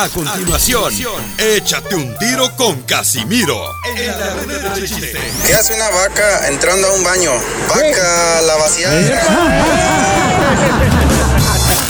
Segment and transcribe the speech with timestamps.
[0.00, 0.94] A continuación,
[1.38, 3.60] échate un tiro con Casimiro.
[3.96, 5.18] En la ruleta de chiste.
[5.44, 7.32] ¿Qué hace una vaca entrando a un baño?
[7.68, 9.20] Vaca la vaciada.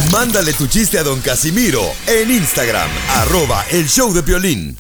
[0.11, 4.79] Mándale tu chiste a don Casimiro en Instagram, arroba el show de violín.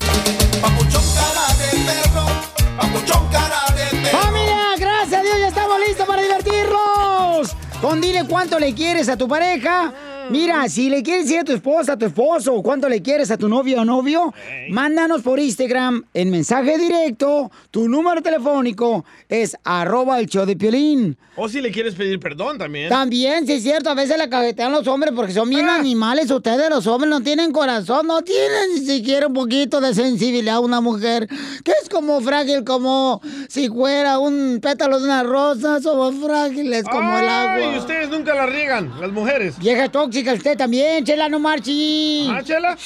[4.10, 4.58] ¡Familia!
[4.78, 5.36] ¡Gracias a Dios!
[5.38, 7.54] ¡Ya estamos listos para divertirnos!
[7.82, 9.92] Con dile cuánto le quieres a tu pareja.
[10.30, 13.30] Mira, si le quieres decir a tu esposa, a tu esposo, o cuánto le quieres
[13.30, 14.34] a tu novio o novio,
[14.70, 17.50] mándanos por Instagram en mensaje directo.
[17.70, 21.16] Tu número telefónico es arroba el show de Piolín.
[21.36, 22.88] O si le quieres pedir perdón también.
[22.88, 26.30] También, sí es cierto, a veces la cajetean los hombres porque son bien animales.
[26.30, 30.60] Ustedes, los hombres, no tienen corazón, no tienen ni siquiera un poquito de sensibilidad a
[30.60, 31.28] una mujer
[31.62, 35.80] que es como frágil, como si fuera un pétalo de una rosa.
[35.80, 37.54] Somos frágiles como el agua.
[37.54, 39.56] Ay, ustedes nunca la riegan, las mujeres.
[39.58, 42.28] Vieja tóxica, usted también, Chela, no marchi.
[42.30, 42.76] ¿Ah, Chela?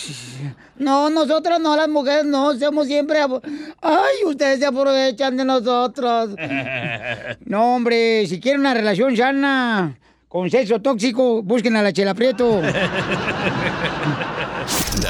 [0.76, 3.20] No, nosotros no, las mujeres no, somos siempre...
[3.80, 6.30] Ay, ustedes se aprovechan de nosotros.
[7.44, 12.62] No, hombre, si quieren una relación sana, con sexo tóxico, busquen a la Chela Prieto.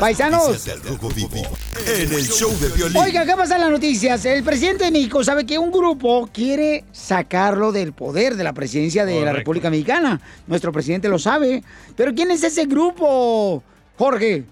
[0.02, 0.48] Paisanos.
[0.48, 1.42] Noticias del Rojo Vivo
[1.86, 2.96] en el show de violín.
[2.96, 4.24] Oiga, ¿qué pasa en las noticias?
[4.24, 9.04] El presidente de México sabe que un grupo quiere sacarlo del poder de la presidencia
[9.04, 9.32] de la.
[9.32, 10.20] República Mexicana.
[10.48, 11.62] Nuestro presidente lo sabe.
[11.94, 13.62] Pero ¿quién es ese grupo,
[13.96, 14.44] Jorge?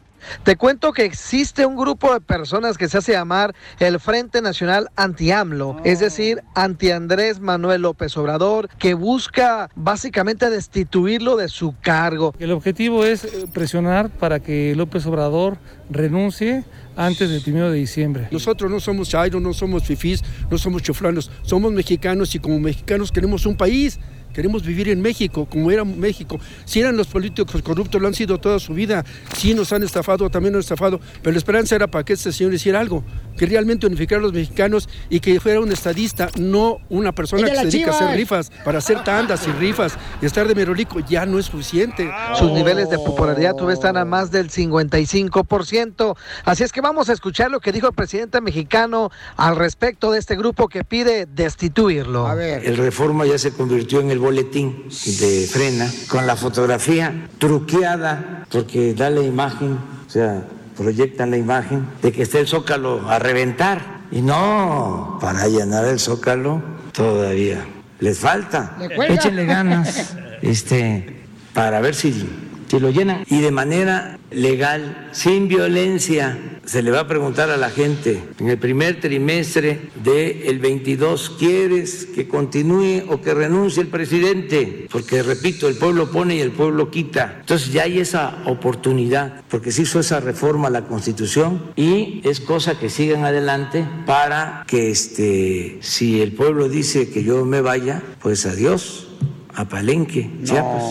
[0.42, 4.88] Te cuento que existe un grupo de personas que se hace llamar el Frente Nacional
[4.96, 12.34] Anti-AMLO, es decir, anti-Andrés Manuel López Obrador, que busca básicamente destituirlo de su cargo.
[12.38, 15.58] El objetivo es eh, presionar para que López Obrador
[15.90, 16.64] renuncie
[16.96, 18.28] antes del primero de diciembre.
[18.30, 23.10] Nosotros no somos chairos, no somos fifís, no somos chuflanos, somos mexicanos y como mexicanos
[23.10, 23.98] queremos un país.
[24.32, 26.38] Queremos vivir en México, como era México.
[26.64, 29.04] Si eran los políticos corruptos, lo han sido toda su vida.
[29.36, 31.00] Sí nos han estafado, también nos han estafado.
[31.22, 33.02] Pero la esperanza era para que este señor hiciera algo.
[33.36, 37.48] Que realmente unificara a los mexicanos y que fuera un estadista, no una persona ¡El
[37.48, 38.50] de que se dedica a hacer rifas.
[38.64, 42.10] Para hacer tandas y rifas y estar de merolico ya no es suficiente.
[42.38, 46.16] Sus niveles de popularidad todavía están a más del 55%.
[46.44, 50.18] Así es que vamos a escuchar lo que dijo el presidente mexicano al respecto de
[50.18, 52.26] este grupo que pide destituirlo.
[52.26, 52.64] A ver.
[52.64, 58.94] El Reforma ya se convirtió en el boletín de frena con la fotografía truqueada porque
[58.94, 60.44] da la imagen, o sea,
[60.76, 64.00] proyectan la imagen de que está el zócalo a reventar.
[64.12, 67.64] Y no, para llenar el zócalo todavía
[68.00, 68.76] les falta.
[69.08, 72.28] Échenle ganas este, para ver si,
[72.68, 73.24] si lo llenan.
[73.28, 76.38] Y de manera legal, sin violencia.
[76.70, 82.06] Se le va a preguntar a la gente en el primer trimestre del 22, ¿quieres
[82.06, 84.86] que continúe o que renuncie el presidente?
[84.88, 87.38] Porque, repito, el pueblo pone y el pueblo quita.
[87.40, 92.38] Entonces ya hay esa oportunidad, porque se hizo esa reforma a la Constitución y es
[92.38, 98.00] cosa que sigan adelante para que, este, si el pueblo dice que yo me vaya,
[98.22, 99.08] pues adiós,
[99.56, 100.84] a Palenque, Chiapas.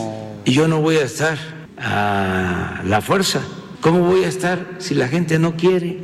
[0.43, 1.37] Y yo no voy a estar
[1.77, 3.39] a la fuerza.
[3.81, 5.99] ¿Cómo voy a estar si la gente no quiere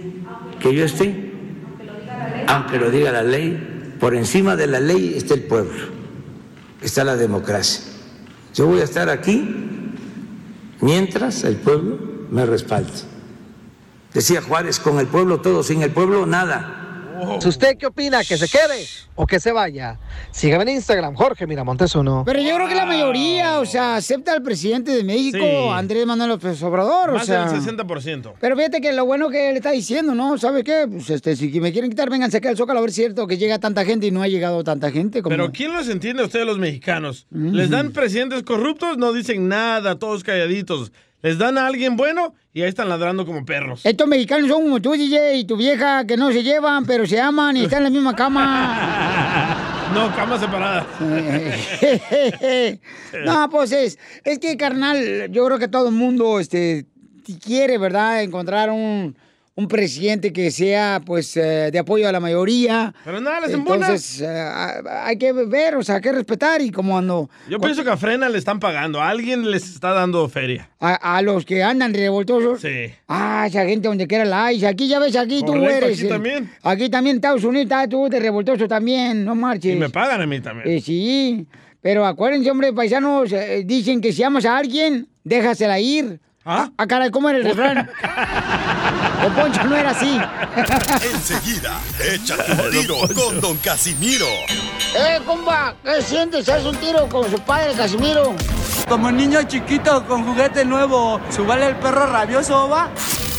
[0.59, 1.33] que yo esté?
[2.47, 5.87] Aunque lo diga la ley, por encima de la ley está el pueblo,
[6.81, 7.83] está la democracia.
[8.53, 9.53] Yo voy a estar aquí
[10.79, 11.99] mientras el pueblo
[12.31, 12.93] me respalde.
[14.13, 16.84] Decía Juárez, con el pueblo todo, sin el pueblo nada.
[17.45, 18.23] ¿Usted qué opina?
[18.23, 19.99] ¿Que se quede o que se vaya?
[20.31, 22.23] Sígame en Instagram, Jorge Miramontes uno.
[22.25, 25.67] Pero yo creo que la mayoría, o sea, acepta al presidente de México, Sí.
[25.71, 27.45] Andrés Manuel López Obrador, o Más sea.
[27.49, 28.33] del 60%.
[28.39, 30.37] Pero fíjate que lo bueno que él está diciendo, ¿no?
[30.37, 30.85] ¿Sabe qué?
[30.89, 33.27] Pues este, si me quieren quitar, vengan acá al Zócalo a ver si es cierto
[33.27, 35.21] que llega tanta gente y no ha llegado tanta gente.
[35.21, 35.35] Como...
[35.35, 37.27] Pero ¿quién los entiende a ustedes los mexicanos?
[37.31, 40.91] Les dan presidentes corruptos, no dicen nada, todos calladitos.
[41.25, 43.83] Les dan a alguien bueno y ahí están ladrando como perros.
[43.83, 47.19] Estos mexicanos son como tú, DJ, y tu vieja, que no se llevan, pero se
[47.19, 49.71] aman y están en la misma cama.
[49.93, 50.85] No, cama separada.
[53.25, 56.85] no, pues es, es que, carnal, yo creo que todo el mundo este,
[57.43, 59.15] quiere, ¿verdad?, encontrar un,
[59.57, 62.93] un presidente que sea, pues, eh, de apoyo a la mayoría.
[63.05, 63.51] Pero nada, les.
[63.51, 64.27] Entonces, eh,
[64.89, 67.29] hay que ver, o sea, hay que respetar y como ando...
[67.49, 69.01] Yo pienso que a Frena le están pagando.
[69.01, 70.69] A alguien les está dando feria.
[70.79, 72.59] A, a los que andan revoltosos.
[72.61, 72.91] Sí.
[73.07, 74.65] Ah, esa gente donde quiera la hay.
[74.65, 75.99] Aquí ya ves, aquí tú Correcto, eres.
[75.99, 76.51] aquí eh, también.
[76.61, 79.73] Aquí también, Estados Unidos, está tú de revoltoso también, no marches.
[79.73, 80.67] Y me pagan a mí también.
[80.67, 81.47] Eh, sí,
[81.81, 86.19] pero acuérdense, hombre, paisanos, eh, dicen que si amas a alguien, déjasela ir.
[86.47, 86.69] ¿Ah?
[86.77, 87.89] Ah, caray, ¿cómo era el refrán?
[89.25, 90.21] o Poncho no era así.
[91.11, 94.27] Enseguida, échate un tiro con don Casimiro.
[94.95, 95.73] ¡Eh, compa!
[95.83, 96.47] ¿Qué sientes?
[96.47, 98.35] ¿Haz un tiro con su padre, Casimiro?
[98.87, 102.91] Como niño chiquito con juguete nuevo, ¿subale el perro rabioso, va?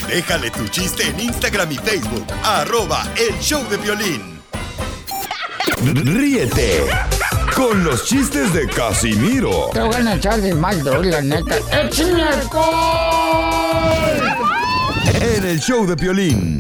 [0.09, 2.27] Déjale tu chiste en Instagram y Facebook.
[2.43, 4.41] Arroba El Show de Violín.
[5.95, 6.83] Ríete
[7.57, 11.57] con los chistes de Casimiro Te voy a echar de mal, doy, la neta.
[11.73, 12.67] ¡Échame alcohol!
[15.21, 16.59] en el show de Violín.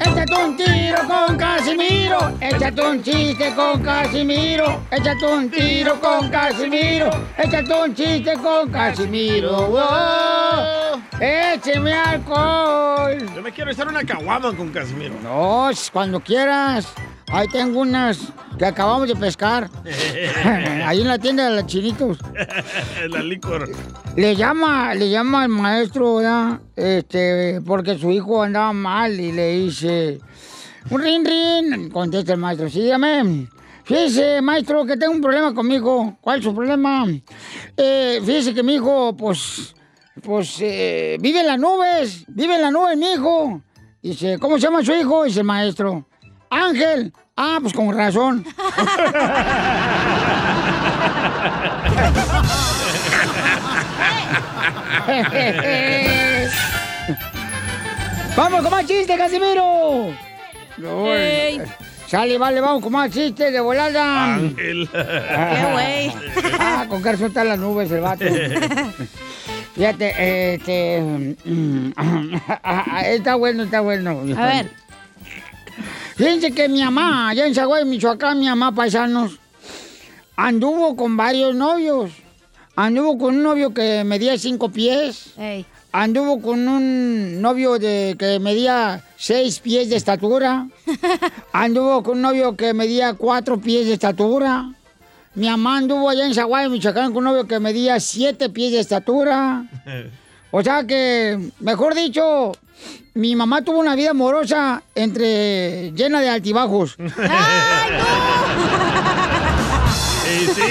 [0.00, 2.32] Échate un tiro con Casimiro.
[2.40, 4.82] Échate un chiste con Casimiro.
[4.90, 7.10] Échate un tiro con Casimiro.
[7.38, 9.68] Échate un chiste con Casimiro.
[9.68, 11.02] ¡Wow!
[11.20, 13.18] ¡Écheme alcohol!
[13.34, 15.14] Yo me quiero echar una caguama con Casimiro.
[15.22, 16.92] No, cuando quieras.
[17.32, 18.18] Ahí tengo unas
[18.58, 19.70] que acabamos de pescar.
[20.84, 22.18] Ahí en la tienda de los chinitos.
[23.08, 23.70] La licor.
[24.16, 26.60] Le llama, le llama al maestro, ¿verdad?
[26.76, 30.20] Este, porque su hijo andaba mal y le dice,
[30.90, 33.48] un rin rin, contesta el maestro, sí, dígame.
[33.84, 36.18] Fíjese, maestro, que tengo un problema con mi hijo.
[36.20, 37.06] ¿Cuál es su problema?
[37.78, 39.74] Eh, fíjese que mi hijo, pues,
[40.22, 43.62] pues, eh, vive en las nubes, vive en las nubes, mi hijo.
[44.02, 45.24] Dice, ¿cómo se llama su hijo?
[45.24, 46.06] Dice el maestro.
[46.50, 47.12] Ángel.
[47.36, 48.44] Ah, pues con razón.
[58.36, 60.14] ¡Vamos con más chistes, Casimiro!
[61.06, 61.60] Ey.
[62.06, 64.34] Sale, vale, vamos con más chistes de volada.
[64.34, 64.88] Ángel.
[64.92, 66.12] ¡Qué güey!
[66.58, 68.24] Ah, con que suelta las nubes el vato.
[69.74, 71.00] Fíjate, este...
[71.44, 71.92] mm,
[73.06, 74.20] está bueno, está bueno.
[74.36, 74.70] A ver.
[76.16, 79.38] Fíjense que mi mamá, allá en Zaguay, Michoacán, mi mamá, paisanos,
[80.36, 82.10] anduvo con varios novios.
[82.74, 85.34] Anduvo con un novio que medía cinco pies.
[85.38, 85.66] Ey.
[85.92, 90.68] Anduvo con un novio de que medía seis pies de estatura.
[91.52, 94.72] Anduvo con un novio que medía cuatro pies de estatura.
[95.34, 98.80] Mi mamá anduvo allá en Zaguay, Michoacán, con un novio que medía siete pies de
[98.80, 99.64] estatura.
[100.54, 102.52] O sea que, mejor dicho,
[103.14, 106.96] mi mamá tuvo una vida amorosa entre llena de altibajos.
[110.24, 110.62] Sí, sí.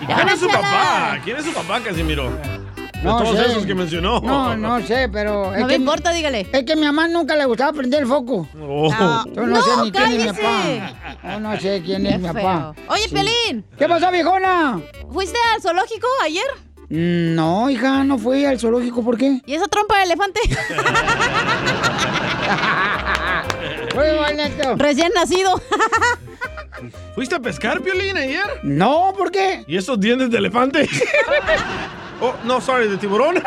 [0.00, 1.18] ¿Y ¿Quién es su papá?
[1.22, 2.30] ¿Quién es su papá, Casimiro?
[2.30, 3.46] De todos sé.
[3.46, 4.20] esos que mencionó.
[4.20, 5.52] No, no sé, pero.
[5.56, 6.48] No me importa, dígale.
[6.50, 8.48] Es que mi mamá nunca le gustaba prender el foco.
[8.60, 8.90] Oh.
[8.98, 10.42] No, Yo no, sé ni quién es mi cállese.
[10.42, 11.28] papá.
[11.34, 12.32] Yo no sé quién es Qué mi feo.
[12.34, 12.74] papá.
[12.88, 13.14] Oye, Sí.
[13.14, 14.80] Pelín, ¿Qué pasó, viejona?
[15.12, 16.44] ¿fuiste al zoológico ayer?
[16.90, 19.42] No, hija, no fui al zoológico, ¿por qué?
[19.44, 20.40] ¿Y esa trompa de elefante?
[23.94, 24.74] Muy bonito.
[24.76, 25.60] Recién nacido.
[27.14, 28.46] ¿Fuiste a pescar, Piolín, ayer?
[28.62, 29.64] No, ¿por qué?
[29.66, 30.88] ¿Y esos dientes de elefante?
[32.20, 33.36] oh, no, sorry, de tiburón.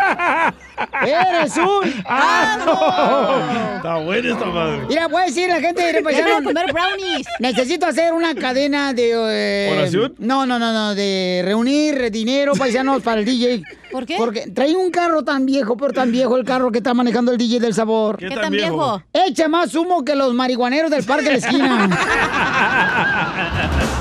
[1.05, 4.81] ¡Eres un ¡Ah, Está buena esta madre.
[4.87, 7.27] Mira, puede decir la gente de paisano, comer brownies.
[7.39, 9.11] Necesito hacer una cadena de...
[9.13, 10.15] eh, ¿Oración?
[10.17, 13.61] No, no, no, no, de reunir dinero, paisanos, para el DJ.
[13.91, 14.15] ¿Por qué?
[14.17, 17.37] Porque trae un carro tan viejo, pero tan viejo el carro que está manejando el
[17.37, 18.17] DJ del sabor.
[18.17, 19.03] ¿Qué ¿Qué tan viejo?
[19.13, 21.89] Echa más humo que los marihuaneros del parque de la esquina.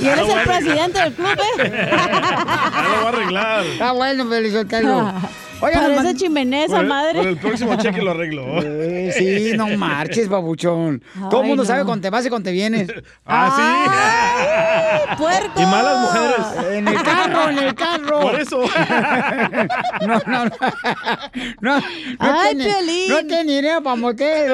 [0.00, 1.58] Y eres el presidente del club, ¿eh?
[1.98, 3.66] Ya lo va a arreglar.
[3.66, 5.12] Está bueno, Felizotelo.
[5.60, 7.20] Oigan, Parece man- el, madre.
[7.20, 8.44] el próximo cheque lo arreglo.
[8.88, 11.02] Eh, sí, no marches, babuchón.
[11.30, 11.66] Todo el mundo no.
[11.66, 12.88] sabe con te vas y con te vienes.
[13.26, 15.52] Ah, ¡Ay, puerco!
[15.56, 15.62] sí.
[15.62, 16.72] Y malas mujeres.
[16.78, 18.20] En el carro, en el carro.
[18.20, 18.62] Por eso.
[20.06, 20.50] No, no, no.
[21.60, 21.82] No, no
[22.18, 23.08] Ay, tiene, Piolín.
[23.08, 24.52] no tiene dinero para motel.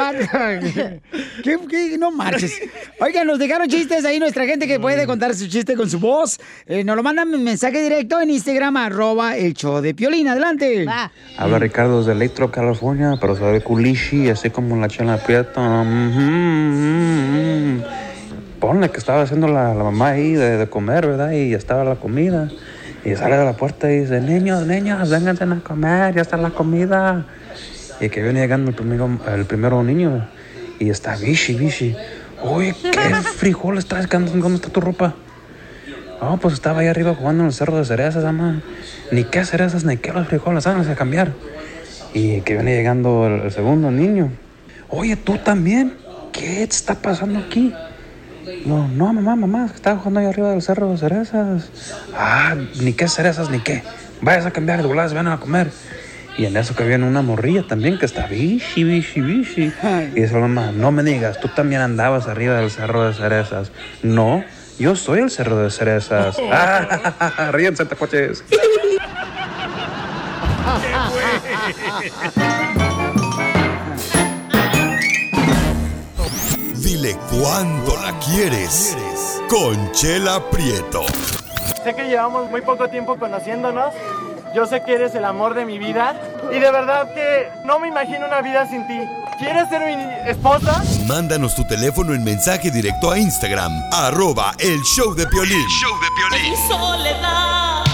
[1.45, 1.97] ¿Qué, qué?
[1.99, 2.61] No marches.
[3.01, 6.39] Oigan, nos dejaron chistes ahí nuestra gente que puede contar su chiste con su voz.
[6.67, 10.27] Eh, nos lo mandan en mensaje directo en Instagram, arroba el show de Piolín.
[10.29, 10.87] Adelante.
[11.37, 15.83] Habla Ricardo desde Electro, California, pero sabe culichi, así como la chela prieta.
[15.83, 17.83] Mhm.
[18.61, 21.33] Ponle que estaba haciendo la, la mamá ahí de, de comer, ¿verdad?
[21.33, 22.49] Y ya estaba la comida.
[23.05, 26.51] Y sale de la puerta y dice, niños, niños, vénganse a comer, ya está la
[26.51, 27.27] comida.
[28.01, 30.27] Y que viene llegando el primero, el primero niño.
[30.79, 31.95] Y está bichi, bichi.
[32.43, 34.09] Oye, ¿qué frijol estás?
[34.09, 35.15] ¿Dónde está tu ropa?
[36.25, 38.63] No, pues estaba ahí arriba jugando en el cerro de cerezas, ama.
[39.13, 41.33] Ni qué cerezas, ni qué los frijoles, háganse a cambiar.
[42.15, 44.31] Y que viene llegando el, el segundo niño.
[44.89, 45.93] Oye, tú también.
[46.33, 47.75] ¿Qué está pasando aquí?
[48.65, 51.69] No, no, mamá, mamá, estaba jugando ahí arriba del cerro de cerezas.
[52.17, 53.83] Ah, ni qué cerezas, ni qué.
[54.23, 55.71] Vayas a cambiar de voladas, ven a comer.
[56.39, 59.73] Y en eso que viene una morrilla también que está bichi, bichi, bichi.
[60.15, 63.71] Y dice la mamá, no me digas, tú también andabas arriba del cerro de cerezas.
[64.03, 64.43] No,
[64.79, 66.37] yo soy el cerro de cerezas.
[66.51, 68.45] Ah, ríense, tacoches.
[76.77, 78.97] Dile cuándo la quieres.
[79.49, 81.05] Conchela Prieto.
[81.83, 83.93] Sé que llevamos muy poco tiempo conociéndonos,
[84.55, 86.15] Yo sé que eres el amor de mi vida
[86.53, 89.01] y de verdad que no me imagino una vida sin ti.
[89.37, 90.81] ¿Quieres ser mi esposa?
[91.09, 95.67] Mándanos tu teléfono en mensaje directo a Instagram, arroba el show de Piolín.
[96.69, 97.85] soledad.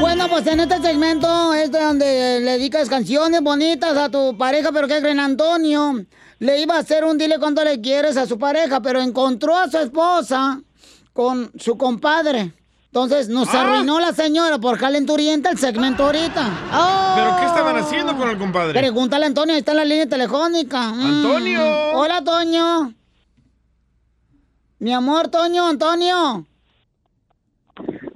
[0.00, 4.72] Bueno, pues en este segmento es de donde le dedicas canciones bonitas a tu pareja,
[4.72, 5.20] pero ¿qué creen?
[5.20, 6.02] Antonio
[6.38, 9.70] le iba a hacer un dile cuánto le quieres a su pareja, pero encontró a
[9.70, 10.62] su esposa
[11.12, 12.54] con su compadre.
[12.92, 13.60] Entonces nos Ah.
[13.62, 16.50] arruinó la señora por calenturienta el segmento ahorita.
[17.14, 18.78] ¿Pero qué estaban haciendo con el compadre?
[18.80, 20.88] Pregúntale a Antonio, ahí está en la línea telefónica.
[20.88, 21.00] Mm.
[21.00, 21.60] ¡Antonio!
[21.94, 22.92] Hola, Toño.
[24.80, 26.46] Mi amor, Toño, Antonio.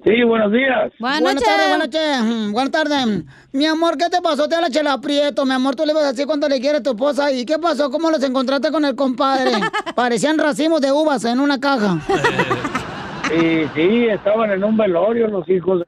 [0.04, 0.92] Sí, buenos días.
[0.98, 2.20] Buenas, tardes, buenas tardes.
[2.22, 3.24] Mm, Buenas tardes.
[3.52, 4.48] Mi amor, ¿qué te pasó?
[4.48, 5.44] Te habla Chela Prieto.
[5.46, 7.30] Mi amor, tú le ibas a decir cuánto le quiere a tu esposa.
[7.30, 7.90] ¿Y qué pasó?
[7.90, 9.52] ¿Cómo los encontraste con el compadre?
[9.94, 12.00] Parecían racimos de uvas en una caja.
[13.34, 15.82] Sí, sí, estaban en un velorio los hijos.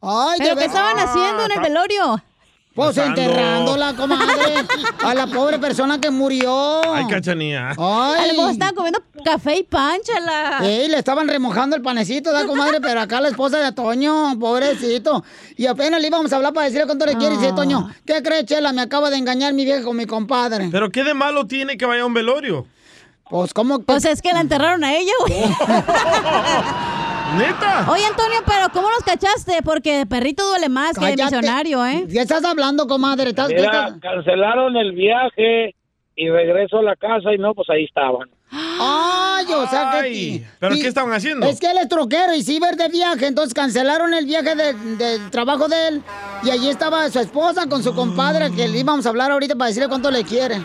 [0.00, 2.22] Ay, ¿Pero de qué estaban haciendo en el velorio?
[2.74, 4.54] Pues enterrándola, comadre.
[5.04, 6.80] A la pobre persona que murió.
[6.94, 7.72] Ay, cachanía.
[7.76, 8.28] A Ay.
[8.28, 10.58] lo mejor estaban comiendo café y pánchala.
[10.62, 12.80] Ey, le estaban remojando el panecito, ¿da, comadre?
[12.80, 15.22] Pero acá la esposa de Toño, pobrecito.
[15.56, 17.34] Y apenas le íbamos a hablar para decirle cuánto le quiere.
[17.34, 18.72] Y dice, Toño, ¿qué crees, Chela?
[18.72, 20.68] Me acaba de engañar mi vieja con mi compadre.
[20.72, 22.66] ¿Pero qué de malo tiene que vaya a un velorio?
[23.30, 23.80] Pues, ¿cómo?
[23.80, 25.34] Pues es que la enterraron a ella, güey.
[27.38, 27.86] ¿Neta?
[27.90, 29.62] Oye, Antonio, pero ¿cómo los cachaste?
[29.64, 31.36] Porque de perrito duele más que de Cállate.
[31.36, 32.06] misionario, ¿eh?
[32.10, 33.30] ¿Qué estás hablando, comadre?
[33.30, 35.74] ¿Estás, Mira, estás- cancelaron el viaje
[36.14, 38.28] y regreso a la casa y no, pues ahí estaban.
[38.50, 39.96] Ay, o sea que...
[39.98, 41.46] Ay, ¿pero y- qué estaban haciendo?
[41.46, 44.74] Es que él es troquero y sí ir de viaje, entonces cancelaron el viaje de-
[44.74, 46.02] del trabajo de él
[46.42, 49.68] y allí estaba su esposa con su compadre que le íbamos a hablar ahorita para
[49.68, 50.60] decirle cuánto le quiere.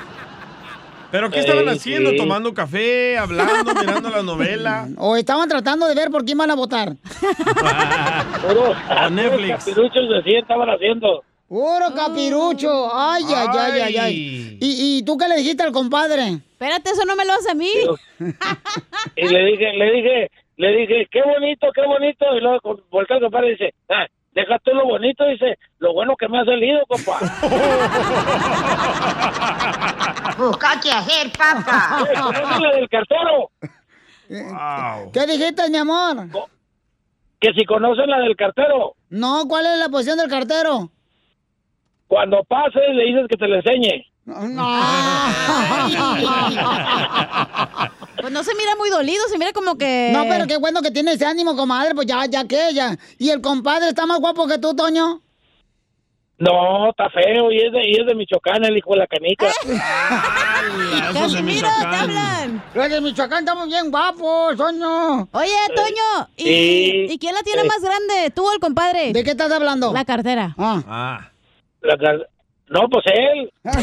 [1.11, 2.09] ¿Pero qué estaban Ey, haciendo?
[2.11, 2.17] sí.
[2.17, 4.87] ¿Tomando café, hablando, mirando la novela?
[4.97, 6.93] O estaban tratando de ver por quién van a votar.
[8.41, 9.65] Puro, A Netflix.
[9.65, 11.23] capiruchos de 100 estaban haciendo.
[11.47, 12.89] Puro capirucho.
[12.93, 14.57] Ay, ay, ay, ay, ay.
[14.59, 16.39] ¿Y, y tú qué le dijiste al compadre?
[16.51, 17.71] Espérate, eso no me lo hace a mí.
[19.15, 22.25] Y le dije, le dije, le dije, qué bonito, qué bonito.
[22.35, 24.05] Y luego voltea el compadre y dice, ah,
[24.37, 27.17] deja tú lo bonito, dice, lo bueno que me ha salido, compa.
[30.37, 32.03] Busca qué hacer, papá.
[32.03, 33.49] Eh, ¿conoces la del cartero?
[34.29, 35.11] Wow.
[35.11, 36.27] ¿Qué dijiste, mi amor?
[37.39, 40.89] Que si conocen la del cartero, No, ¿cuál es la posición del cartero?
[42.07, 44.05] cuando pases le dices que te la enseñe.
[48.19, 50.09] Pues no se mira muy dolido, se mira como que...
[50.11, 52.97] No, pero qué bueno que tiene ese ánimo, comadre, pues ya, ya que ella.
[53.19, 55.21] ¿Y el compadre está más guapo que tú, Toño?
[56.39, 59.47] No, está feo y es de, y es de Michoacán, el hijo de la canica.
[61.11, 61.93] Esos de te Michoacán.
[61.93, 62.63] hablan.
[62.73, 65.27] Los de Michoacán estamos bien guapos, Toño.
[65.31, 67.07] Oye, Toño, ¿y, Sí.
[67.11, 67.67] ¿y quién la tiene Sí.
[67.67, 68.31] más grande?
[68.35, 69.13] ¿Tú o el compadre?
[69.13, 69.93] ¿De qué estás hablando?
[69.93, 70.55] La cartera.
[70.57, 70.81] Ah.
[70.87, 71.29] Ah.
[71.81, 71.97] La
[72.69, 73.51] no, pues él.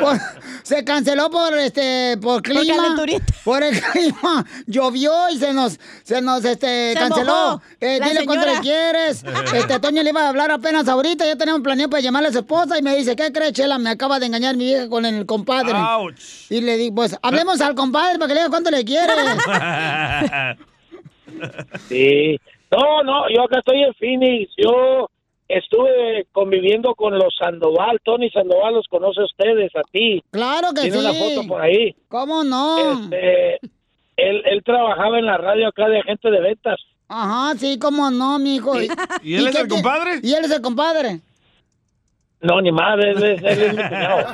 [0.00, 0.18] Por-
[0.62, 2.96] se canceló por este por clima
[3.44, 8.46] por el clima llovió y se nos se nos este Se canceló Eh, dile cuánto
[8.46, 9.24] le quieres
[9.54, 12.38] este Toño le iba a hablar apenas ahorita ya tenemos planeado para llamarle a su
[12.38, 13.78] esposa y me dice ¿qué crees Chela?
[13.78, 16.20] me acaba de engañar mi vieja con el compadre Ouch.
[16.50, 19.12] y le digo pues hablemos al compadre para que le diga cuánto le quiere
[21.88, 22.38] Sí.
[22.70, 24.50] No, no, yo acá estoy en Phoenix.
[24.56, 25.08] Yo
[25.58, 27.98] estuve conviviendo con los Sandoval.
[28.04, 30.22] Tony Sandoval los conoce a ustedes, a ti.
[30.30, 31.94] claro que Tiene sí una foto por ahí.
[32.08, 33.54] cómo no Este,
[34.16, 36.78] él, él trabajaba en la radio acá de agente de ventas.
[37.08, 38.74] ajá sí cómo no mijo
[39.22, 40.20] ¿Y él es qué el compadre?
[40.22, 41.20] y él es el compadre
[42.40, 44.26] No, ni madre, él es, él es mi cuñado.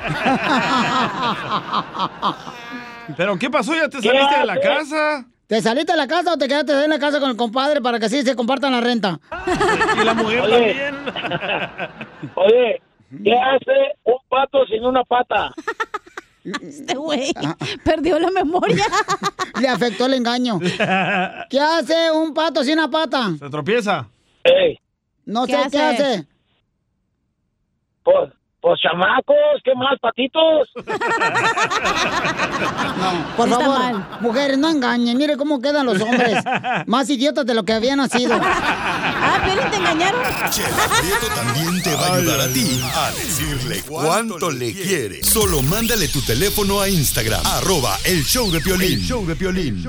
[3.17, 3.75] ¿Pero qué pasó?
[3.75, 5.25] ¿Ya te ¿Qué saliste de la casa?
[5.49, 7.99] ¿Te saliste de la casa o te quedaste en la casa con el compadre para
[7.99, 9.19] que así se compartan la renta?
[10.01, 10.75] Y la mujer Oye.
[10.75, 10.95] también.
[12.37, 12.83] Oye,
[13.25, 15.51] ¿qué hace un pato sin una pata?
[16.45, 17.57] Este güey Ah.
[17.83, 18.85] perdió la memoria.
[19.61, 20.59] Le afectó el engaño.
[20.61, 23.31] ¿Qué hace un pato sin una pata?
[23.39, 24.07] Se tropieza.
[24.45, 24.79] Ey,
[25.25, 26.05] No ¿Qué sé qué hace?
[26.05, 26.27] hace.
[28.03, 30.69] pues, pues chamacos, ¿qué más, patitos?
[33.37, 34.09] Por Sí está favor, mal.
[34.21, 35.17] mujeres, no engañen.
[35.17, 36.43] Mire cómo quedan los hombres.
[36.87, 38.37] Más idiotas de lo que habían nacido.
[38.43, 40.21] Ah, Piolín, ¿te engañaron?
[40.51, 45.23] Chela Prieto también te va a ayudar a ti a decirle cuánto le quiere.
[45.23, 48.95] Solo mándale tu teléfono a Instagram, arroba el show de Piolín.
[48.95, 49.85] El show de Piolín.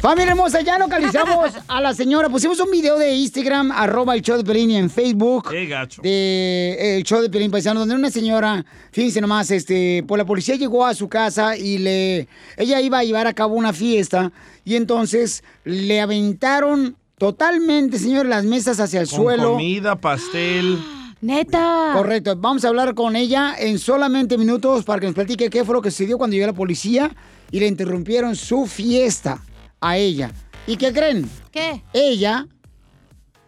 [0.00, 2.28] Familia hermosa, ya localizamos a la señora.
[2.28, 5.50] Pusimos un video de Instagram, arroba el show de Pelín y en Facebook.
[5.50, 6.00] Qué gacho.
[6.02, 10.24] De eh, el show de Pelín Paisano, donde una señora, fíjense nomás, este, pues la
[10.24, 12.28] policía llegó a su casa y le.
[12.56, 14.30] Ella iba a llevar a cabo una fiesta
[14.64, 19.52] y entonces le aventaron totalmente, señor, las mesas hacia el Con suelo.
[19.54, 20.78] comida, pastel.
[21.20, 21.90] Neta.
[21.94, 22.36] Correcto.
[22.36, 25.82] Vamos a hablar con ella en solamente minutos para que nos platique qué fue lo
[25.82, 27.10] que sucedió cuando llegó la policía
[27.50, 29.42] y le interrumpieron su fiesta
[29.80, 30.32] a ella.
[30.66, 31.28] ¿Y qué creen?
[31.50, 31.82] ¿Qué?
[31.92, 32.46] Ella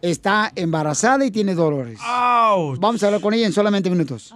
[0.01, 1.99] está embarazada y tiene dolores.
[2.79, 4.33] Vamos a hablar con ella en solamente minutos.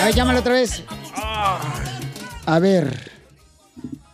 [0.00, 0.82] A ver, llámale otra vez.
[2.46, 3.10] A ver.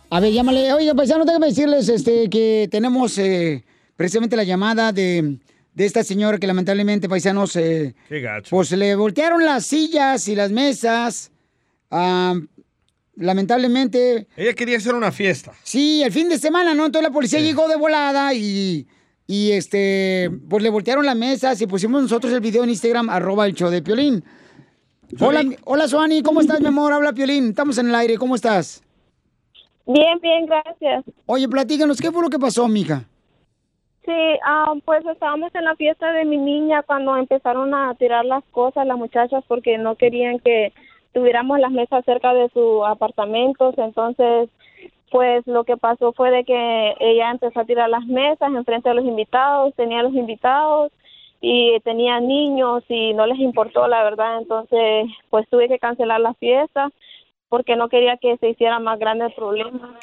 [0.09, 0.71] A ver, llámale.
[0.73, 3.63] Oiga, paisano, déjame decirles este, que tenemos eh,
[3.95, 5.37] precisamente la llamada de,
[5.73, 8.49] de esta señora que lamentablemente, paisanos, eh, Qué gacho.
[8.51, 11.30] pues le voltearon las sillas y las mesas.
[11.91, 12.33] Ah,
[13.15, 14.27] lamentablemente.
[14.35, 15.51] Ella quería hacer una fiesta.
[15.63, 16.85] Sí, el fin de semana, ¿no?
[16.85, 18.87] Entonces la policía llegó de volada y,
[19.27, 23.45] y este, pues le voltearon las mesas y pusimos nosotros el video en Instagram, arroba
[23.45, 24.23] el show de Piolín.
[25.19, 26.93] Hola, hola Suani, ¿cómo estás, mi amor?
[26.93, 28.81] Habla Piolín, estamos en el aire, ¿cómo estás?
[29.85, 31.03] Bien, bien, gracias.
[31.25, 33.03] Oye, platícanos, ¿qué fue lo que pasó, mija?
[34.05, 38.43] Sí, ah, pues estábamos en la fiesta de mi niña cuando empezaron a tirar las
[38.51, 40.73] cosas las muchachas porque no querían que
[41.13, 43.77] tuviéramos las mesas cerca de sus apartamentos.
[43.77, 44.49] Entonces,
[45.11, 48.95] pues lo que pasó fue de que ella empezó a tirar las mesas enfrente de
[48.95, 50.91] los invitados, tenía a los invitados
[51.41, 54.39] y tenía niños y no les importó la verdad.
[54.39, 56.89] Entonces, pues tuve que cancelar la fiesta
[57.49, 59.99] porque no quería que se hiciera más grande el problema.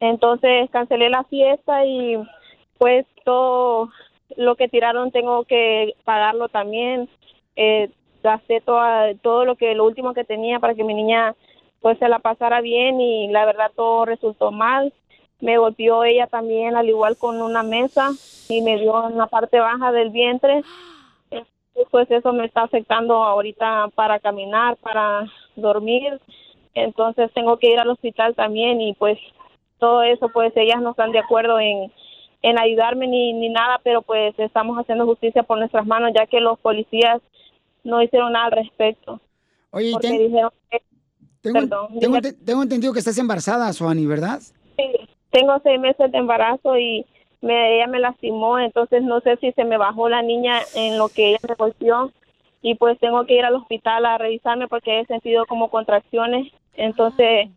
[0.00, 2.16] Entonces cancelé la fiesta y
[2.78, 3.90] pues todo
[4.36, 7.08] lo que tiraron tengo que pagarlo también.
[7.56, 7.90] Eh,
[8.26, 11.34] gasté toda, todo lo que lo último que tenía para que mi niña
[11.80, 14.92] pues se la pasara bien y la verdad todo resultó mal.
[15.40, 18.10] Me golpeó ella también al igual con una mesa
[18.48, 20.62] y me dio en la parte baja del vientre.
[21.90, 26.20] Pues eso me está afectando ahorita para caminar, para dormir.
[26.74, 29.18] Entonces tengo que ir al hospital también y pues
[29.78, 31.92] todo eso pues ellas no están de acuerdo en,
[32.42, 36.40] en ayudarme ni, ni nada, pero pues estamos haciendo justicia por nuestras manos ya que
[36.40, 37.20] los policías
[37.86, 39.20] no hicieron nada al respecto.
[39.70, 40.82] Oye, y Porque ten- dijeron que-
[41.40, 44.40] tengo, perdón, tengo, dije- tengo entendido que estás embarazada, Suani, ¿verdad?
[44.76, 44.84] Sí,
[45.30, 47.06] tengo seis meses de embarazo y
[47.40, 51.08] me, ella me lastimó, entonces no sé si se me bajó la niña en lo
[51.08, 52.10] que ella me golpeó
[52.62, 57.48] y pues tengo que ir al hospital a revisarme porque he sentido como contracciones, entonces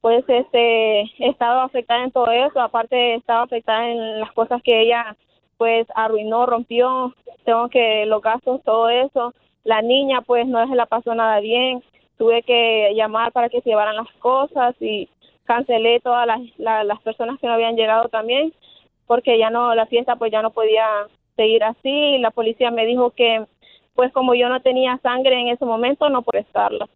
[0.00, 4.62] pues este he estado afectada en todo eso, aparte he estado afectada en las cosas
[4.62, 5.16] que ella
[5.60, 10.86] pues arruinó, rompió, tengo que los gastos, todo eso, la niña pues no se la
[10.86, 11.84] pasó nada bien,
[12.16, 15.06] tuve que llamar para que se llevaran las cosas y
[15.44, 18.54] cancelé todas las, la- las personas que no habían llegado también
[19.06, 20.86] porque ya no la fiesta pues ya no podía
[21.36, 22.16] seguir así.
[22.20, 23.44] La policía me dijo que
[23.94, 26.88] pues como yo no tenía sangre en ese momento no por estarla.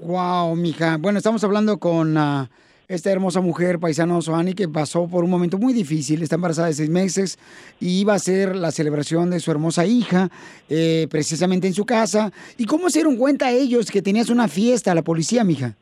[0.00, 0.96] Wow, mija.
[0.98, 2.50] Bueno, estamos hablando con ah,
[2.94, 6.22] esta hermosa mujer, paisano Soani, que pasó por un momento muy difícil.
[6.22, 7.38] Está embarazada de seis meses
[7.80, 10.28] y iba a ser la celebración de su hermosa hija,
[10.68, 12.30] eh, precisamente en su casa.
[12.58, 15.74] ¿Y cómo se dieron cuenta ellos que tenías una fiesta, la policía, mija?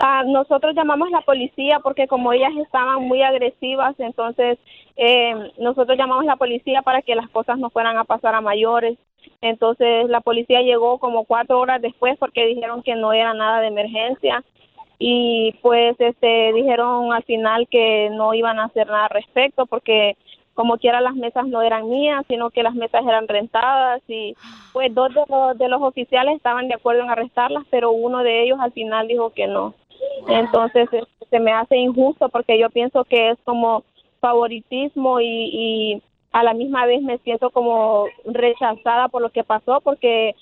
[0.00, 4.58] Ah, nosotros llamamos a la policía porque como ellas estaban muy agresivas, entonces
[4.96, 8.42] eh, nosotros llamamos a la policía para que las cosas no fueran a pasar a
[8.42, 8.98] mayores.
[9.40, 13.68] Entonces la policía llegó como cuatro horas después porque dijeron que no era nada de
[13.68, 14.44] emergencia
[14.98, 20.16] y pues este dijeron al final que no iban a hacer nada al respecto porque
[20.54, 24.34] como quiera las mesas no eran mías, sino que las mesas eran rentadas y
[24.72, 28.44] pues dos de los, de los oficiales estaban de acuerdo en arrestarlas, pero uno de
[28.44, 29.74] ellos al final dijo que no.
[30.28, 33.82] Entonces eh, se me hace injusto porque yo pienso que es como
[34.20, 36.02] favoritismo y, y
[36.32, 40.34] a la misma vez me siento como rechazada por lo que pasó porque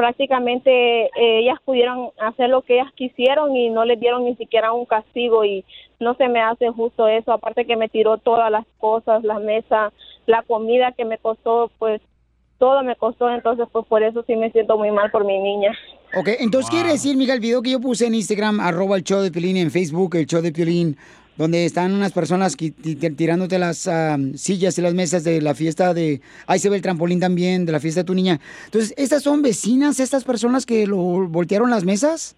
[0.00, 4.72] prácticamente eh, ellas pudieron hacer lo que ellas quisieron y no les dieron ni siquiera
[4.72, 5.62] un castigo y
[5.98, 9.92] no se me hace justo eso, aparte que me tiró todas las cosas, la mesa,
[10.24, 12.00] la comida que me costó, pues
[12.56, 15.72] todo me costó, entonces pues por eso sí me siento muy mal por mi niña.
[16.16, 19.20] Ok, entonces quiere decir, mija, el video que yo puse en Instagram, arroba el show
[19.20, 20.96] de Piolín, en Facebook, el show de Piolín,
[21.40, 26.20] donde están unas personas tirándote las ah, sillas y las mesas de la fiesta de...
[26.46, 28.38] Ahí se ve el trampolín también, de la fiesta de tu niña.
[28.66, 32.36] Entonces, ¿estas son vecinas, estas personas que lo voltearon las mesas?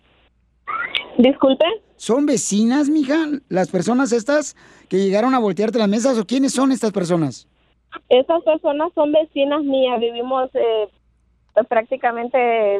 [1.18, 1.64] Disculpe.
[1.96, 4.54] ¿Son vecinas, mija, las personas estas
[4.88, 7.48] que llegaron a voltearte las mesas o quiénes son estas personas?
[8.08, 10.86] Esas personas son vecinas mías, vivimos eh,
[11.68, 12.76] prácticamente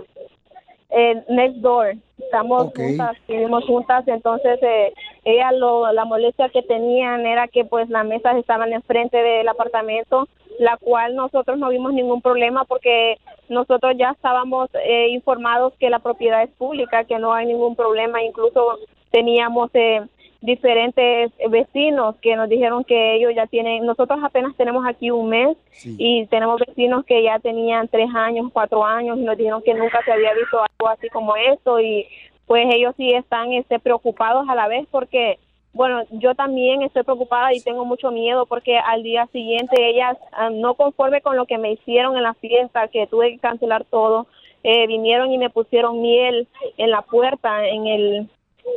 [0.91, 1.97] eh, next door.
[2.17, 7.89] Estamos juntas, vivimos juntas, entonces eh, ella lo, la molestia que tenían era que pues
[7.89, 13.95] las mesas estaban enfrente del apartamento, la cual nosotros no vimos ningún problema porque nosotros
[13.97, 18.79] ya estábamos eh, informados que la propiedad es pública, que no hay ningún problema, incluso
[19.11, 20.03] teníamos eh,
[20.43, 25.57] diferentes vecinos que nos dijeron que ellos ya tienen, nosotros apenas tenemos aquí un mes
[25.85, 30.03] y tenemos vecinos que ya tenían tres años, cuatro años y nos dijeron que nunca
[30.05, 32.09] se había visto algo así como esto y
[32.53, 35.39] pues ellos sí están este, preocupados a la vez porque
[35.73, 40.51] bueno, yo también estoy preocupada y tengo mucho miedo porque al día siguiente ellas, ah,
[40.51, 44.27] no conforme con lo que me hicieron en la fiesta, que tuve que cancelar todo,
[44.65, 48.29] eh, vinieron y me pusieron miel en la puerta, en el,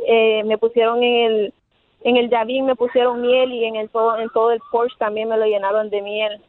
[0.06, 1.54] eh, me pusieron en el,
[2.00, 5.28] en el llavín me pusieron miel y en el todo, en todo el Porsche también
[5.28, 6.40] me lo llenaron de miel.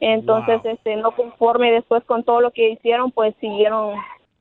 [0.00, 3.94] Entonces, este, no conforme después con todo lo que hicieron, pues siguieron,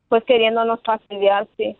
[0.07, 1.75] pues queriéndonos fastidiar, sí.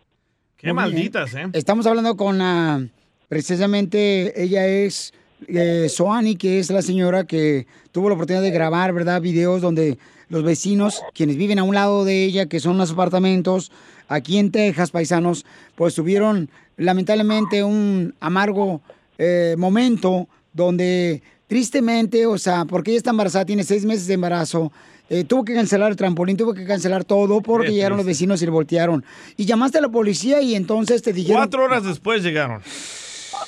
[0.62, 1.48] Qué malditas, ¿eh?
[1.54, 2.86] Estamos hablando con ah,
[3.28, 5.12] precisamente ella es
[5.48, 9.20] eh, Soani, que es la señora que tuvo la oportunidad de grabar, ¿verdad?
[9.20, 9.98] Videos donde
[10.28, 13.72] los vecinos, quienes viven a un lado de ella, que son los apartamentos,
[14.06, 15.44] aquí en Texas, paisanos,
[15.74, 18.82] pues tuvieron lamentablemente un amargo
[19.18, 24.70] eh, momento donde tristemente, o sea, porque ella está embarazada, tiene seis meses de embarazo,
[25.12, 28.40] eh, tuvo que cancelar el trampolín, tuvo que cancelar todo porque Qué llegaron los vecinos
[28.42, 29.04] y le voltearon.
[29.36, 31.42] Y llamaste a la policía y entonces te dijeron...
[31.42, 32.62] Cuatro horas después llegaron.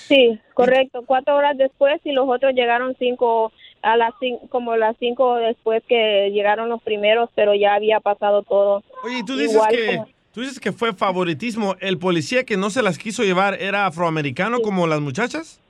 [0.08, 1.02] Sí, correcto.
[1.06, 5.82] Cuatro horas después y los otros llegaron cinco a las cin- como las cinco después
[5.88, 8.82] que llegaron los primeros, pero ya había pasado todo.
[9.04, 11.76] Oye, tú dices Igual que como- tú dices que fue favoritismo.
[11.80, 15.60] ¿El policía que no se las quiso llevar era afroamericano como las muchachas?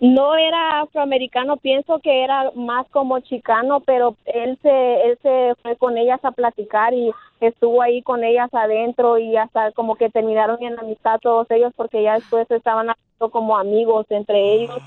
[0.00, 5.74] No era afroamericano, pienso que era más como chicano, pero él se, él se fue
[5.76, 10.62] con ellas a platicar y estuvo ahí con ellas adentro y hasta como que terminaron
[10.62, 14.78] en amistad todos ellos porque ya después estaban como amigos entre ellos.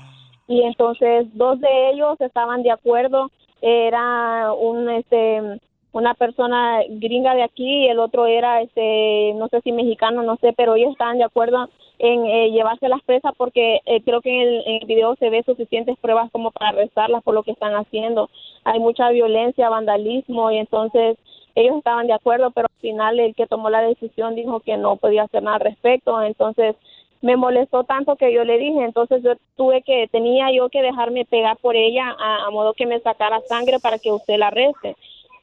[0.48, 5.60] Y entonces dos de ellos estaban de acuerdo, era un este
[5.92, 10.36] una persona gringa de aquí y el otro era este no sé si mexicano no
[10.36, 11.68] sé pero ellos estaban de acuerdo
[12.02, 15.30] en eh, llevarse las presas porque eh, creo que en el, en el video se
[15.30, 18.28] ve suficientes pruebas como para arrestarlas por lo que están haciendo
[18.64, 21.16] hay mucha violencia vandalismo y entonces
[21.54, 24.96] ellos estaban de acuerdo pero al final el que tomó la decisión dijo que no
[24.96, 26.74] podía hacer nada al respecto entonces
[27.20, 31.24] me molestó tanto que yo le dije, entonces yo tuve que, tenía yo que dejarme
[31.24, 34.96] pegar por ella a, modo que me sacara sangre para que usted la arreste.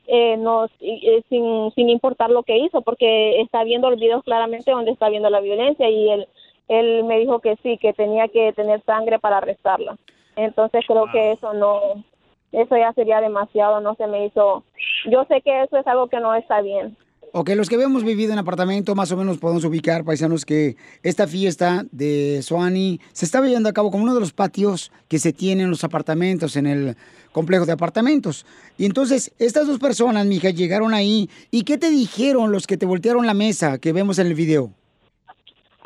[0.07, 4.71] Eh, no, eh, sin, sin importar lo que hizo, porque está viendo los videos claramente
[4.71, 6.27] donde está viendo la violencia y él,
[6.69, 9.97] él me dijo que sí, que tenía que tener sangre para arrestarla.
[10.37, 12.05] Entonces creo que eso no,
[12.51, 14.63] eso ya sería demasiado, no se me hizo.
[15.11, 16.95] Yo sé que eso es algo que no está bien.
[17.31, 21.27] Ok, los que habíamos vivido en apartamento, más o menos podemos ubicar, paisanos, que esta
[21.27, 25.31] fiesta de Suani se estaba llevando a cabo como uno de los patios que se
[25.31, 26.95] tienen en los apartamentos, en el
[27.31, 28.47] complejo de apartamentos.
[28.79, 31.29] Y entonces, estas dos personas, mija, llegaron ahí.
[31.51, 34.71] ¿Y qué te dijeron los que te voltearon la mesa que vemos en el video?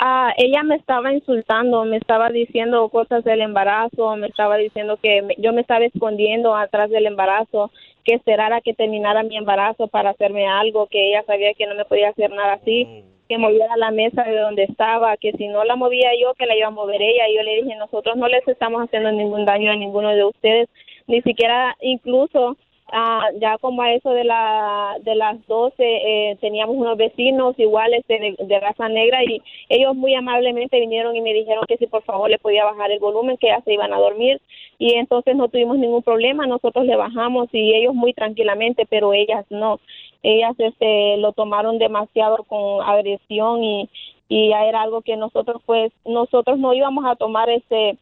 [0.06, 5.22] Ah, ella me estaba insultando, me estaba diciendo cosas del embarazo, me estaba diciendo que
[5.22, 7.72] me- yo me estaba escondiendo atrás del embarazo,
[8.04, 11.86] que esperara que terminara mi embarazo para hacerme algo, que ella sabía que no me
[11.86, 15.78] podía hacer nada así, que moviera la mesa de donde estaba, que si no la
[15.78, 17.30] movía yo, que la iba a mover ella.
[17.30, 20.68] Y yo le dije, nosotros no les estamos haciendo ningún daño a ninguno de ustedes,
[21.08, 22.58] ni siquiera incluso
[22.92, 28.04] ah, ya como a eso de la de las 12 eh, teníamos unos vecinos iguales
[28.08, 32.04] de, de raza negra y ellos muy amablemente vinieron y me dijeron que si por
[32.04, 34.42] favor le podía bajar el volumen que ya se iban a dormir.
[34.80, 39.46] Y entonces no tuvimos ningún problema nosotros le bajamos y ellos muy tranquilamente pero ellas
[39.50, 39.80] no.
[40.24, 43.90] Ellas este lo tomaron demasiado con agresión y
[44.30, 47.98] y ya era algo que nosotros pues nosotros no íbamos a tomar ese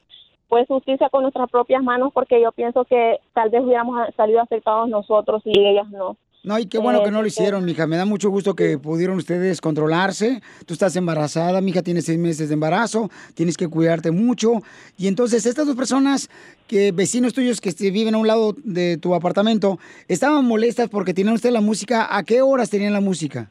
[0.52, 4.90] pues justicia con nuestras propias manos porque yo pienso que tal vez hubiéramos salido afectados
[4.90, 6.18] nosotros y ellas no.
[6.44, 7.88] No, y qué bueno que no lo Este, hicieron, mija.
[7.88, 10.42] Me da mucho gusto que pudieron ustedes controlarse.
[10.66, 14.56] Tú estás embarazada, mija, tienes seis meses de embarazo, tienes que cuidarte mucho.
[14.98, 16.30] Y entonces, estas dos personas,
[16.68, 19.78] que vecinos tuyos que este, viven a un lado de tu apartamento,
[20.10, 22.14] estaban molestas porque tenían ustedes la música.
[22.14, 23.50] ¿A qué horas tenían la música?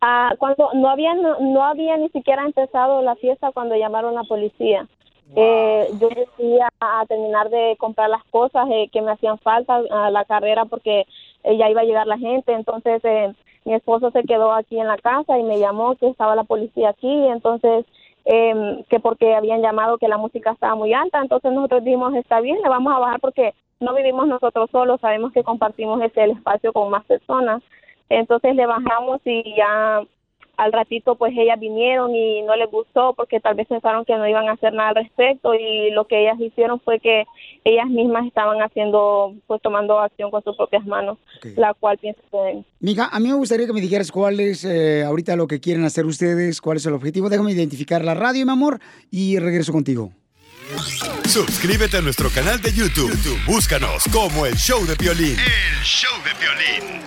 [0.00, 4.22] Ah, cuando no había no, no había ni siquiera empezado la fiesta cuando llamaron a
[4.22, 4.88] la policía.
[5.34, 10.10] Eh, yo decía a terminar de comprar las cosas eh, que me hacían falta a
[10.10, 11.06] la carrera porque
[11.44, 12.52] eh, ya iba a llegar la gente.
[12.52, 13.32] Entonces eh,
[13.64, 16.90] mi esposo se quedó aquí en la casa y me llamó que estaba la policía
[16.90, 17.26] aquí.
[17.28, 17.86] Entonces
[18.24, 21.20] eh, que porque habían llamado que la música estaba muy alta.
[21.20, 25.32] Entonces nosotros dijimos está bien, le vamos a bajar porque no vivimos nosotros solos, sabemos
[25.32, 27.62] que compartimos ese el espacio con más personas.
[28.08, 30.02] Entonces le bajamos y ya
[30.62, 34.28] al ratito pues ellas vinieron y no les gustó porque tal vez pensaron que no
[34.28, 37.24] iban a hacer nada al respecto y lo que ellas hicieron fue que
[37.64, 41.18] ellas mismas estaban haciendo, pues tomando acción con sus propias manos,
[41.56, 45.04] la cual pienso que Mija, a mí me gustaría que me dijeras cuál es eh,
[45.04, 47.28] ahorita lo que quieren hacer ustedes, cuál es el objetivo.
[47.28, 50.10] Déjame identificar la radio, mi amor, y regreso contigo.
[51.26, 53.10] Suscríbete a nuestro canal de YouTube.
[53.10, 55.36] YouTube, Búscanos como el show de violín.
[55.38, 57.02] El show de violín.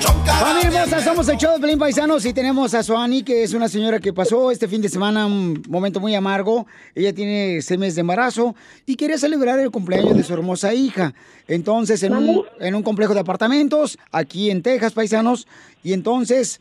[0.00, 3.68] Familia hermosa, somos el show de Pelín Paisanos y tenemos a Suani, que es una
[3.68, 6.66] señora que pasó este fin de semana un momento muy amargo.
[6.94, 8.54] Ella tiene seis meses de embarazo
[8.84, 11.14] y quería celebrar el cumpleaños de su hermosa hija.
[11.48, 15.46] Entonces, en un, en un complejo de apartamentos, aquí en Texas, paisanos,
[15.82, 16.60] y entonces...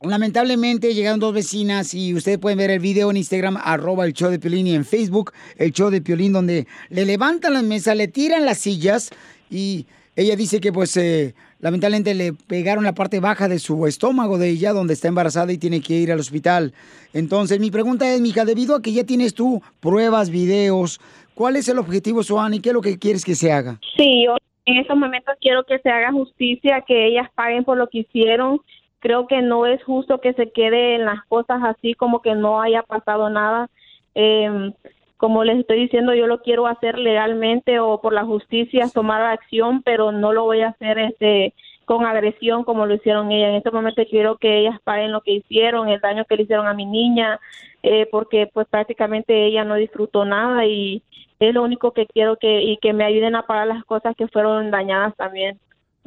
[0.00, 4.30] Lamentablemente llegaron dos vecinas y ustedes pueden ver el video en Instagram, arroba el show
[4.30, 8.06] de Piolín y en Facebook, el show de Piolín, donde le levantan las mesas, le
[8.06, 9.10] tiran las sillas
[9.50, 14.38] y ella dice que pues eh, lamentablemente le pegaron la parte baja de su estómago
[14.38, 16.72] de ella, donde está embarazada y tiene que ir al hospital.
[17.12, 21.00] Entonces mi pregunta es, mija, debido a que ya tienes tú pruebas, videos,
[21.34, 22.60] ¿cuál es el objetivo, Suani?
[22.60, 23.78] ¿Qué es lo que quieres que se haga?
[23.96, 27.88] Sí, yo en estos momentos quiero que se haga justicia, que ellas paguen por lo
[27.88, 28.60] que hicieron.
[29.00, 32.60] Creo que no es justo que se quede en las cosas así como que no
[32.60, 33.70] haya pasado nada.
[34.14, 34.72] Eh,
[35.18, 39.82] como les estoy diciendo, yo lo quiero hacer legalmente o por la justicia, tomar acción,
[39.82, 41.54] pero no lo voy a hacer este
[41.84, 43.50] con agresión como lo hicieron ellas.
[43.50, 46.66] En este momento quiero que ellas paguen lo que hicieron, el daño que le hicieron
[46.66, 47.40] a mi niña,
[47.82, 51.02] eh, porque pues prácticamente ella no disfrutó nada y
[51.40, 54.28] es lo único que quiero que y que me ayuden a pagar las cosas que
[54.28, 55.58] fueron dañadas también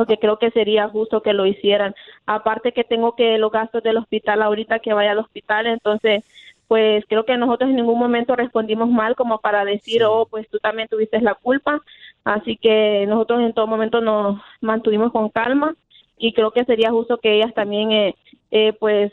[0.02, 1.94] porque creo que sería justo que lo hicieran.
[2.26, 6.24] Aparte que tengo que los gastos del hospital ahorita que vaya al hospital, entonces
[6.72, 10.58] pues creo que nosotros en ningún momento respondimos mal como para decir, oh, pues tú
[10.58, 11.82] también tuviste la culpa.
[12.24, 15.76] Así que nosotros en todo momento nos mantuvimos con calma
[16.18, 18.16] y creo que sería justo que ellas también, eh,
[18.52, 19.12] eh, pues,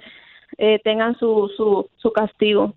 [0.56, 2.74] eh, tengan su, su, su castigo.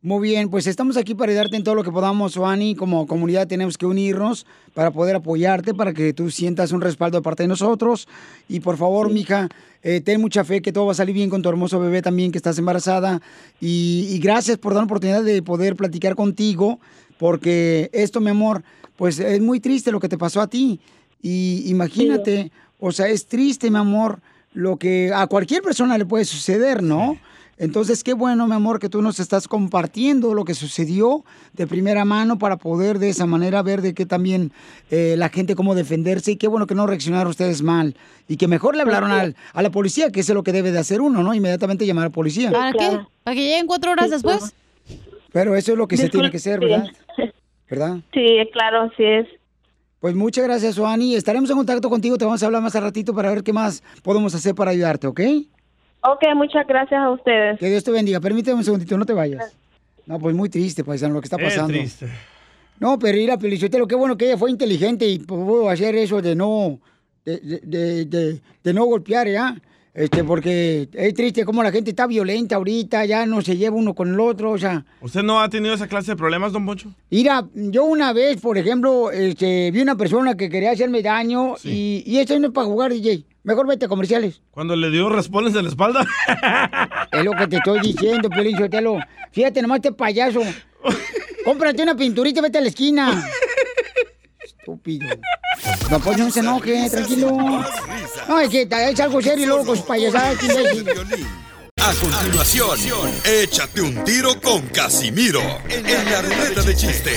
[0.00, 2.76] Muy bien, pues estamos aquí para ayudarte en todo lo que podamos, Suani.
[2.76, 7.22] Como comunidad tenemos que unirnos para poder apoyarte, para que tú sientas un respaldo de
[7.22, 8.06] parte de nosotros.
[8.48, 9.48] Y por favor, mija,
[9.82, 12.30] eh, ten mucha fe que todo va a salir bien con tu hermoso bebé también,
[12.30, 13.20] que estás embarazada.
[13.60, 16.78] Y, y gracias por dar la oportunidad de poder platicar contigo,
[17.18, 18.62] porque esto, mi amor,
[18.96, 20.78] pues es muy triste lo que te pasó a ti.
[21.22, 24.20] Y imagínate, o sea, es triste, mi amor,
[24.54, 27.18] lo que a cualquier persona le puede suceder, ¿no?
[27.60, 32.04] Entonces, qué bueno, mi amor, que tú nos estás compartiendo lo que sucedió de primera
[32.04, 34.52] mano para poder de esa manera ver de qué también
[34.90, 37.96] eh, la gente cómo defenderse y qué bueno que no reaccionaron ustedes mal
[38.28, 40.70] y que mejor le hablaron al- a la policía, que eso es lo que debe
[40.70, 41.34] de hacer uno, ¿no?
[41.34, 42.52] Inmediatamente llamar a la policía.
[42.52, 43.00] ¿Para qué?
[43.24, 44.54] ¿Para que lleguen cuatro horas después?
[45.32, 46.86] Pero eso es lo que se tiene que hacer, ¿verdad?
[47.68, 47.96] ¿Verdad?
[48.14, 49.26] Sí, claro, así es.
[50.00, 51.16] Pues muchas gracias, Joani.
[51.16, 53.82] Estaremos en contacto contigo, te vamos a hablar más al ratito para ver qué más
[54.04, 55.20] podemos hacer para ayudarte, ¿ok?
[56.02, 57.58] Ok, muchas gracias a ustedes.
[57.58, 58.20] Que Dios te bendiga.
[58.20, 59.54] Permíteme un segundito, no te vayas.
[60.06, 61.72] No, pues muy triste, paisano, lo que está Es pasando.
[61.72, 62.06] triste.
[62.80, 66.22] No, pero ir a Pelichotelo, qué bueno que ella fue inteligente y pudo hacer eso
[66.22, 66.78] de no,
[67.24, 69.60] de, de, de- de- de no golpear, ¿ya?
[69.92, 73.94] Este, porque es triste como la gente está violenta ahorita, ya no se lleva uno
[73.94, 74.84] con el otro, o sea.
[75.00, 76.90] ¿Usted no ha tenido esa clase de problemas, don Poncho?
[77.10, 82.04] Mira, yo una vez, por ejemplo, este, vi una persona que quería hacerme daño y,
[82.06, 83.24] y esto no es para jugar, DJ.
[83.48, 84.42] Mejor vete a comerciales.
[84.50, 86.06] Cuando le dio raspones en la espalda.
[87.10, 88.98] Es lo que te estoy diciendo, Piolín Sotelo.
[89.32, 90.42] Fíjate nomás este payaso.
[91.46, 93.26] Cómprate una pinturita y vete a la esquina.
[94.44, 95.08] Estúpido.
[95.90, 97.30] No, pues no se enoje, tranquilo.
[98.28, 100.36] No, es que es algo serio y luego con sus payasadas.
[101.80, 107.16] A continuación, échate un tiro con Casimiro en la ruleta de chiste.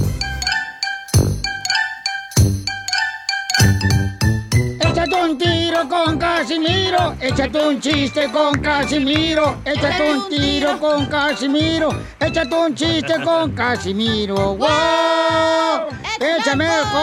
[5.81, 11.89] Tiro con Casimiro, échate un chiste con Casimiro, échate un tiro con Casimiro,
[12.19, 14.55] échate un chiste con Casimiro.
[14.55, 15.87] ¡Wow!
[16.19, 17.01] ¡Échame alcohol!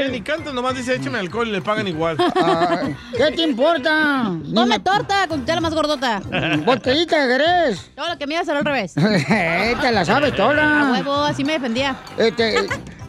[0.00, 2.16] Él ni canta, nomás dice échame alcohol y le pagan igual.
[2.18, 4.32] Ay, ¿Qué te importa?
[4.54, 6.20] Come torta con tu tela más gordota.
[6.64, 7.90] Botellita de Jerez.
[7.94, 8.94] Todo lo que me ibas a hacer al revés.
[9.80, 10.88] te la sabes toda.
[10.88, 11.94] A huevo, así me defendía.
[12.16, 12.56] Este,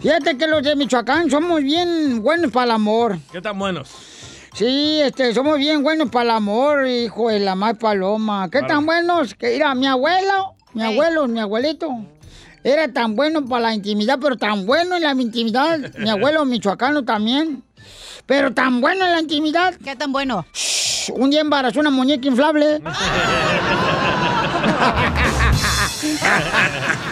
[0.02, 3.20] fíjate que los de Michoacán somos bien buenos para el amor.
[3.32, 3.90] ¿Qué tan buenos?
[4.54, 8.50] Sí, este, somos bien buenos para el amor, hijo de la más paloma.
[8.52, 9.34] ¿Qué tan buenos?
[9.36, 11.90] Que mira, mi abuelo, mi abuelo, mi abuelito,
[12.64, 15.80] Era tan bueno para la intimidad, pero tan bueno en la intimidad.
[15.98, 17.64] Mi abuelo michoacano también.
[18.26, 19.74] Pero tan bueno en la intimidad.
[19.84, 20.46] ¿Qué tan bueno?
[21.14, 22.82] Un día embarazó una muñeca inflable.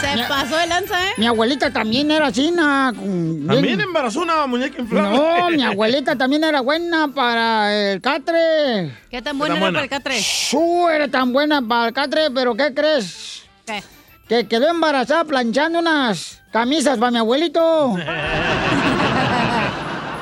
[0.00, 1.12] Se pasó de lanza, ¿eh?
[1.16, 5.16] Mi abuelita también era así, na, con- También bien- embarazó una muñeca inflable.
[5.16, 8.92] No, mi abuelita también era buena para el catre.
[9.10, 10.20] ¿Qué tan buena era para el catre?
[10.20, 13.42] Su, era tan buena para el catre, pero ¿qué crees?
[13.66, 13.82] ¿Qué?
[14.28, 17.96] Que quedó embarazada planchando unas camisas para mi abuelito.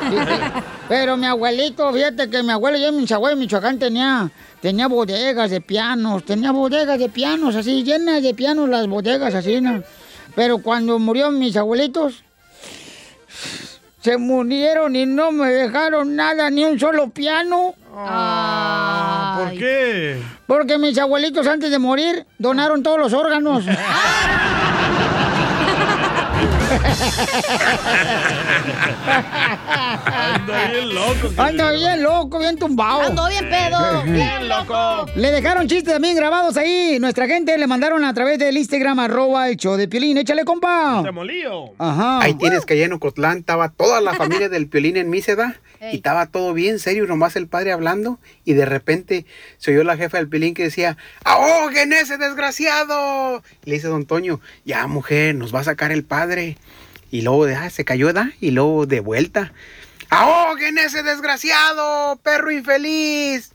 [0.88, 4.30] Pero mi abuelito, fíjate que mi abuelo ya en Michoacán, en Michoacán tenía,
[4.64, 9.60] tenía bodegas de pianos, tenía bodegas de pianos así, llenas de pianos las bodegas así,
[9.60, 9.82] ¿no?
[10.34, 12.24] Pero cuando murieron mis abuelitos,
[14.00, 17.74] se murieron y no me dejaron nada, ni un solo piano.
[19.36, 20.22] ¿Por qué?
[20.46, 23.66] Porque mis abuelitos antes de morir donaron todos los órganos.
[30.06, 31.42] Anda bien loco.
[31.42, 33.02] Anda bien loco, bien tumbado.
[33.02, 34.02] Ando bien pedo.
[34.04, 35.06] Bien loco.
[35.16, 36.98] Le dejaron chistes también grabados ahí.
[37.00, 40.18] Nuestra gente le mandaron a través del Instagram, arroba el show de Piolín.
[40.18, 41.02] Échale, compa.
[41.02, 41.72] Temolío.
[41.78, 42.20] Ajá.
[42.20, 45.56] Ahí tienes que allá en Ocotlán estaba toda la familia del Piolín en Míseda
[45.92, 49.26] y estaba todo bien serio, nomás el padre hablando y de repente
[49.58, 53.42] se oyó la jefa del Piolín que decía, ¡ahoguen ese desgraciado!
[53.64, 56.56] Y le dice don Toño, ya mujer, nos va a sacar el padre.
[57.10, 58.32] Y luego ah, se cayó, ¿da?
[58.40, 59.52] Y luego de vuelta,
[60.10, 63.52] ¡ahoguen ese desgraciado, perro infeliz!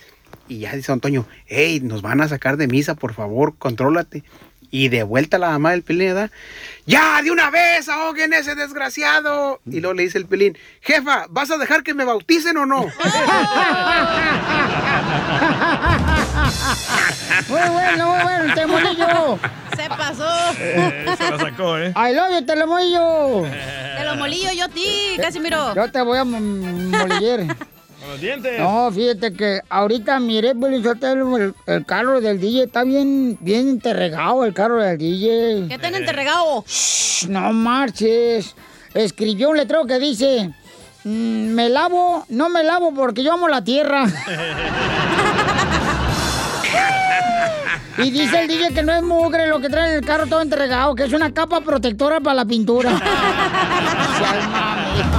[0.48, 4.24] Y ya dice Toño, hey, nos van a sacar de misa, por favor, contrólate.
[4.72, 6.32] Y de vuelta la mamá del Pelín, ¿verdad?
[6.86, 9.60] ¡Ya, de una vez, ahoguen ese desgraciado!
[9.66, 12.82] Y luego le dice el Pelín, jefa, ¿vas a dejar que me bauticen o no?
[17.48, 19.40] Muy bueno, muy bueno, Temonillo.
[19.90, 20.30] Se pasó.
[20.60, 21.94] Eh, se la sacó, ¿eh?
[21.96, 23.44] I love you, Telemolillo.
[23.98, 25.74] Te lo molillo yo a ti, Casimiro.
[25.76, 27.48] Yo te voy a mo- moliller.
[28.00, 28.60] Con los dientes.
[28.60, 34.46] No, fíjate que ahorita miré, Sotelo, el, el carro del DJ está bien, bien enterregado,
[34.46, 35.66] el carro del DJ.
[35.68, 36.64] ¿Qué tan enterregado?
[36.66, 38.56] Shh, no marches.
[38.94, 40.50] Escribió un letrero que dice,
[41.04, 44.06] "Mm, me lavo, no me lavo porque yo amo la tierra.
[48.02, 50.42] Y dice el DJ que no es mugre lo que trae en el carro todo
[50.42, 52.92] entregado, que es una capa protectora para la pintura.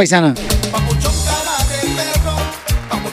[0.00, 0.34] paisana.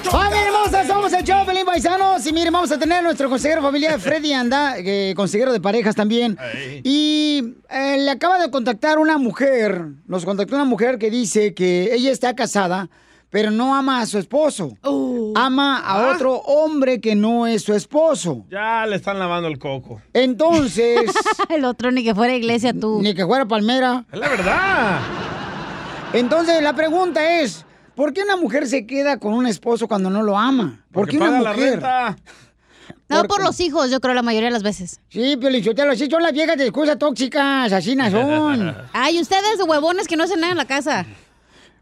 [0.09, 0.87] ¡Familia hermosa!
[0.87, 2.25] Somos el show, Pelín Paisanos.
[2.25, 5.95] Y miren, vamos a tener a nuestro consejero familiar, Freddy Anda, eh, consejero de parejas
[5.95, 6.37] también.
[6.85, 11.93] Y eh, le acaba de contactar una mujer, nos contactó una mujer que dice que
[11.93, 12.89] ella está casada,
[13.29, 14.77] pero no ama a su esposo.
[15.35, 18.45] Ama a otro hombre que no es su esposo.
[18.49, 20.01] Ya le están lavando el coco.
[20.13, 21.11] Entonces...
[21.49, 23.01] el otro ni que fuera iglesia tú.
[23.01, 24.05] Ni que fuera palmera.
[24.09, 24.99] Es la verdad.
[26.13, 27.65] Entonces la pregunta es,
[27.95, 30.83] ¿por qué una mujer se queda con un esposo cuando no lo ama?
[30.91, 31.71] ¿Por Porque qué una paga la mujer?
[31.73, 32.15] renta.
[33.09, 34.99] No, por los hijos, yo creo, la mayoría de las veces.
[35.09, 38.75] Sí, Piolichotelo, así son las viejas de excusa tóxicas, así no son.
[38.93, 41.05] Ay, ustedes huevones que no hacen nada en la casa.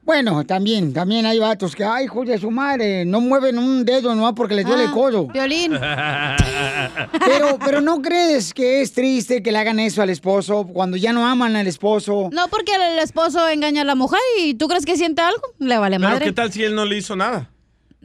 [0.05, 4.13] Bueno, también, también hay vatos que, ay, hijo de su madre, no mueven un dedo
[4.13, 5.27] no porque les duele el Ah, codo.
[5.27, 5.71] Violín.
[7.25, 11.11] Pero, pero ¿no crees que es triste que le hagan eso al esposo cuando ya
[11.11, 12.29] no aman al esposo?
[12.31, 15.77] No, porque el esposo engaña a la mujer y tú crees que siente algo, le
[15.77, 16.25] vale Pero madre.
[16.25, 17.49] ¿qué tal si él no le hizo nada?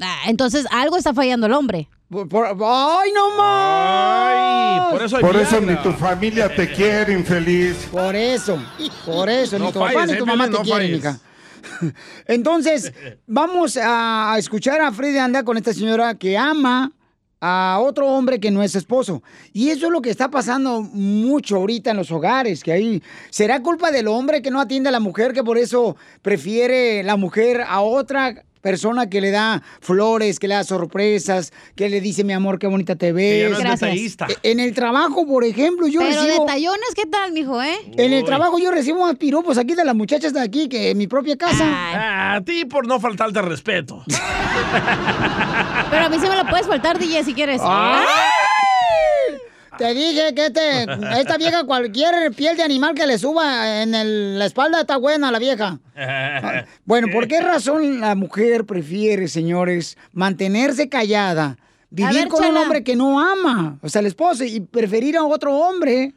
[0.01, 1.89] Ah, entonces algo está fallando el hombre.
[2.13, 4.33] ¡Ay, no más!
[4.33, 7.87] Ay, por eso hay Por eso ni tu familia te quiere, infeliz.
[7.93, 8.59] Por eso,
[9.07, 11.19] por eso, No ni tu papá ni eh, tu mamá Piolín, te no quieren, hija.
[12.27, 12.93] Entonces,
[13.27, 16.93] vamos a escuchar a Freddy Anda con esta señora que ama
[17.41, 19.23] a otro hombre que no es esposo.
[19.53, 23.63] Y eso es lo que está pasando mucho ahorita en los hogares, que ahí será
[23.63, 27.63] culpa del hombre que no atiende a la mujer, que por eso prefiere la mujer
[27.67, 32.33] a otra persona que le da flores, que le da sorpresas, que le dice, mi
[32.33, 33.33] amor, qué bonita te ves.
[33.33, 34.27] Que ya no es detallista.
[34.29, 36.45] E- En el trabajo, por ejemplo, yo Pero recibo...
[36.45, 37.77] detallones, ¿qué tal, mijo, eh?
[37.97, 40.99] En el trabajo yo recibo más piropos aquí de las muchachas de aquí que en
[40.99, 41.65] mi propia casa.
[41.65, 44.03] Ah, a ti por no faltarte al respeto.
[45.91, 47.61] Pero a mí sí me lo puedes faltar, DJ, si quieres.
[47.65, 48.05] ¡Ay!
[49.81, 50.83] Te dije que este,
[51.19, 55.31] esta vieja, cualquier piel de animal que le suba en el- la espalda está buena
[55.33, 55.79] la vieja.
[56.85, 61.57] Bueno, ¿por qué razón la mujer prefiere, señores, mantenerse callada,
[61.91, 65.25] vivir ver, con un hombre que no ama, o sea, el esposo, y preferir a
[65.25, 66.15] otro hombre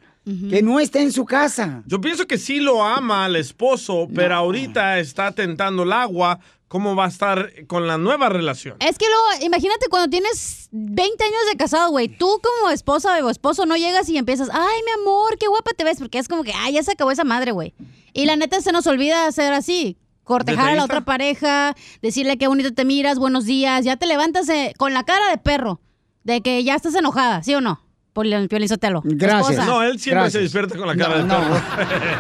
[0.49, 1.83] que no esté en su casa?
[1.85, 6.39] Yo pienso que sí lo ama al esposo, pero ahorita está tentando el agua.
[6.73, 8.77] ¿Cómo va a estar con la nueva relación?
[8.79, 12.07] Es que luego, imagínate cuando tienes 20 años de casado, güey.
[12.07, 15.83] Tú como esposa o esposo no llegas y empiezas, ay, mi amor, qué guapa te
[15.83, 17.75] ves, porque es como que, ay, ya se acabó esa madre, güey.
[18.11, 19.99] Y la neta se nos olvida hacer así.
[20.23, 24.49] Cortejar a la otra pareja, decirle qué bonito te miras, buenos días, ya te levantas
[24.49, 25.79] eh, con la cara de perro,
[26.23, 27.82] de que ya estás enojada, ¿sí o no?
[28.13, 29.01] Piolín Sotelo.
[29.05, 29.65] Esposa.
[29.65, 31.61] No, él siempre se despierta con la cara de perro.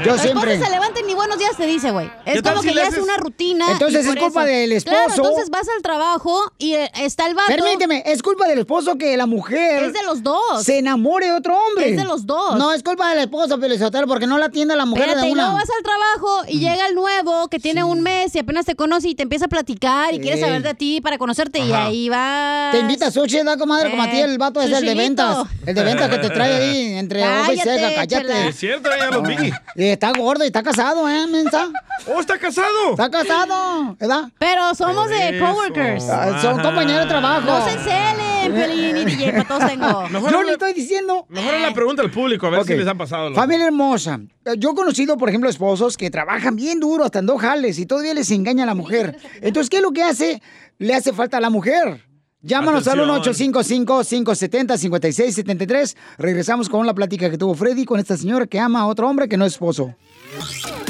[0.05, 0.53] Yo Tu siempre.
[0.53, 2.09] esposa se levanta y ni buenos días te dice, güey.
[2.25, 3.71] ¿Qué Es como si que ya es una rutina.
[3.71, 5.21] Entonces y es culpa eso- del Claro, esposo.
[5.21, 7.53] entonces vas al trabajo y eh, está el vato.
[7.55, 9.83] Permíteme, es culpa del esposo que la mujer.
[9.83, 10.63] Es de los dos.
[10.63, 11.91] Se enamore de otro hombre.
[11.91, 12.57] Es de los dos.
[12.57, 15.31] No, es culpa del esposo, Pelizotelo, porque no la atiende a la mujer Espérate, de
[15.31, 15.59] y luego una.
[15.61, 19.09] vas al trabajo y llega el nuevo que tiene un mes y apenas te conoce
[19.09, 22.69] y te empieza a platicar y quiere saber de ti para conocerte y ahí va.
[22.71, 25.45] Te invita a sushi, da comadre, como a ti el vato es el de ventas.
[25.65, 28.07] El de ventas que te trae ahí entre ojo y ceja, cállate.
[28.27, 28.47] chela.
[28.47, 29.51] Es cierto, ya los vi.
[29.75, 31.69] Y está gordo y está casado, ¿eh, mensa?
[32.07, 32.91] ¡Oh, está casado!
[32.91, 34.29] Está casado, ¿verdad?
[34.37, 36.09] Pero somos de coworkers.
[36.09, 37.41] Ah, Son compañeros de trabajo.
[37.45, 40.07] No se encelen, Pelín y DJ, para todos tengo.
[40.31, 41.25] Yo le estoy diciendo.
[41.29, 42.67] Mejor la pregunta al público, a ver Ok.
[42.67, 43.33] si les ha pasado.
[43.33, 44.19] Familia hermosa.
[44.57, 47.85] Yo he conocido, por ejemplo, esposos que trabajan bien duro, hasta en dos jales, y
[47.85, 49.17] todavía les engaña a la mujer.
[49.41, 50.41] Entonces, ¿qué es lo que hace?
[50.79, 52.03] Le hace falta a la mujer.
[52.45, 53.53] Llámanos al Atención.
[53.53, 55.95] 1-855-570-5673.
[56.17, 59.29] Regresamos con la plática que tuvo Freddy con esta señora que ama a otro hombre
[59.29, 59.95] que no es esposo.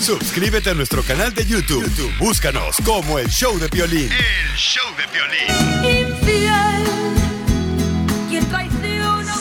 [0.02, 1.84] Suscríbete a nuestro canal de YouTube.
[1.84, 4.10] YouTube, Búscanos como el show de violín.
[4.12, 5.34] El show de violín.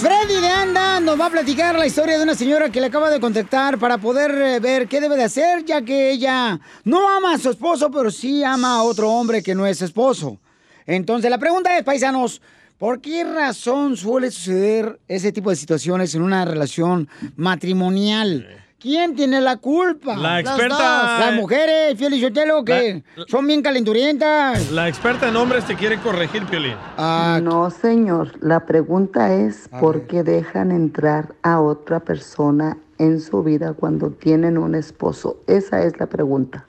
[0.03, 3.09] Freddy de Anda nos va a platicar la historia de una señora que le acaba
[3.09, 7.35] de contactar para poder eh, ver qué debe de hacer, ya que ella no ama
[7.35, 10.41] a su esposo, pero sí ama a otro hombre que no es esposo.
[10.87, 12.41] Entonces, la pregunta es, paisanos,
[12.79, 18.47] ¿por qué razón suele suceder ese tipo de situaciones en una relación matrimonial?
[18.81, 20.17] ¿Quién tiene la culpa?
[20.17, 21.21] La experta- dos.
[21.21, 24.73] Las mujeres, Fiel y Sotelo, que son bien calenturientas.
[24.73, 26.75] La experta en hombres te quiere corregir, Piolín.
[26.97, 28.33] Ah, No, señor.
[28.41, 34.59] La pregunta es por qué dejan entrar a otra persona en su vida cuando tienen
[34.59, 35.37] un esposo.
[35.47, 36.67] Esa es la pregunta.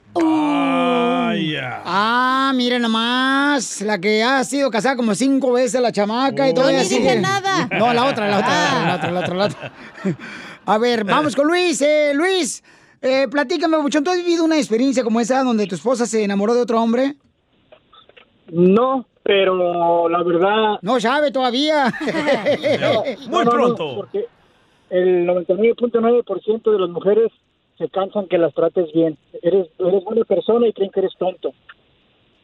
[1.84, 6.84] Ah, miren nomás, la que ha sido casada como cinco veces la chamaca y dije
[6.84, 7.20] sigue.
[7.20, 7.68] nada.
[7.78, 9.72] No, la otra, la otra, la otra, la otra, la otra.
[10.66, 11.80] A ver, vamos con Luis.
[11.82, 12.62] Eh, Luis,
[13.02, 16.54] eh, platícame, Buchón, ¿tú has vivido una experiencia como esa donde tu esposa se enamoró
[16.54, 17.14] de otro hombre?
[18.50, 20.78] No, pero la verdad...
[20.82, 21.92] No sabe todavía.
[23.28, 24.26] No, no, no, porque
[24.90, 27.30] el 99.9% de las mujeres
[27.78, 29.16] se cansan que las trates bien.
[29.42, 31.52] Eres, eres buena persona y creen que eres tonto.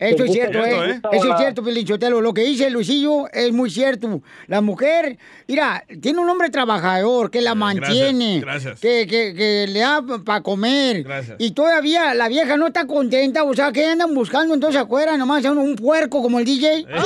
[0.01, 0.95] Eso es cierto, ¿eh?
[0.95, 2.23] gusta Eso es cierto, Pelichotelo.
[2.23, 4.23] Lo que dice Luisillo es muy cierto.
[4.47, 8.81] La mujer, mira, tiene un hombre trabajador que la mantiene, gracias.
[8.81, 11.03] Que, que, que le da para comer.
[11.03, 11.37] Gracias.
[11.39, 13.45] Y todavía la vieja no está contenta.
[13.45, 15.19] O sea, ¿qué andan buscando entonces afuera?
[15.19, 16.87] Nomás un, un puerco como el DJ.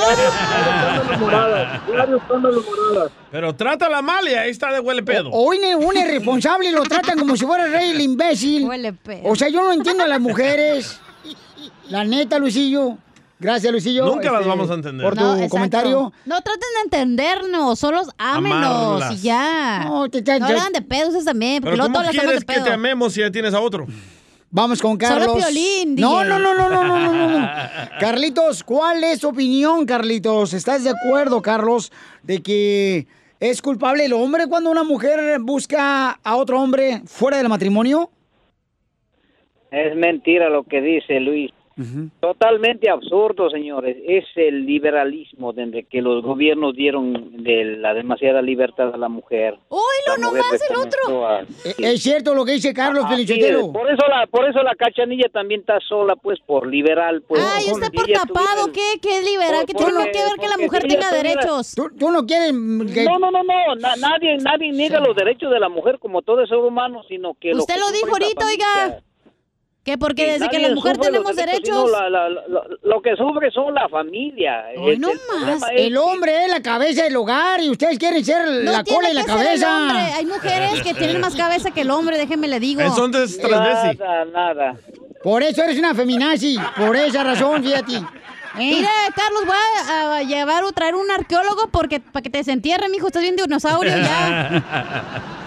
[3.31, 5.29] Pero trátala mal y ahí está de huele pedo.
[5.31, 8.65] Hoy un irresponsable lo tratan como si fuera el rey el imbécil.
[9.23, 11.01] O sea, yo no entiendo a las mujeres.
[11.89, 12.97] La neta, Luisillo.
[13.37, 14.05] Gracias, Luisillo.
[14.05, 15.03] Nunca las este, vamos a entender.
[15.05, 16.13] Por tu No, comentario.
[16.25, 19.83] No traten de entendernos, solo ámenos y ya.
[19.85, 22.25] No, te, No hagan de pedo ustedes también, porque Pero luego ¿cómo todos las hacemos
[22.25, 22.63] quieres de que pedo.
[22.65, 23.87] te amemos si ya tienes a otro?
[24.51, 25.35] Vamos con Solo Carlos.
[25.35, 26.29] Piolín, no, DJ.
[26.29, 27.49] no, no, no, no, no, no, no, no.
[27.99, 30.53] Carlitos, ¿cuál es tu opinión, Carlitos?
[30.53, 31.91] ¿Estás de acuerdo, Carlos,
[32.23, 33.05] de que
[33.41, 38.09] es culpable el hombre cuando una mujer busca a otro hombre fuera del matrimonio?
[39.71, 41.51] Es mentira lo que dice Luis.
[42.19, 43.97] Totalmente absurdo, señores.
[44.07, 49.55] Es el liberalismo desde que los gobiernos dieron de la demasiada libertad a la mujer.
[49.69, 51.27] ¡Uy, lo nomás el otro!
[51.27, 51.45] a-
[51.77, 53.29] Es cierto lo que dice Carlos es.
[53.73, 57.41] Por eso la, por eso la cachanilla también está sola, pues, por liberal, pues.
[57.55, 58.99] Ay, está por tapado, ¿qué?
[59.01, 59.65] ¿Qué es liberal?
[59.65, 61.75] ¿Qué Por- tiene porque- que ver que la mujer si tenga derechos?
[61.75, 62.51] ¿Tú, no quieres
[62.93, 63.03] que...
[63.03, 63.75] No, no, no, no.
[63.75, 67.51] Na- nadie, nadie niega los derechos de la mujer como todo ser humano, sino que
[67.51, 68.65] lo Usted que lo dijo ahorita, familia.
[68.85, 68.99] oiga.
[69.85, 71.85] Que porque Sí, desde que nadie la mujer sufre los tenemos derechos, derechos.
[71.85, 74.65] sino la- la- la- la- lo que sufre son la familia.
[74.77, 75.25] Hoy El- no el más.
[75.27, 78.83] problema es El hombre es la cabeza del hogar y ustedes quieren ser No la
[78.83, 80.15] cola y la cabeza.
[80.15, 82.81] Hay mujeres que tienen más cabeza que el hombre, déjeme le digo.
[83.99, 84.75] Nada, nada.
[85.23, 86.57] Por eso eres una feminazi.
[86.77, 88.01] Por esa razón, fíjate.
[88.57, 89.55] Mira, Carlos, voy
[89.89, 93.07] a, a llevar o traer un arqueólogo porque para que te desentierre, mijo.
[93.07, 94.63] Estás bien dinosaurio ya.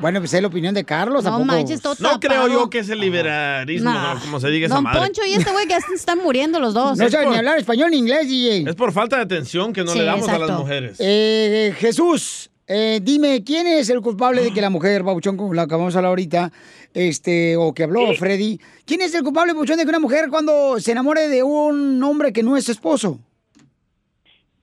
[0.00, 1.24] Bueno, pues es la opinión de Carlos.
[1.24, 4.14] No manches, todo No creo yo que es el liberalismo, Nah.
[4.14, 4.20] ¿no?
[4.20, 5.00] como se diga esa Don madre.
[5.00, 6.98] Poncho y este güey que ya se están muriendo los dos.
[6.98, 8.68] No saben ni hablar español ni inglés, DJ.
[8.68, 10.96] Es por falta de atención que no Sí, le damos a las mujeres.
[11.00, 15.66] Eh, Jesús, eh, dime, ¿quién es el culpable de que la mujer, Babuchón, como la
[15.66, 16.52] que vamos a hablar ahorita,
[16.92, 20.78] este, o que habló Freddy, ¿quién es el culpable, Babuchón, de que una mujer cuando
[20.80, 23.18] se enamore de un hombre que no es su esposo?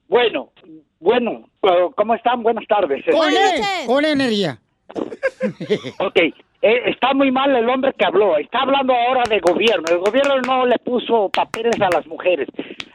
[0.08, 0.52] Bueno,
[1.00, 1.46] bueno,
[1.96, 2.44] ¿cómo están?
[2.44, 3.04] Buenas tardes.
[3.12, 4.60] Con, e- con energía.
[6.00, 6.18] Ok,
[6.62, 8.38] eh, está muy mal el hombre que habló.
[8.38, 9.86] Está hablando ahora de gobierno.
[9.90, 12.48] El gobierno no le puso papeles a las mujeres.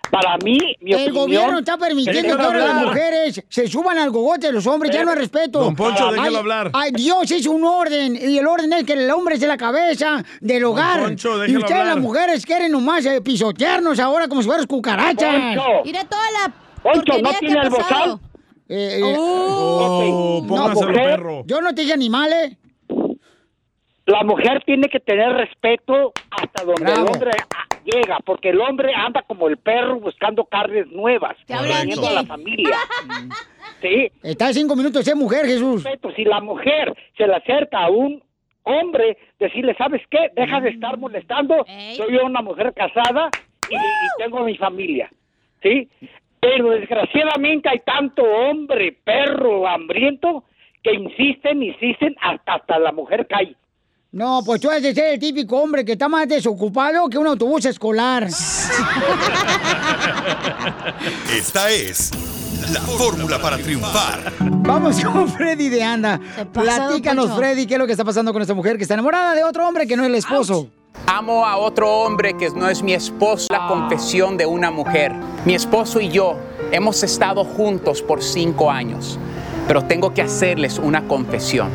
[0.09, 1.15] Para mí, mi El opinión...
[1.15, 5.05] gobierno está permitiendo que ahora las mujeres se suban al gogote de los hombres, ya
[5.05, 5.59] no hay respeto.
[5.59, 6.71] Don Poncho, déjelo hablar.
[6.75, 9.57] Ay, Dios hizo un orden, y el orden es que el hombre es de la
[9.57, 11.03] cabeza del hogar.
[11.03, 11.87] Poncho, y ustedes, hablar.
[11.87, 15.57] las mujeres, quieren nomás eh, pisotearnos ahora como si fueras cucarachas.
[15.57, 15.83] Poncho.
[15.85, 18.21] Mira toda la Poncho, ¿no tiene el bozal?
[18.69, 20.49] Eh, eh, Oh, Ok.
[20.49, 21.43] póngaselo, La mujer- perro.
[21.47, 22.57] Yo no te dije animales.
[24.07, 27.07] La mujer tiene que tener respeto hasta donde Bravo.
[27.07, 27.31] el hombre
[27.85, 32.77] llega, porque el hombre anda como el perro buscando carnes nuevas, teniendo a la familia.
[33.83, 34.11] ¿Sí?
[34.23, 35.83] Está a cinco minutos ser mujer, Jesús.
[35.83, 38.23] Respeto, si la mujer se le acerca a un
[38.63, 40.31] hombre, decirle, ¿sabes qué?
[40.35, 41.65] Deja de estar molestando,
[41.97, 43.29] soy una mujer casada
[43.69, 43.79] y, y
[44.19, 45.11] tengo mi familia,
[45.63, 45.89] ¿sí?
[46.41, 50.45] Pero desgraciadamente hay tanto hombre, perro, hambriento,
[50.83, 53.57] que insisten, insisten, hasta, hasta la mujer cae.
[54.13, 57.27] No, pues tú has de ser el típico hombre que está más desocupado que un
[57.27, 58.25] autobús escolar.
[61.37, 62.13] Esta es
[62.73, 64.33] la fórmula para triunfar.
[64.41, 66.19] Vamos con Freddy de Anda.
[66.53, 67.37] Platícanos?
[67.37, 69.69] Freddy, qué es lo que está pasando con esta mujer que está enamorada de otro
[69.69, 70.71] hombre que no es el esposo.
[71.05, 73.47] Amo a otro hombre que no es mi esposo.
[73.51, 75.13] La confesión de una mujer.
[75.45, 76.37] Mi esposo y yo
[76.73, 79.19] hemos estado juntos por cinco años.
[79.69, 81.69] Pero tengo que hacerles una confesión.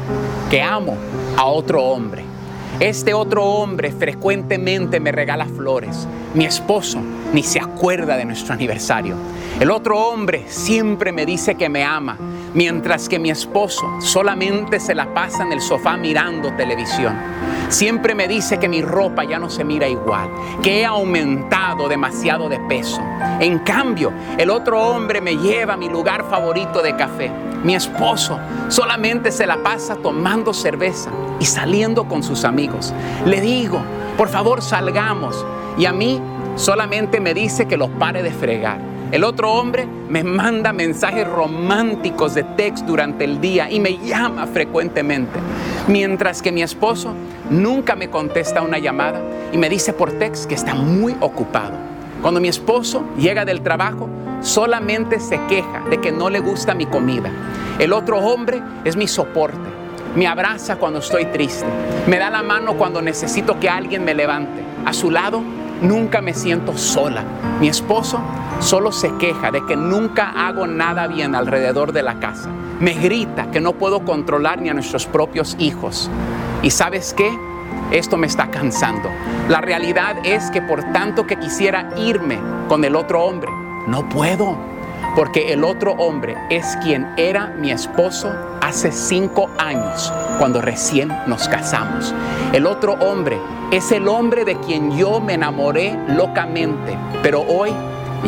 [0.49, 0.95] Que amo
[1.38, 2.24] a otro hombre.
[2.80, 6.07] Este otro hombre frecuentemente me regala flores.
[6.34, 6.99] Mi esposo
[7.32, 9.15] ni se acuerda de nuestro aniversario.
[9.59, 12.17] El otro hombre siempre me dice que me ama,
[12.54, 17.16] mientras que mi esposo solamente se la pasa en el sofá mirando televisión.
[17.70, 20.30] Siempre me dice que mi ropa ya no se mira igual,
[20.62, 23.02] que he aumentado demasiado de peso.
[23.39, 27.32] En cambio, el otro hombre me lleva a mi lugar favorito de café.
[27.64, 32.93] Mi esposo solamente se la pasa tomando cerveza y saliendo con sus amigos.
[33.26, 33.82] Le digo,
[34.18, 35.45] por favor salgamos.
[35.78, 36.20] Y a mí
[36.56, 38.91] solamente me dice que los pare de fregar.
[39.12, 44.47] El otro hombre me manda mensajes románticos de text durante el día y me llama
[44.47, 45.38] frecuentemente.
[45.89, 47.14] Mientras que mi esposo
[47.49, 51.74] nunca me contesta una llamada y me dice por text que está muy ocupado.
[52.22, 54.07] Cuando mi esposo llega del trabajo,
[54.39, 57.30] solamente se queja de que no le gusta mi comida.
[57.80, 59.70] El otro hombre es mi soporte.
[60.16, 61.66] Me abraza cuando estoy triste.
[62.07, 64.64] Me da la mano cuando necesito que alguien me levante.
[64.86, 65.43] A su lado
[65.82, 67.24] nunca me siento sola.
[67.60, 68.20] Mi esposo
[68.60, 72.50] solo se queja de que nunca hago nada bien alrededor de la casa.
[72.80, 76.10] Me grita que no puedo controlar ni a nuestros propios hijos.
[76.62, 77.32] ¿Y sabes qué?
[77.92, 79.10] Esto me está cansando.
[79.50, 83.52] La realidad es que por tanto que quisiera irme con el otro hombre,
[83.88, 84.58] no puedo.
[85.16, 88.32] Porque el otro hombre es quien era mi esposo
[88.62, 92.14] hace cinco años, cuando recién nos casamos.
[92.53, 93.38] El otro hombre
[93.72, 97.72] es el hombre de quien yo me enamoré locamente, pero hoy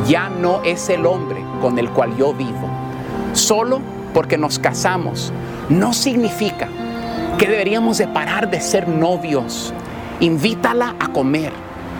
[0.07, 2.69] ya no es el hombre con el cual yo vivo.
[3.31, 3.81] Solo
[4.13, 5.31] porque nos casamos
[5.69, 6.67] no significa
[7.37, 9.73] que deberíamos de parar de ser novios.
[10.19, 11.51] Invítala a comer,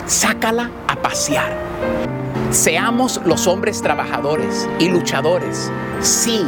[0.05, 2.22] sácala a pasear.
[2.53, 5.71] Seamos los hombres trabajadores y luchadores.
[6.01, 6.45] Sí,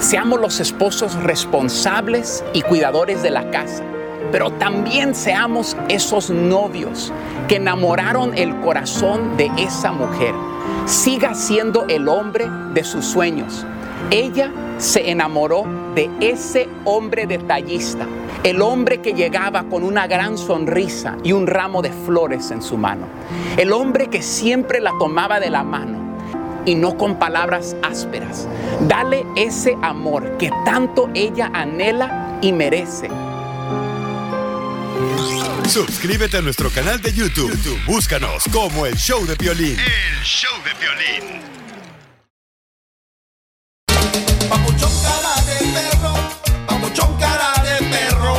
[0.00, 3.84] seamos los esposos responsables y cuidadores de la casa.
[4.32, 7.12] pero también seamos esos novios
[7.46, 10.34] que enamoraron el corazón de esa mujer.
[10.86, 13.64] Siga siendo el hombre de sus sueños.
[14.10, 15.64] Ella se enamoró
[15.94, 18.06] de ese hombre detallista,
[18.42, 22.76] el hombre que llegaba con una gran sonrisa y un ramo de flores en su
[22.76, 23.06] mano,
[23.56, 26.04] el hombre que siempre la tomaba de la mano
[26.66, 28.48] y no con palabras ásperas.
[28.88, 33.08] Dale ese amor que tanto ella anhela y merece.
[35.68, 37.50] Suscríbete a nuestro canal de YouTube.
[37.50, 39.76] YouTube, Búscanos como el show de violín.
[39.78, 41.53] El show de violín.
[44.48, 46.14] Papuchón cara de perro,
[46.66, 48.34] papuchón cara de perro,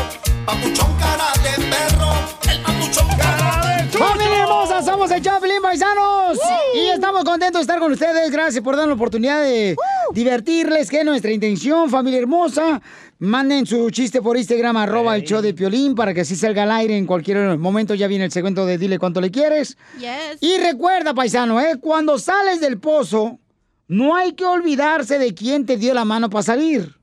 [0.46, 2.10] papuchón cara de perro,
[2.52, 4.84] el papuchón cara de ¡Familia hermosa!
[4.84, 6.40] Somos el Chaplin Paisanos.
[6.76, 8.30] Y estamos contentos de estar con ustedes.
[8.32, 9.76] Gracias por darnos la oportunidad de
[10.12, 12.82] divertirles, que es nuestra intención, familia hermosa.
[13.18, 16.72] Manden su chiste por Instagram, arroba el show de Piolín, para que así salga al
[16.72, 17.96] aire en cualquier momento.
[17.96, 19.78] Ya viene el segmento de Dile Cuánto Le Quieres.
[19.98, 20.38] Yes.
[20.42, 21.78] Y recuerda, paisano, ¿eh?
[21.80, 23.40] cuando sales del pozo,
[23.88, 26.96] no hay que olvidarse de quién te dio la mano para salir.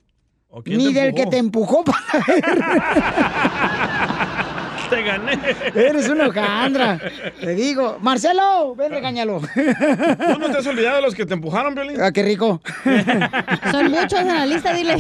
[0.65, 1.99] quién Ni te del que te empujó para
[4.91, 5.39] Te gané.
[5.75, 7.01] Eres una hojandra.
[7.41, 7.97] Te digo.
[8.03, 9.41] Marcelo, ven, regáñalo.
[9.41, 11.99] ¿Tú no te has olvidado de los que te empujaron, Violín?
[11.99, 12.61] Ah, qué rico.
[13.71, 14.97] Son muchos en la lista, dile.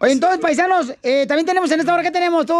[0.00, 2.52] Oye, entonces, paisanos, eh, también tenemos en esta hora, ¿qué tenemos tú,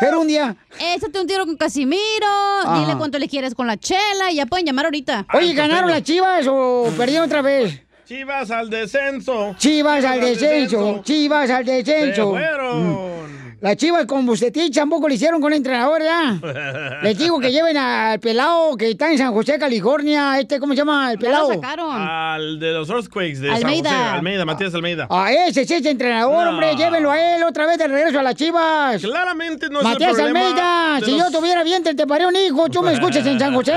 [0.00, 0.56] Gerundia?
[0.78, 2.26] Échate un tiro con Casimiro,
[2.64, 2.80] Ajá.
[2.80, 5.26] dile cuánto le quieres con la chela y ya pueden llamar ahorita.
[5.34, 7.80] Oye, ¿ganaron las chivas o perdieron otra vez?
[8.06, 9.54] Chivas al descenso.
[9.58, 12.14] Chivas al descenso, chivas al descenso.
[12.32, 12.88] Se fueron.
[12.90, 13.47] Mm.
[13.60, 16.38] Las chivas con Bucetich tampoco le hicieron con el entrenador, ¿ya?
[17.02, 20.38] Les digo que lleven al pelado que está en San José, California.
[20.38, 21.10] Este, ¿cómo se llama?
[21.10, 21.50] El pelado.
[21.92, 23.90] Al de los Earthquakes de Almeida.
[23.90, 24.14] San José.
[24.16, 25.06] Almeida, Matías Almeida.
[25.10, 26.50] A ese, ese es entrenador, No.
[26.50, 26.76] hombre.
[26.76, 29.02] Llévenlo a él otra vez de regreso a las chivas.
[29.02, 32.26] Claramente no es el Matías problema Almeida, de si los- yo tuviera vientre, te paré
[32.26, 32.68] un hijo.
[32.68, 33.72] Tú me escuchas en San José.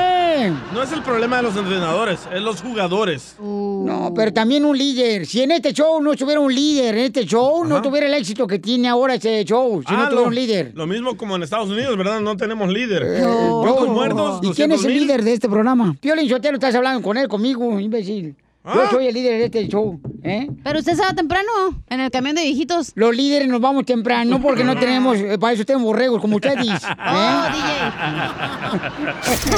[0.49, 3.35] No es el problema de los entrenadores, es los jugadores.
[3.39, 5.25] No, pero también un líder.
[5.25, 8.47] Si en este show no estuviera un líder, en este show no tuviera el éxito
[8.47, 10.71] que tiene ahora ese show, si no Ah, tuviera lo, un líder.
[10.75, 12.19] Lo mismo como en Estados Unidos, ¿verdad?
[12.21, 13.21] No tenemos líder.
[13.21, 13.61] No.
[13.61, 14.39] ¿Cuántos muertos?
[14.43, 15.01] ¿Y quién es el 200,000?
[15.01, 15.95] líder de este programa?
[15.99, 18.35] Piolín Sotelo, estás hablando con él, conmigo, imbécil.
[18.63, 18.87] Yo Ah.
[18.91, 20.47] soy el líder de este show, ¿eh?
[20.63, 21.49] Pero usted se va temprano
[21.89, 22.91] en el camión de viejitos.
[22.93, 26.57] Los líderes nos vamos temprano porque no tenemos, eh, para eso tenemos borregos como ustedes.
[27.13, 27.91] Oh, ¿eh?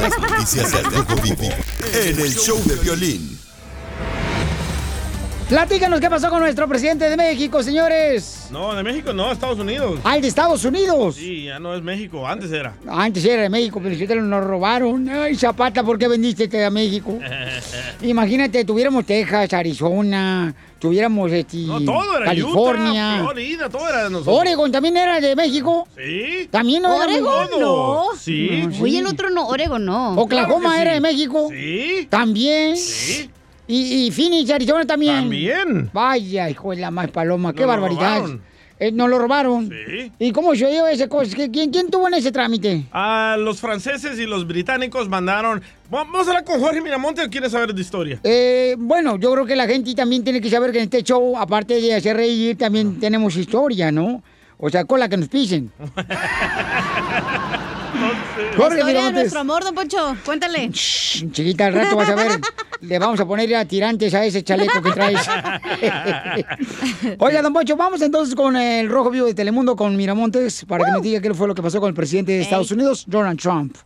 [0.01, 1.49] Las noticias del Rojo Vivo
[2.05, 3.37] en el show de violín.
[5.53, 8.47] Platícanos qué pasó con nuestro presidente de México, señores.
[8.49, 9.99] No, de México no, Estados Unidos.
[10.03, 11.13] Al de Estados Unidos.
[11.13, 12.73] Sí, ya no es México, antes era.
[12.87, 15.07] Antes era de México, pero si te lo nos robaron.
[15.07, 17.19] Ay, Zapata, ¿por qué vendiste este a México?
[18.01, 23.13] Imagínate, tuviéramos Texas, Arizona, tuviéramos este, No, todo era California.
[23.17, 24.35] Utah, Florida, todo era de nosotros.
[24.39, 25.87] Oregon también era de México.
[25.95, 26.47] Sí.
[26.49, 27.59] También no era Oregon México.
[27.59, 28.17] no.
[28.17, 28.69] Sí.
[28.81, 30.15] Oye, el otro no, Oregon no.
[30.15, 30.95] Oklahoma Claro era sí.
[30.95, 31.47] de México.
[31.51, 32.07] Sí.
[32.09, 32.75] También.
[32.75, 33.29] Sí.
[33.73, 35.15] Y, y Phoenix, Arizona también.
[35.21, 35.89] También.
[35.93, 38.17] Vaya, hijo de la más paloma, qué lo barbaridad.
[38.19, 38.41] robaron.
[38.79, 39.69] Eh, nos lo robaron.
[39.69, 40.11] Sí.
[40.19, 41.35] ¿Y cómo se dio esa cosa?
[41.37, 42.83] ¿Qui- ¿Quién, quién tuvo en ese trámite?
[42.91, 45.61] A los franceses y los británicos mandaron.
[45.89, 48.19] Vamos a hablar con Jorge Miramonte o quieres saber de historia.
[48.23, 51.37] Eh, bueno, yo creo que la gente también tiene que saber que en este show,
[51.37, 52.65] aparte de hacer reír, Ah.
[52.65, 54.21] también tenemos historia, ¿no?
[54.57, 55.71] O sea, con la que nos pisen.
[58.57, 60.15] Jorge Historia de nuestro amor, don Poncho.
[60.25, 60.69] Cuéntale.
[60.71, 62.39] Chiquita, al rato vas a ver.
[62.81, 65.21] Le vamos a poner a tirantes a ese chaleco que traes.
[67.19, 70.91] Oiga, don Poncho, vamos entonces con el Rojo Vivo de Telemundo con Miramontes para que
[70.91, 73.77] nos diga qué fue lo que pasó con el presidente de Estados Unidos, Donald Trump.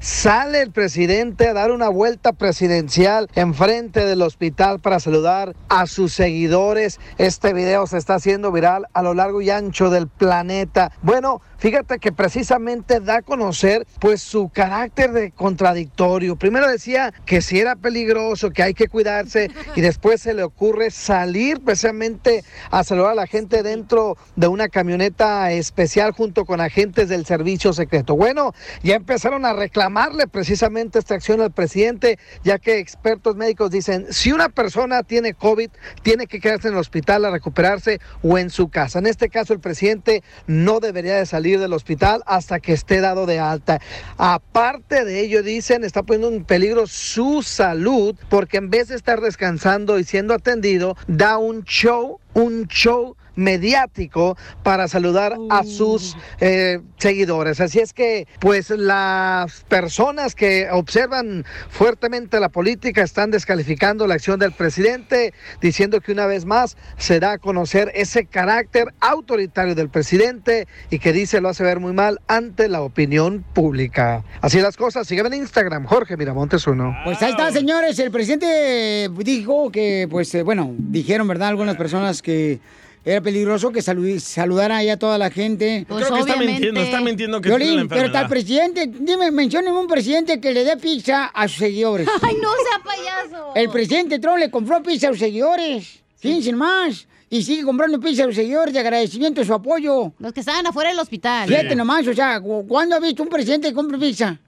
[0.00, 6.12] Sale el presidente a dar una vuelta presidencial enfrente del hospital para saludar a sus
[6.12, 7.00] seguidores.
[7.18, 10.92] Este video se está haciendo viral a lo largo y ancho del planeta.
[11.02, 16.36] Bueno, fíjate que precisamente da a conocer pues su carácter de contradictorio.
[16.36, 20.92] Primero decía que si era peligroso, que hay que cuidarse y después se le ocurre
[20.92, 27.08] salir precisamente a saludar a la gente dentro de una camioneta especial junto con agentes
[27.08, 28.14] del servicio secreto.
[28.14, 29.54] Bueno, ya empezaron a
[29.88, 35.32] reclamarle precisamente esta acción al presidente, ya que expertos médicos dicen, si una persona tiene
[35.32, 35.70] COVID,
[36.02, 38.98] tiene que quedarse en el hospital a recuperarse o en su casa.
[38.98, 43.24] En este caso, el presidente no debería de salir del hospital hasta que esté dado
[43.24, 43.80] de alta.
[44.18, 49.22] Aparte de ello, dicen, está poniendo en peligro su salud porque en vez de estar
[49.22, 56.80] descansando y siendo atendido, da un show, un show mediático para saludar a sus eh,
[56.98, 57.60] seguidores.
[57.60, 64.40] Así es que, pues las personas que observan fuertemente la política están descalificando la acción
[64.40, 69.88] del presidente, diciendo que una vez más se da a conocer ese carácter autoritario del
[69.88, 74.24] presidente y que dice lo hace ver muy mal ante la opinión pública.
[74.40, 76.96] Así las cosas, sígueme en Instagram, Jorge Miramontes uno.
[77.04, 77.98] Pues ahí está, señores.
[78.00, 81.48] El presidente dijo que, pues, eh, bueno, dijeron, ¿verdad?
[81.48, 82.60] Algunas personas que
[83.04, 85.86] era peligroso que salu- saludara ahí a toda la gente.
[85.88, 88.28] Creo que está mintiendo, está mintiendo que tiene la Violín, pero está el enfermedad.
[88.74, 92.06] presidente, dime, mencióneme un presidente que le dé pizza a sus seguidores.
[92.22, 93.52] Ay, no sea payaso.
[93.54, 96.00] El presidente Trump le compró pizza a sus seguidores.
[96.18, 97.06] Fíjense más.
[97.30, 100.12] Y sigue comprando pizza a sus seguidores de agradecimiento de su apoyo.
[100.18, 101.46] Los que estaban afuera del hospital.
[101.48, 104.38] Fíjate nomás, o sea, cu- ¿cuándo ha visto un presidente que compre pizza?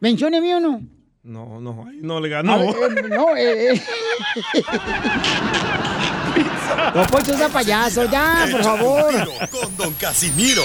[0.00, 0.82] Mencióneme uno.
[1.22, 2.58] No, no, no le A ganó.
[2.58, 3.82] ver, eh, no, eh, eh.
[6.94, 9.30] Don Poncho sea payaso, ya, por favor.
[9.50, 10.62] Con Don Casimiro.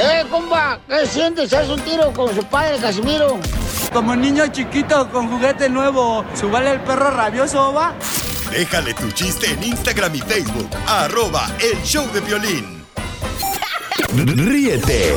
[0.00, 1.52] Eh, compa, ¿qué sientes?
[1.52, 3.38] ¿Haz un tiro con su padre, Casimiro?
[3.92, 7.94] Como niño chiquito con juguete nuevo, ¿subale el perro rabioso, va?
[8.50, 10.68] Déjale tu chiste en Instagram y Facebook.
[10.86, 12.84] Arroba el show de violín.
[14.14, 15.16] Ríete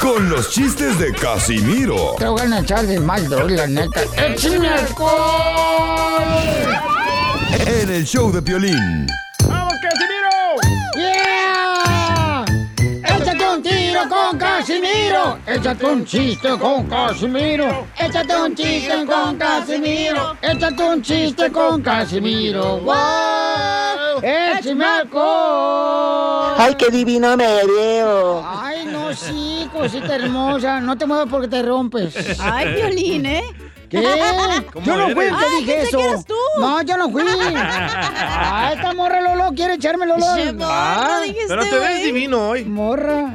[0.00, 4.02] con los chistes de Casimiro Te voy a echar de mal, la neta.
[4.16, 6.22] ¡Échame alcohol!
[7.66, 9.06] en el show de violín.
[15.22, 15.38] Casimiro!
[15.46, 17.86] ¡Échate un chiste con Casimiro!
[17.98, 20.36] ¡Échate un chiste con Casimiro!
[20.42, 22.78] ¡Échate un chiste con Casimiro!
[22.80, 24.20] ¡Wow!
[24.22, 26.54] ¡Échame alcohol!
[26.58, 28.44] ¡Ay, qué divino me veo!
[28.44, 30.80] ¡Ay, no, sí, cosita hermosa!
[30.80, 32.14] No te muevas porque te rompes.
[32.40, 33.44] Ay, Piolín, ¿eh?
[33.88, 34.02] ¿Qué?
[34.72, 35.98] ¿Cómo Yo no fui el que dije Ay, eso.
[35.98, 36.34] que tú.
[36.58, 37.22] No, yo no fui.
[38.44, 40.24] Ah, esta morra Lolo quiere echarme Lolo.
[40.36, 42.64] Che, morra, dijiste, Pero te ves divino hoy.
[42.64, 43.30] Morra.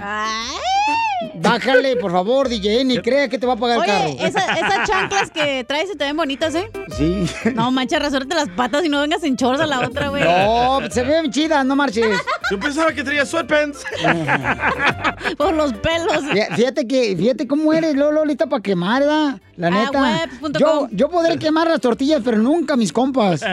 [1.36, 4.10] Bájale, por favor, DJ, ni creas que te va a pagar el carro.
[4.12, 6.70] Oye, esa- esas chanclas que traes se te ven bonitas, ¿eh?
[6.98, 7.26] Sí.
[7.56, 10.24] No, mancha, rasúrate las patas y no vengas en chorros a la otra, güey.
[10.24, 12.06] No, se ven chidas, no marches.
[12.52, 13.84] Yo pensaba que traía sweatpants.
[15.38, 16.24] Por los pelos.
[16.24, 19.40] Fí- Fíjate que, fíjate cómo eres, Lolo, lista para quemar, ¿verdad?
[19.58, 20.30] La Ah, neta.
[20.60, 23.42] yo, yo podré quemar las tortillas, pero nunca mis compas.
[23.42, 23.48] Yo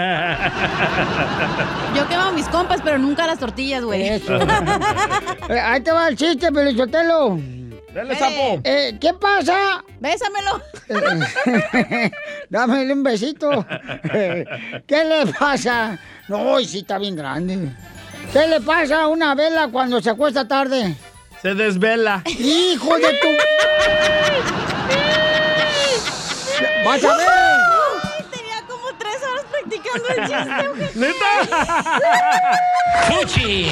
[2.08, 4.06] quemo mis compas, pero nunca las tortillas, güey.
[4.08, 4.38] Eso.
[5.46, 7.38] Eh, ahí te va el chiste, Pelichotelo.
[7.94, 8.60] Dale, sapo.
[8.64, 9.84] Eh, ¿Qué pasa?
[10.00, 10.60] Bésamelo.
[12.50, 13.64] Dame un besito.
[14.86, 15.96] ¿Qué le pasa?
[16.26, 17.68] No, sí está bien grande.
[18.32, 20.96] ¿Qué le pasa a una vela cuando se acuesta tarde?
[21.40, 22.22] Se desvela.
[22.26, 23.28] ¡Hijo de tu...
[26.84, 27.28] ¡Vas a ver!
[28.02, 30.98] Ay, tenía como tres horas practicando el chiste.
[30.98, 32.00] ¿Neta?
[33.08, 33.70] ¡Fuchi!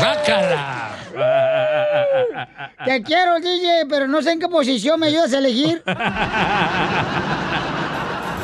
[0.00, 0.99] ¡Bácala!
[2.84, 5.82] Te quiero, DJ, pero no sé en qué posición me ayudas a elegir.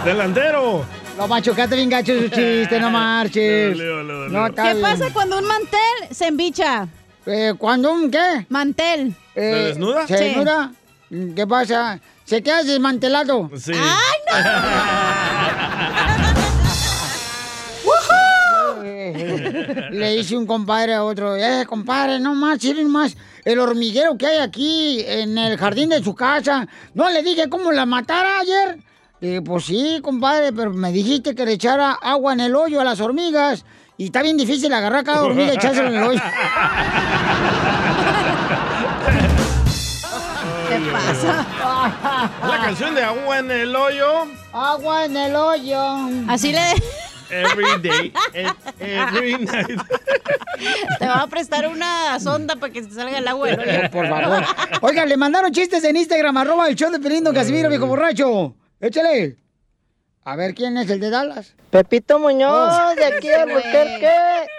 [0.05, 0.85] Delantero.
[1.17, 3.77] No, machucate bien gacho su chiste, no marches.
[4.29, 4.83] No, ¿Qué bien.
[4.83, 5.79] pasa cuando un mantel
[6.11, 6.87] se embicha?
[7.27, 8.45] Eh, ¿Cuándo un qué?
[8.49, 9.15] Mantel.
[9.35, 10.07] Eh, desnuda?
[10.07, 10.25] ¿Se Sí.
[10.25, 10.73] desnuda?
[11.35, 12.01] ¿Qué pasa?
[12.25, 13.49] ¿Se queda desmantelado?
[13.57, 13.73] Sí.
[13.73, 14.37] ¡Ay, no!
[19.91, 24.27] Le dice un compadre a otro, eh, compadre, no más, miren más, el hormiguero que
[24.27, 28.79] hay aquí en el jardín de su casa, ¿no le dije cómo la matara ayer?
[29.21, 32.85] Eh, pues sí, compadre, pero me dijiste que le echara agua en el hoyo a
[32.85, 33.65] las hormigas
[33.97, 36.21] y está bien difícil agarrar cada hormiga y echársela en el hoyo.
[40.69, 41.47] ¿Qué pasa?
[42.47, 44.27] La canción de agua en el hoyo.
[44.53, 45.81] Agua en el hoyo.
[46.29, 46.61] Así le...
[47.31, 48.13] Every day.
[48.35, 49.81] and Every night.
[50.99, 53.91] Te va a prestar una sonda para que se salga el agua del hoyo.
[53.91, 54.45] Por favor.
[54.83, 58.55] Oigan, le mandaron chistes en Instagram, arroba el show de Pelindo Casimiro, viejo borracho.
[58.81, 59.37] Échale.
[60.25, 61.55] A ver, ¿quién es el de Dallas?
[61.71, 62.95] Pepito Muñoz, Oh.
[62.97, 63.35] de aquí güey.
[63.41, 64.09] Albuquerque.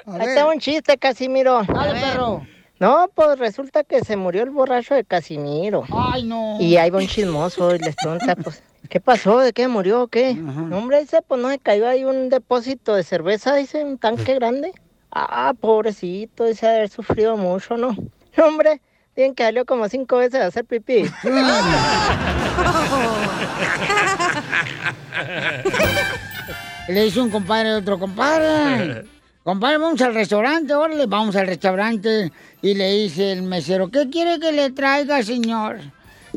[0.06, 1.64] Ahí está un chiste, Casimiro.
[1.64, 2.48] Dale, perro.
[2.80, 5.84] No, pues resulta que se murió el borracho de Casimiro.
[5.92, 6.58] Ay, no.
[6.60, 9.40] Y ahí va un chismoso y les pregunta, pues, ¿qué pasó?
[9.40, 10.36] ¿De qué murió o qué?
[10.36, 14.36] No, hombre, dice, pues no se cayó ahí un depósito de cerveza, dice, un tanque
[14.36, 14.74] grande.
[15.12, 17.96] Ah, pobrecito, dice haber sufrido mucho, ¿no?
[18.38, 18.80] No, hombre,
[19.16, 21.06] tienen que salió como cinco veces a hacer pipí.
[26.88, 29.06] Le dice un compadre a otro compadre.
[29.48, 32.34] Compadre, vamos al restaurante, órale, vamos al restaurante.
[32.62, 35.80] Y le dice el mesero, ¿qué quiere que le traiga, señor?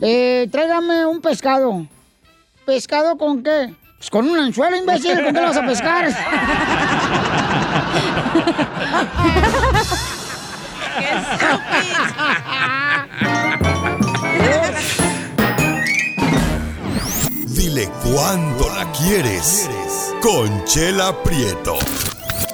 [0.00, 1.88] Eh, tráigame un pescado.
[2.64, 3.74] ¿Pescado con qué?
[3.98, 6.08] Pues con un anzuelo, imbécil, ¿con qué vas a pescar?
[17.48, 19.68] Dile cuándo la quieres.
[20.22, 21.76] Conchela Prieto.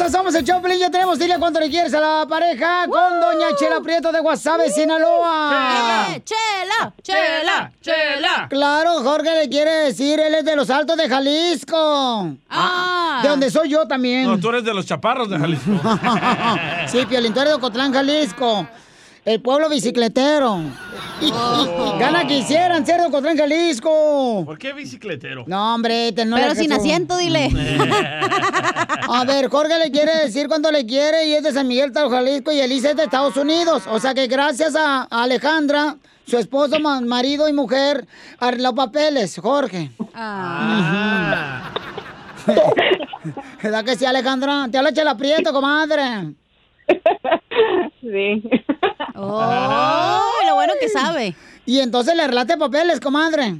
[0.00, 0.78] Hermosa, somos el Choplin.
[0.78, 4.70] Ya tenemos, dile cuánto le quieres a la pareja con Doña Chela Prieto de Guasave,
[4.70, 6.06] Sinaloa.
[6.10, 8.46] Eh, Chela, chela, chela.
[8.48, 12.36] Claro, Jorge le quiere decir, él es de los Altos de Jalisco.
[12.48, 13.20] Ah.
[13.22, 14.26] De donde soy yo también.
[14.26, 15.70] No, tú eres de los chaparros de Jalisco.
[16.86, 18.66] sí, Piolín, tú eres de Ocotlán, Jalisco.
[19.24, 20.60] El pueblo bicicletero.
[21.32, 21.96] Oh.
[21.98, 24.42] Gana quisieran ser de Ocotlán, Jalisco.
[24.46, 25.44] ¿Por qué bicicletero?
[25.46, 27.50] No, hombre, te no Pero le sin asiento, dile.
[29.08, 32.08] A ver, Jorge le quiere decir cuánto le quiere y es de San Miguel, Tao,
[32.08, 33.82] Jalisco y Elisa es de Estados Unidos.
[33.90, 35.96] O sea que gracias a Alejandra,
[36.26, 38.06] su esposo, ma- marido y mujer,
[38.38, 39.90] arregló papeles, Jorge.
[40.14, 41.70] Ah.
[43.62, 44.66] ¿Verdad que sí, Alejandra?
[44.72, 46.32] Te habla Chela Prieto, comadre.
[48.00, 48.42] Sí.
[49.14, 51.34] Oh, lo bueno que sabe.
[51.66, 53.56] Y entonces le arreglaste papeles, comadre.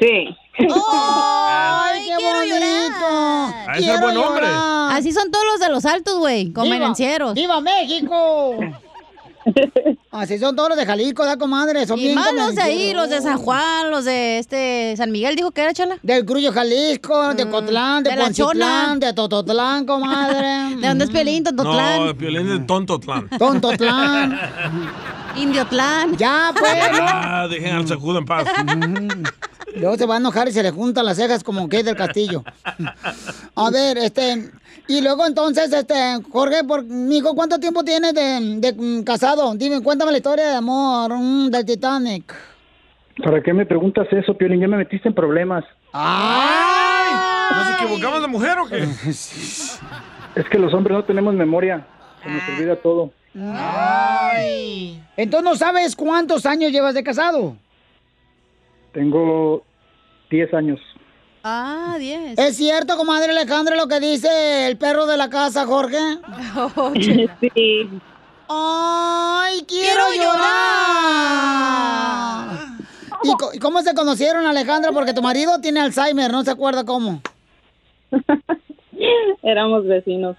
[0.00, 0.36] Sí.
[0.58, 3.06] ¡Ay, qué quiero bonito!
[3.06, 4.46] Ah, ese es buen hombre.
[4.46, 4.96] llorar.
[4.96, 7.34] Así son todos los de los altos, güey, convenencieros.
[7.34, 8.56] ¡Viva México!
[10.10, 11.86] Así son todos los de Jalisco, da comadre.
[11.86, 15.10] Son Y bien más los de ahí, los de San Juan, los de este San
[15.10, 15.98] Miguel, dijo que era chala.
[16.02, 18.96] Del Crullo, Jalisco, de Cotlán, de, Mm, de Chona.
[18.98, 20.76] de Tototlán, comadre.
[20.80, 22.06] ¿De dónde es Piolín, Tontotlán?
[22.06, 23.28] No, Piolín de Tontotlán.
[23.38, 24.38] Tontotlán.
[25.36, 26.16] Indiotlán.
[26.16, 26.72] Ya, pues.
[27.00, 28.46] Ah, dejen al sacudo en paz.
[29.76, 31.96] Luego se va a enojar y se le juntan las cejas como que es del
[31.96, 32.44] castillo.
[33.54, 34.50] A ver, este...
[34.88, 35.94] Y luego entonces, este,
[36.30, 39.54] Jorge, por, mijo, ¿cuánto tiempo tienes de, de, mm, casado?
[39.54, 42.34] Dime, cuéntame la historia de amor mm, del Titanic.
[43.22, 44.60] ¿Para qué me preguntas eso, Piolín?
[44.60, 45.64] Ya me metiste en problemas.
[45.92, 47.12] ¡Ay!
[47.56, 48.88] ¿Nos equivocamos de mujer o qué?
[50.34, 51.86] Es que los hombres no tenemos memoria.
[52.22, 53.12] Se nos olvida todo.
[53.34, 55.02] Ay.
[55.16, 57.56] Entonces no sabes cuántos años llevas de casado.
[58.92, 59.62] Tengo
[60.30, 60.80] 10 años.
[61.44, 62.38] Ah, 10.
[62.38, 65.98] ¿Es cierto, comadre Alejandra, lo que dice el perro de la casa, Jorge?
[67.40, 67.88] Sí.
[68.48, 71.62] ¡Ay, quiero, llorar!
[73.54, 74.92] ¿Y, cómo se conocieron, Alejandra?
[74.92, 77.22] Porque tu marido tiene Alzheimer, no se acuerda cómo.
[79.42, 80.36] Éramos vecinos.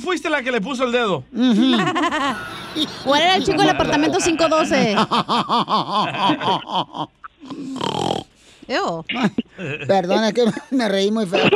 [0.00, 1.24] Tú fuiste la que le puso el dedo.
[3.04, 4.96] ¿Cuál era el chico del apartamento 512?
[8.68, 9.04] Ew.
[9.86, 11.50] Perdón, es que me reí muy feo.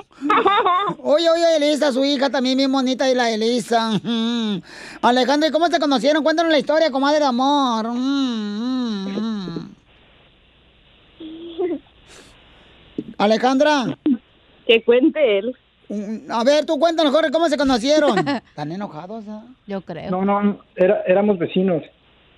[1.02, 3.98] Oye, oye, Elisa, su hija también bien bonita y la Elisa.
[4.02, 4.60] Mm.
[5.00, 6.22] Alejandra, ¿y cómo se conocieron?
[6.22, 7.88] Cuéntanos la historia, comadre de amor.
[7.88, 9.74] Mm, mm, mm.
[13.16, 13.96] Alejandra.
[14.66, 15.56] Que cuente él.
[15.88, 18.16] Mm, A ver, tú cuéntanos, Jorge, ¿cómo se conocieron?
[18.48, 19.24] ¿Están enojados?
[19.28, 19.44] ah?
[19.66, 20.10] Yo creo.
[20.10, 21.82] No, no, era, éramos vecinos.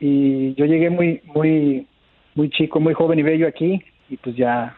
[0.01, 1.87] Y yo llegué muy, muy,
[2.35, 3.81] muy chico, muy joven y bello aquí.
[4.09, 4.77] Y pues ya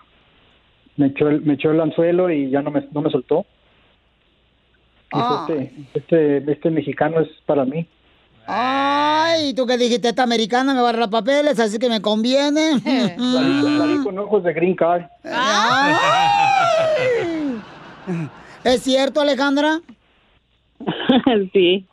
[0.97, 3.47] me echó el, me echó el anzuelo y ya no me, no me soltó.
[5.13, 5.47] Dijo, Ah.
[5.49, 7.87] este, este, este mexicano es para mí.
[8.51, 12.79] Ay, tú que dijiste, esta americana me va a arreglar papeles, así que me conviene.
[12.81, 15.03] Salí, salí con ojos de green card.
[15.25, 15.95] Ay.
[18.65, 19.81] ¿Es cierto, Alejandra?
[21.53, 21.87] Sí.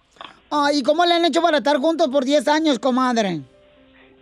[0.49, 3.41] Ay, ¿y cómo le han hecho para estar juntos por 10 años, comadre?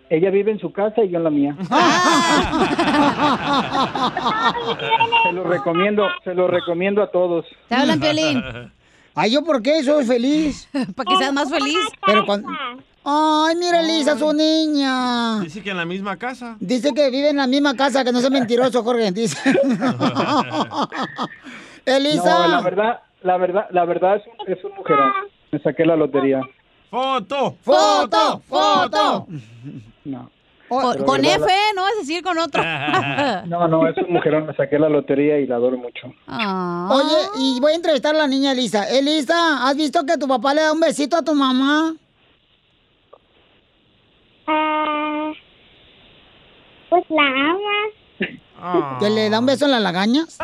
[0.09, 1.55] Ella vive en su casa y yo en la mía.
[5.23, 7.45] se lo recomiendo, se lo recomiendo a todos.
[7.67, 8.41] Te hablan, Piolín.
[9.15, 9.83] Ay, ¿yo por qué?
[9.83, 10.67] Soy feliz.
[10.95, 11.77] Para que seas más feliz.
[12.05, 12.49] Pero cuando...
[13.05, 15.39] Ay, mira, Elisa, su niña.
[15.41, 16.55] Dice que en la misma casa.
[16.59, 19.11] Dice que vive en la misma casa, que no sea mentiroso, Jorge.
[19.11, 19.37] Dice.
[21.85, 22.39] Elisa.
[22.39, 25.11] No, la verdad, la verdad, la verdad es, un- es un mujerón.
[25.51, 26.41] Me saqué la lotería.
[26.89, 27.55] ¡Foto!
[27.61, 28.41] ¡Foto!
[28.47, 29.27] ¡Foto!
[30.05, 30.29] No.
[30.69, 32.63] Con, Pero con verdad, F, no vas a decir con otro.
[33.45, 34.47] No, no, es un mujerón.
[34.47, 36.11] Me saqué la lotería y la adoro mucho.
[36.27, 36.89] Ah.
[36.91, 38.87] Oye, y voy a entrevistar a la niña Elisa.
[38.89, 41.93] Elisa, ¿has visto que tu papá le da un besito a tu mamá?
[44.47, 45.31] Ah,
[46.89, 48.97] pues la ama.
[48.99, 50.37] ¿Que le da un beso en las lagañas?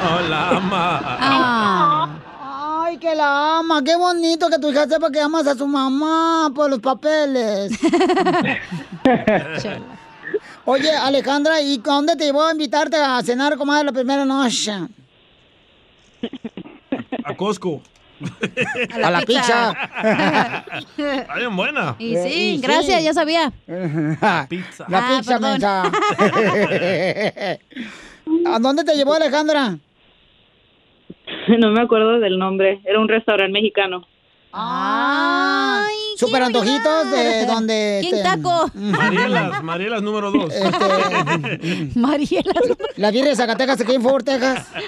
[0.00, 1.00] Oh, la ama.
[1.20, 2.08] Ah.
[2.84, 3.82] Ay, que la ama.
[3.82, 7.72] Qué bonito que tu hija sepa que amas a su mamá por los papeles.
[10.64, 14.72] Oye, Alejandra, ¿y a dónde te llevó a invitarte a cenar, comadre, la primera noche?
[17.24, 17.80] A Costco.
[19.02, 19.70] A la pizza.
[20.96, 21.96] Está bien buena.
[21.98, 23.50] Y sí, gracias, ya sabía.
[24.48, 24.84] Pizza.
[24.88, 25.38] La Ah, pizza.
[28.54, 29.78] ¿A dónde te llevó Alejandra?
[31.58, 32.80] No me acuerdo del nombre.
[32.84, 34.06] Era un restaurante mexicano.
[34.52, 38.20] Ay, Super antojitos de donde...
[38.22, 38.70] Taco.
[38.74, 40.52] Marielas, Marielas número dos.
[40.54, 42.76] Este, Marielas.
[42.96, 44.70] La Virgen de Zacatecas aquí en Fort Texas.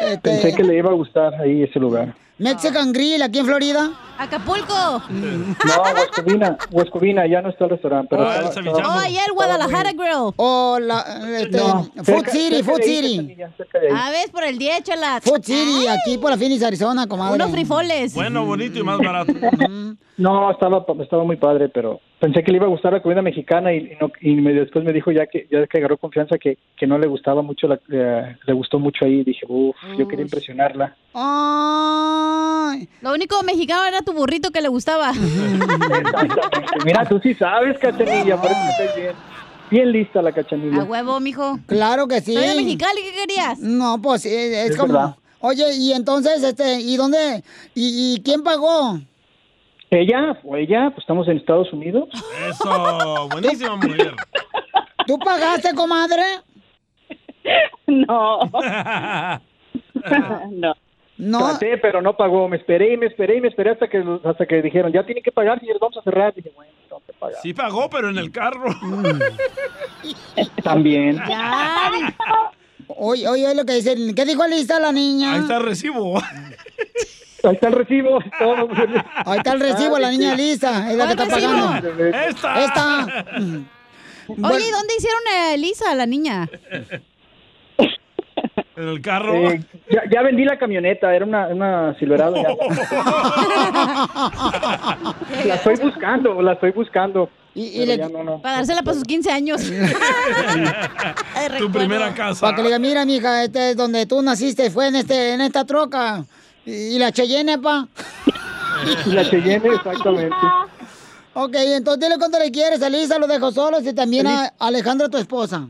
[0.00, 2.16] Este, Pensé que le iba a gustar ahí ese lugar.
[2.38, 3.90] Mexican Grill aquí en Florida.
[4.18, 5.02] Acapulco.
[5.10, 8.08] No, Huescovina, Huescovina, ya no está el restaurante.
[8.10, 10.32] Pero estaba- estaba- Oh, allá el Guadalajara Grill.
[10.36, 11.00] O la,
[11.40, 13.36] este, No, Food cerca- City, cerca Food ahí, City.
[13.42, 13.88] ahí.
[13.96, 15.22] A ver, por el 10, chelas.
[15.22, 17.34] Food City, aquí por la Phoenix, Arizona, comadre.
[17.36, 18.14] Unos frijoles.
[18.14, 19.32] Bueno, bonito y más barato.
[20.16, 23.70] No, estaba, estaba muy padre, pero pensé que le iba a gustar la comida mexicana
[23.74, 26.56] y, y no- y me- después me dijo ya que ya que agarró confianza que,
[26.74, 29.22] que no le gustaba mucho, la, eh, le gustó mucho ahí.
[29.24, 30.96] Dije, uff, yo quería impresionarla.
[31.12, 32.88] Ay.
[33.02, 35.12] Lo único mexicano era tu burrito que le gustaba.
[36.84, 39.12] Mira, tú sí sabes, cachanilla, por eso me caes bien.
[39.70, 40.80] Bien lista la cachanilla.
[40.82, 41.58] A huevo, mijo.
[41.66, 42.32] Claro que sí.
[42.34, 43.58] Soy de Mexicali, ¿qué querías?
[43.60, 44.92] No, pues eh, es, Es como...
[44.94, 45.16] verdad.
[45.40, 47.42] Oye, y entonces, este, ¿y dónde?
[47.74, 48.98] ¿Y, y quién pagó?
[49.90, 52.08] Ella, o ella, pues estamos en Estados Unidos.
[52.48, 54.14] Eso, buenísima mujer.
[55.06, 56.22] ¿Tú pagaste, comadre?
[57.86, 58.40] No.
[60.50, 60.74] no.
[61.16, 61.38] No.
[61.38, 62.48] Traté, pero no pagó.
[62.48, 65.22] Me esperé y me esperé y me esperé hasta que hasta que dijeron, ya tienen
[65.22, 66.34] que pagar, señores, vamos a cerrar.
[66.34, 67.40] Dije, bueno, tengo que pagar.
[67.40, 68.74] Sí pagó, pero en el carro.
[70.64, 71.20] También.
[72.88, 74.14] Oye, oye, oye lo que dicen.
[74.14, 75.34] ¿Qué dijo Lisa la niña?
[75.34, 76.20] Ahí está el recibo.
[77.46, 78.18] Ahí está el recibo.
[78.38, 78.68] todo.
[79.26, 80.90] Ahí está el recibo, la niña Lisa.
[80.90, 81.88] Es la que está pagando.
[82.08, 82.64] Esta.
[82.64, 83.06] Esta.
[84.26, 86.48] Oye, ¿y dónde hicieron a Elisa, la niña?
[88.76, 89.34] En el carro.
[89.50, 92.34] Eh, ya, ya vendí la camioneta, era una, una Silverado.
[92.34, 92.48] ya.
[95.44, 97.30] la estoy buscando, la estoy buscando.
[97.54, 98.42] Y, Pero le- ya no, no.
[98.42, 99.62] Para dársela para sus 15 años.
[101.58, 102.40] Tu primera casa.
[102.40, 105.40] Para que le diga, mira, mija, este es donde tú naciste, fue en este, en
[105.40, 106.24] esta troca.
[106.66, 107.86] Y, y la Cheyenne, pa.
[109.06, 110.36] La Cheyenne, exactamente.
[111.34, 115.08] Ok, entonces dile cuánto le quieres a Lisa, lo dejo solos y también a Alejandra,
[115.08, 115.68] tu esposa.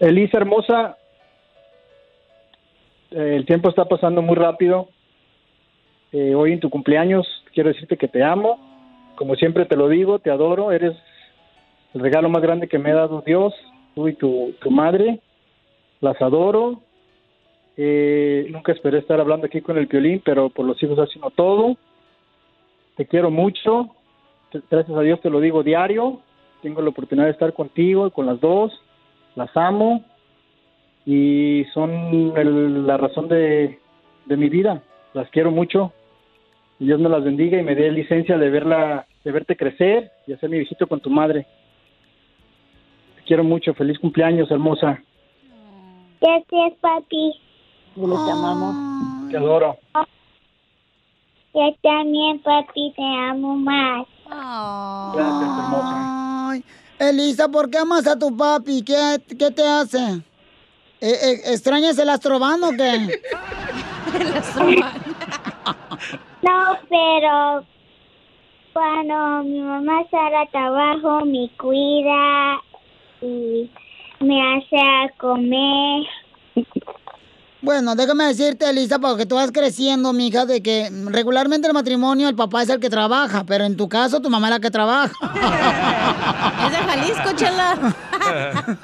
[0.00, 0.96] Elisa hermosa,
[3.10, 4.88] eh, el tiempo está pasando muy rápido.
[6.12, 8.58] Eh, hoy en tu cumpleaños quiero decirte que te amo.
[9.16, 10.72] Como siempre te lo digo, te adoro.
[10.72, 10.96] Eres
[11.92, 13.52] el regalo más grande que me ha dado Dios,
[13.94, 15.20] tú y tu, tu madre.
[16.00, 16.80] Las adoro.
[17.76, 21.76] Eh, nunca esperé estar hablando aquí con el violín, pero por los hijos haciendo todo.
[22.96, 23.90] Te quiero mucho.
[24.70, 26.20] Gracias a Dios te lo digo diario.
[26.62, 28.72] Tengo la oportunidad de estar contigo y con las dos
[29.34, 30.04] las amo
[31.04, 33.78] y son el- la razón de,
[34.26, 34.82] mi vida.
[35.12, 35.92] Las quiero mucho.
[36.78, 40.48] Dios me las bendiga y me dé licencia de verla, de verte crecer y hacer
[40.48, 41.46] mi visito con tu madre.
[43.16, 43.74] Te quiero mucho.
[43.74, 45.02] Feliz cumpleaños, hermosa.
[46.20, 47.32] Gracias, papi.
[47.96, 49.30] Y les amamos.
[49.30, 49.78] Te adoro.
[51.54, 54.06] Yo también, papi, te amo más.
[54.26, 56.50] Gracias, hermosa.
[56.50, 56.64] Ay,
[56.98, 58.82] Elisa, ¿por qué amas a tu papi?
[58.82, 60.22] ¿Qué, qué te hace?
[61.00, 63.20] Eh, eh, ¿Extrañas el astrobano o qué?
[66.44, 67.64] No, pero
[68.74, 72.60] cuando mi mamá sale a trabajo, me cuida
[73.22, 73.70] y
[74.20, 76.02] me hace a comer.
[77.64, 82.34] Bueno, déjame decirte, Elisa, porque tú vas creciendo, mija, de que regularmente el matrimonio el
[82.34, 85.14] papá es el que trabaja, pero en tu caso tu mamá es la que trabaja.
[86.66, 87.94] Es de Jalisco, chela.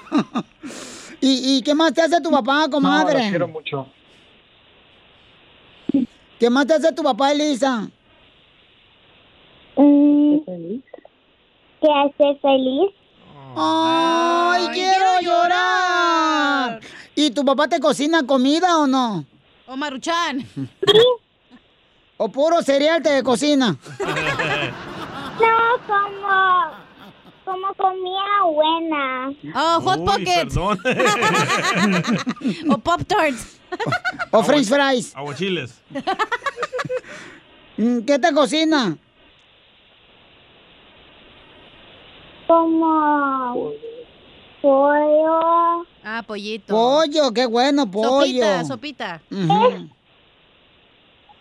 [1.21, 3.19] ¿Y, y qué más te hace tu papá, No, comadre?
[3.21, 3.87] las quiero mucho.
[6.39, 7.89] ¿Qué más te hace tu papá, Elisa?
[9.77, 10.37] Mm,
[11.81, 12.91] ¿Te hace feliz?
[13.57, 16.81] ¡Ay, quiero llorar!
[17.15, 19.27] ¿Y tu papá te cocina comida o no?
[19.67, 20.47] O Maruchan.
[22.17, 23.77] ¿O puro cereal te cocina?
[25.41, 25.57] No,
[25.87, 26.37] como,
[27.47, 29.33] como comida buena.
[29.55, 30.55] Oh, Hot Uy, Pockets.
[32.69, 33.59] o Pop Tarts.
[34.33, 35.17] ¿O french fries?
[35.17, 35.81] Aguachiles.
[37.79, 38.99] Mm, ¿Qué te cocina?
[42.47, 43.73] Como
[44.61, 45.87] pollo.
[46.05, 46.75] Ah, pollito.
[46.75, 48.45] Pollo, qué bueno, pollo.
[48.45, 49.21] Sopita, sopita.
[49.31, 49.89] Ujú.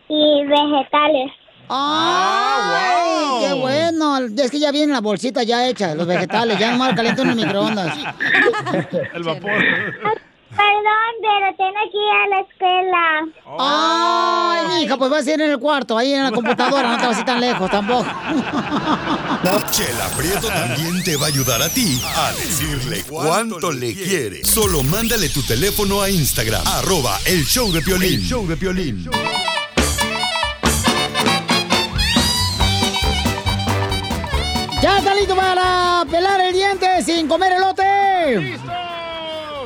[0.09, 1.31] y vegetales.
[1.71, 2.73] ¡Ay!
[2.75, 4.17] Ay, qué bueno.
[4.17, 6.57] Es que ya vienen las bolsitas ya hechas, los vegetales.
[6.57, 7.95] Ya nomás calientan en el microondas.
[9.13, 9.51] El vapor.
[10.49, 13.03] Perdón, pero tengo que ir a la escuela.
[13.59, 17.05] Ay, hija, pues vas a ir en el cuarto, ahí en la computadora, no te
[17.05, 18.09] vas a ir tan lejos tampoco.
[19.71, 24.43] Chela Prieto también te va a ayudar a ti a decirle cuánto le quiere.
[24.43, 28.15] Solo mándale tu teléfono a Instagram, arroba el show de Piolín.
[28.15, 29.09] El show de Piolín.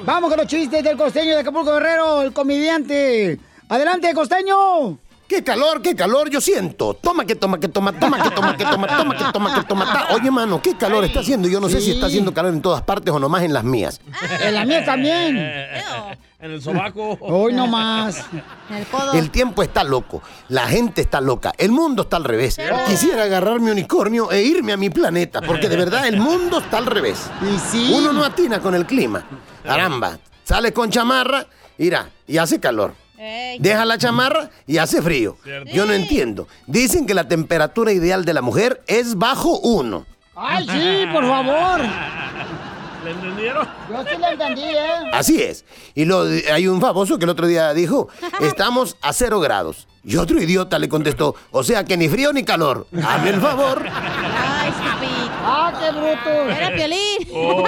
[0.06, 3.39] Vamos con los chistes del costeño de Acapulco Guerrero, el comediante.
[3.70, 4.97] Adelante, costeño.
[5.28, 6.93] ¡Qué calor, qué calor yo siento!
[6.95, 9.86] Toma que toma que toma, toma que toma que toma, toma que toma que toma.
[9.86, 11.47] ta- Oye, mano, qué calor está haciendo.
[11.47, 13.99] Yo no sé si está haciendo calor en todas partes o nomás en las mías.
[14.41, 15.38] En la mía también.
[16.43, 17.17] En el sobaco.
[17.21, 18.26] Hoy no más.
[18.69, 19.13] El codo.
[19.13, 22.57] El tiempo está loco, la gente está loca, el mundo está al revés.
[22.86, 26.80] Quisiera agarrar mi unicornio e irme a mi planeta, porque de verdad el mundo está
[26.80, 27.30] al revés.
[27.93, 29.24] Uno no atina con el clima.
[29.63, 31.45] Caramba, sale con chamarra,
[31.78, 32.93] mira, y hace calor.
[33.59, 35.38] Deja la chamarra y hace frío.
[35.74, 36.47] Yo no entiendo.
[36.67, 40.05] Dicen que la temperatura ideal de la mujer es bajo uno.
[40.36, 41.82] Ay, sí, por favor.
[43.03, 43.67] ¿Le entendieron?
[43.89, 45.09] Yo sí lo entendí, ¿eh?
[45.11, 45.65] Así es.
[45.93, 48.07] Y lo, hay un famoso que el otro día dijo,
[48.41, 49.88] estamos a cero grados.
[50.05, 52.88] Y otro idiota le contestó, o sea que ni frío ni calor.
[53.05, 53.86] Hazme el favor.
[55.66, 56.49] ¡Ah, qué bruto!
[56.49, 56.99] Era Piolín.
[57.36, 57.64] Oh.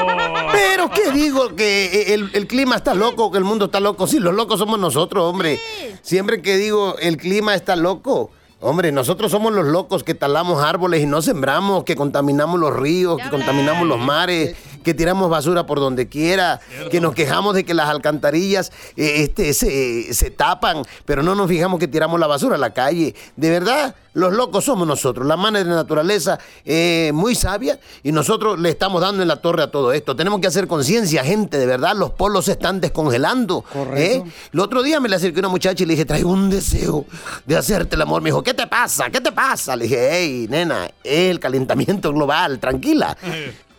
[0.52, 1.56] Pero ¿qué digo?
[1.56, 4.06] Que el, el clima está loco, que el mundo está loco.
[4.06, 5.60] Sí, los locos somos nosotros, hombre.
[6.02, 8.30] Siempre que digo el clima está loco.
[8.62, 13.22] Hombre, nosotros somos los locos que talamos árboles y no sembramos, que contaminamos los ríos,
[13.22, 14.56] que contaminamos los mares,
[14.86, 16.62] que tiramos basura por donde quiera,
[16.92, 21.50] que nos quejamos de que las alcantarillas eh, este, se, se tapan, pero no nos
[21.50, 23.16] fijamos que tiramos la basura a la calle.
[23.36, 25.28] De verdad, los locos somos nosotros.
[25.28, 29.36] La madre de la naturaleza es muy sabia y nosotros le estamos dando en la
[29.36, 30.16] torre a todo esto.
[30.16, 31.96] Tenemos que hacer conciencia, gente, de verdad.
[31.96, 33.66] Los polos se están descongelando.
[33.94, 34.24] ¿eh?
[34.54, 37.06] El otro día me le acerqué a una muchacha y le dije, traigo un deseo
[37.46, 38.22] de hacerte el amor.
[38.22, 39.10] Me dijo, ¿qué te pasa?
[39.10, 39.76] ¿Qué te pasa?
[39.76, 43.18] Le dije, hey, nena, es el calentamiento global, tranquila.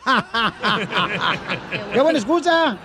[1.92, 2.78] ¡Qué buena excusa!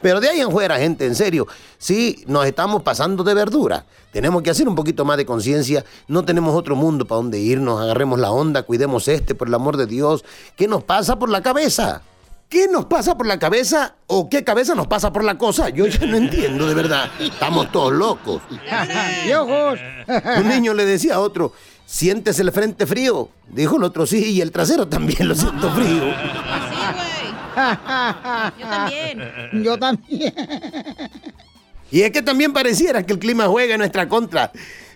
[0.00, 1.46] Pero de ahí en fuera, gente, en serio,
[1.76, 3.84] sí, nos estamos pasando de verdura.
[4.12, 5.84] Tenemos que hacer un poquito más de conciencia.
[6.06, 7.80] No tenemos otro mundo para donde irnos.
[7.80, 10.24] Agarremos la onda, cuidemos este, por el amor de Dios.
[10.56, 12.02] ¿Qué nos pasa por la cabeza?
[12.48, 15.68] ¿Qué nos pasa por la cabeza o qué cabeza nos pasa por la cosa?
[15.68, 17.10] Yo ya no entiendo, de verdad.
[17.20, 18.40] Estamos todos locos.
[20.38, 21.52] Un niño le decía a otro,
[21.88, 23.30] ¿sientes el frente frío?
[23.48, 26.14] Dijo el otro, sí, y el trasero también lo siento frío.
[28.58, 29.32] Yo también.
[29.64, 30.34] Yo también.
[31.90, 34.52] Y es que también pareciera que el clima juega en nuestra contra.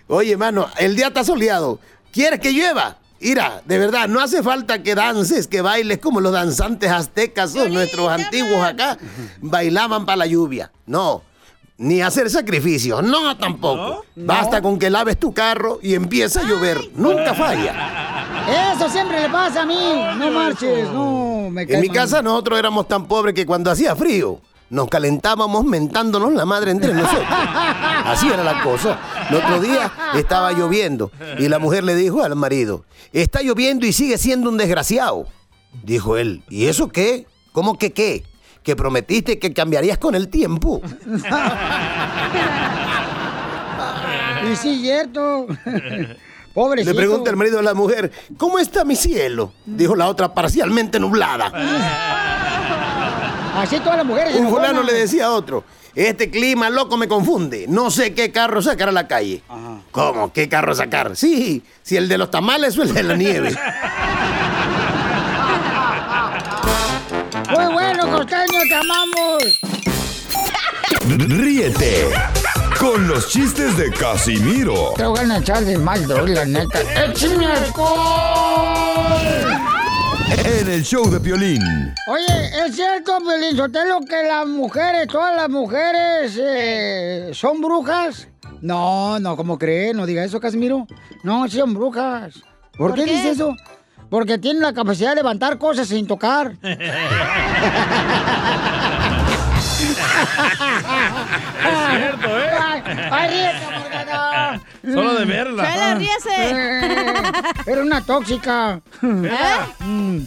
[0.07, 1.79] Oye, mano, el día está soleado.
[2.11, 2.99] ¿Quieres que llueva?
[3.19, 7.67] Mira, de verdad, no hace falta que dances, que bailes como los danzantes aztecas o
[7.69, 8.97] nuestros antiguos acá
[9.41, 10.71] bailaban para la lluvia.
[10.85, 11.23] No,
[11.83, 14.05] ni hacer sacrificios, no tampoco.
[14.15, 16.79] Basta con que laves tu carro y empieza a llover.
[16.95, 18.73] Nunca falla.
[18.73, 19.75] Eso siempre le pasa a mí.
[20.17, 21.49] No marches, no.
[21.51, 21.95] Me En mi mal.
[21.97, 26.93] casa nosotros éramos tan pobres que cuando hacía frío nos calentábamos mentándonos la madre entre
[26.93, 27.27] nosotros.
[28.05, 28.97] Así era la cosa.
[29.29, 33.91] El otro día estaba lloviendo y la mujer le dijo al marido, está lloviendo y
[33.91, 35.27] sigue siendo un desgraciado.
[35.83, 37.27] Dijo él, ¿y eso qué?
[37.51, 38.23] ¿Cómo que qué?
[38.63, 40.81] Que prometiste que cambiarías con el tiempo.
[44.51, 45.47] Y sí, cierto.
[46.53, 46.91] Pobrecito.
[46.91, 49.53] Le pregunta el marido a la mujer, ¿cómo está mi cielo?
[49.65, 51.45] Dijo la otra, parcialmente nublada.
[53.57, 54.35] Así todas las mujeres.
[54.35, 55.63] Un fulano le decía a otro,
[55.95, 59.41] este clima loco me confunde, no sé qué carro sacar a la calle.
[59.91, 60.33] ¿Cómo?
[60.33, 61.15] ¿Qué carro sacar?
[61.15, 63.55] Sí, si el de los tamales o el de la nieve.
[68.25, 69.43] Te amamos.
[71.27, 72.09] Ríete
[72.79, 76.79] con los chistes de Casimiro Te voy a echar de mal, droga, la neta.
[77.05, 79.19] ¡Échame alcohol!
[80.45, 81.93] en el show de Piolín.
[82.07, 88.27] Oye, ¿es cierto, Pelín Sotelo, que las mujeres, todas las mujeres, eh, son brujas?
[88.61, 89.93] No, no, ¿cómo cree?
[89.93, 90.87] No diga eso, Casimiro.
[91.23, 92.41] No, sí son brujas.
[92.77, 93.11] ¿Por, ¿Por qué, qué?
[93.11, 93.55] dice eso?
[94.13, 96.53] Porque tienen la capacidad de levantar cosas sin tocar.
[96.61, 96.77] Es
[101.97, 102.49] cierto, ¿eh?
[102.61, 102.81] Ay,
[103.11, 104.61] ay, ríete, Morgana.
[104.83, 105.71] Solo de verla.
[105.73, 106.29] Chela, ríase.
[106.39, 107.31] Eh,
[107.65, 108.81] Era una tóxica.
[109.01, 109.83] ¿Eh?
[109.83, 110.17] Mm.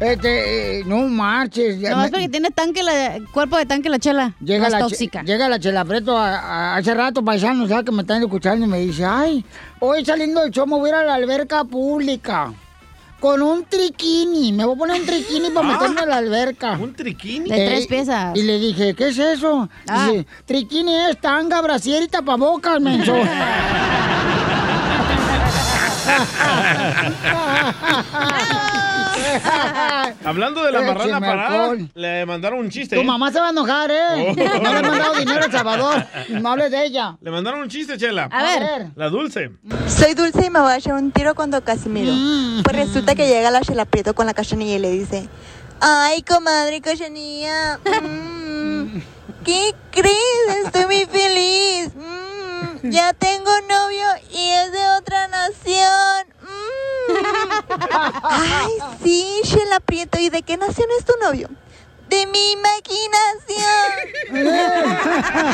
[0.00, 1.78] Este, eh, no marches.
[1.78, 4.32] ya No, es porque tiene tanque la, cuerpo de tanque la chela.
[4.40, 5.22] Llega la, che- tóxica.
[5.22, 7.84] llega la chela Preto a- a- hace rato, paisano, ¿sabes?
[7.84, 9.44] Que me están escuchando y me dice, ay,
[9.78, 12.52] hoy saliendo del show me voy a ir a la alberca pública.
[13.26, 14.52] Con un triquini.
[14.52, 16.78] Me voy a poner un triquini para meterme a la alberca.
[16.78, 17.50] ¿Un triquini?
[17.50, 18.36] De tres piezas.
[18.36, 19.68] Y le dije, ¿qué es eso?
[19.88, 20.08] Ah.
[20.08, 23.14] Dice, triquini es tanga, brasier y tapabocas, menso.
[30.24, 31.90] Hablando de la Écheme marrana parada, alcohol.
[31.94, 32.96] le mandaron un chiste.
[32.96, 33.96] Tu mamá se va a enojar, ¿eh?
[34.28, 34.34] Oh.
[34.62, 36.06] No le he mandado dinero a El Salvador.
[36.30, 37.16] No hables de ella.
[37.20, 38.28] Le mandaron un chiste, Chela.
[38.32, 38.86] A ver.
[38.96, 39.50] La dulce.
[39.88, 42.12] Soy Dulce y me voy a echar un tiro con Don Casimiro.
[42.64, 45.28] Pues resulta que llega la Chela Prieto con la cachanilla y le dice:
[45.80, 48.98] Ay, comadre cachanilla, mm,
[49.44, 50.64] ¿qué crees?
[50.64, 51.90] Estoy muy feliz.
[51.94, 56.25] Mm, ya tengo novio y es de otra nación.
[57.68, 58.20] Mm.
[58.22, 58.72] Ay,
[59.02, 60.18] sí, Chela Prieto.
[60.18, 61.48] ¿Y de qué nación es tu novio?
[62.08, 64.46] De mi imaginación.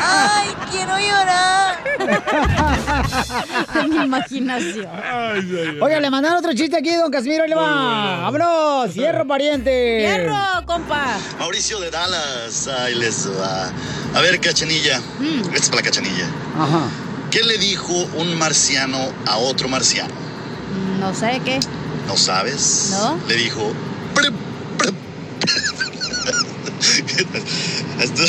[0.03, 1.83] Ay, quiero llorar.
[3.73, 4.87] De mi imaginación.
[5.81, 7.43] Oiga, le mandaron otro chiste aquí, don Casimiro.
[7.43, 8.29] ahí le va.
[8.29, 8.91] ¡Vámonos!
[8.91, 10.05] ¡Fierro, pariente!
[10.07, 11.17] ¡Fierro, compa!
[11.39, 13.71] Mauricio de Dallas, ahí les va.
[14.13, 15.01] A ver, cachanilla.
[15.45, 16.27] Esta es para la cachanilla.
[16.55, 16.81] Ajá.
[17.31, 20.13] ¿Qué le dijo un marciano a otro marciano?
[20.99, 21.59] No sé qué.
[22.07, 22.89] ¿No sabes?
[22.91, 23.19] No.
[23.27, 23.73] Le dijo.
[27.99, 28.23] Esto-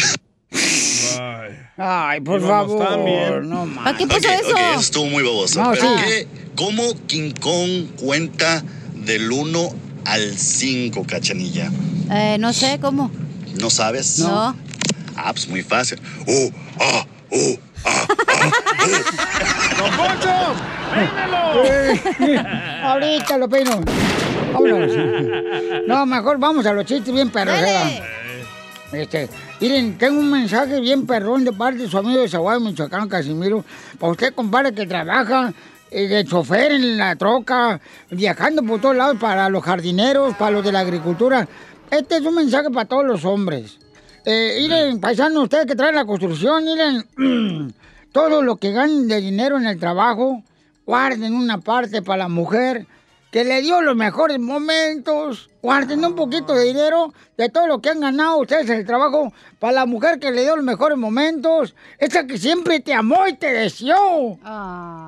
[1.76, 3.44] Ay, por Y vamos favor.
[3.44, 3.66] No.
[3.82, 4.50] ¿Para qué puso Ok, eso?
[4.50, 5.60] ok, eso estuvo muy baboso.
[5.62, 6.04] No, Pero sí.
[6.04, 6.28] ¿qué?
[6.54, 8.62] ¿Cómo King Kong cuenta
[8.94, 9.68] del 1
[10.04, 11.70] al 5, cachanilla?
[12.12, 13.10] Eh, no sé cómo.
[13.60, 14.20] ¿No sabes?
[14.20, 14.56] No.
[15.16, 15.98] Ah, pues muy fácil.
[16.28, 17.56] Oh, ah, oh,
[19.78, 20.54] ¡Don Poncho!
[20.94, 22.44] ¡Peínelo!
[22.82, 23.80] Ahorita lo peino.
[24.52, 24.92] Vámonos.
[25.86, 27.56] No, mejor vamos a los chistes bien perros.
[28.92, 29.28] Este,
[29.60, 33.64] miren, tengo un mensaje bien perrón de parte de su amigo de Zaguayo, Michoacán, Casimiro.
[33.98, 35.52] Para usted, compadre, que trabaja
[35.90, 37.80] eh, de chofer en la troca,
[38.10, 41.48] viajando por todos lados para los jardineros, para los de la agricultura.
[41.90, 43.78] Este es un mensaje para todos los hombres.
[44.26, 47.04] Eh, miren, paisanos, ustedes que traen la construcción, miren,
[48.12, 50.42] todo lo que ganen de dinero en el trabajo,
[50.86, 52.86] guarden una parte para la mujer
[53.30, 55.50] que le dio los mejores momentos.
[55.60, 59.32] Guarden un poquito de dinero de todo lo que han ganado ustedes en el trabajo
[59.58, 61.74] para la mujer que le dio los mejores momentos.
[61.98, 64.38] Esa que siempre te amó y te deseó.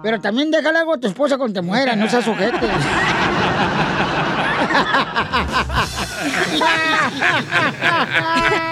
[0.02, 2.58] Pero también déjale algo a tu esposa cuando te muera, no seas sujete.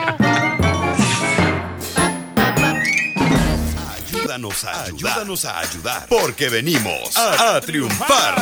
[4.35, 5.13] Ayúdanos a ayudar.
[5.13, 6.07] Ayúdanos a ayudar.
[6.09, 8.35] Porque venimos a, a triunfar.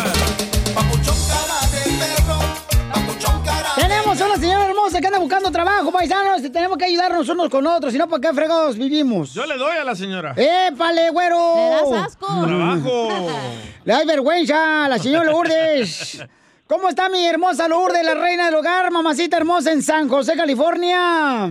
[3.76, 7.50] Tenemos a una señora hermosa que anda buscando trabajo, paisanos, y tenemos que ayudarnos unos
[7.50, 9.34] con otros, si no, ¿para qué fregados vivimos?
[9.34, 10.34] Yo le doy a la señora.
[10.36, 11.54] ¡Épale, güero!
[11.56, 12.46] Le das asco.
[12.46, 13.08] Trabajo.
[13.84, 16.24] Le da vergüenza a la señora Lourdes.
[16.66, 21.50] ¿Cómo está mi hermosa Lourdes, la reina del hogar, mamacita hermosa en San José, California?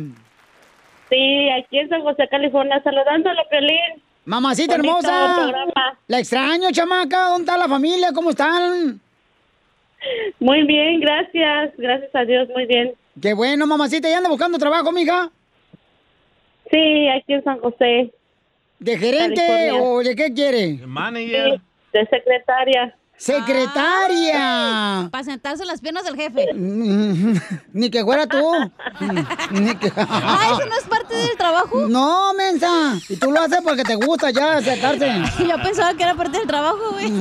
[1.10, 4.02] Sí, aquí en San José, California, saludándole, Pelín.
[4.26, 5.36] Mamacita Bonito hermosa.
[5.36, 5.98] programa.
[6.08, 7.26] La extraño, chamaca.
[7.30, 8.12] ¿Dónde está la familia?
[8.14, 9.00] ¿Cómo están?
[10.40, 11.74] Muy bien, gracias.
[11.78, 12.94] Gracias a Dios, muy bien.
[13.22, 14.10] Qué bueno, mamacita.
[14.10, 15.30] ¿Ya anda buscando trabajo, mija?
[16.70, 18.12] Sí, aquí en San José.
[18.80, 19.84] ¿De gerente California.
[19.84, 20.80] o de qué quiere?
[20.88, 21.54] Manager.
[21.56, 21.62] Sí,
[21.94, 22.96] de secretaria.
[23.22, 25.08] ¡Secretaria!
[25.12, 26.48] Para sentarse en las piernas del jefe.
[27.72, 28.42] Ni que fuera tú.
[29.52, 29.92] Ni que...
[29.96, 31.88] Ah, ¿eso no es parte del trabajo?
[31.88, 32.96] No, mensa.
[33.08, 35.08] Y tú lo haces porque te gusta ya sentarse.
[35.48, 37.12] Yo pensaba que era parte del trabajo, güey.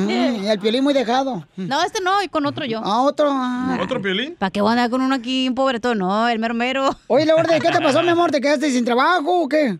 [0.43, 1.47] Y el piolín muy dejado.
[1.56, 2.78] No, este no, y con otro yo.
[2.78, 3.28] A otro.
[3.31, 3.78] ah.
[3.82, 4.36] ¿Otro piolín?
[4.36, 5.98] ¿Para qué voy a andar con uno aquí, un pobretón?
[5.98, 6.97] No, el mero mero.
[7.09, 8.31] Oye, Lourdes, ¿qué te pasó, mi amor?
[8.31, 9.77] ¿Te quedaste sin trabajo o qué?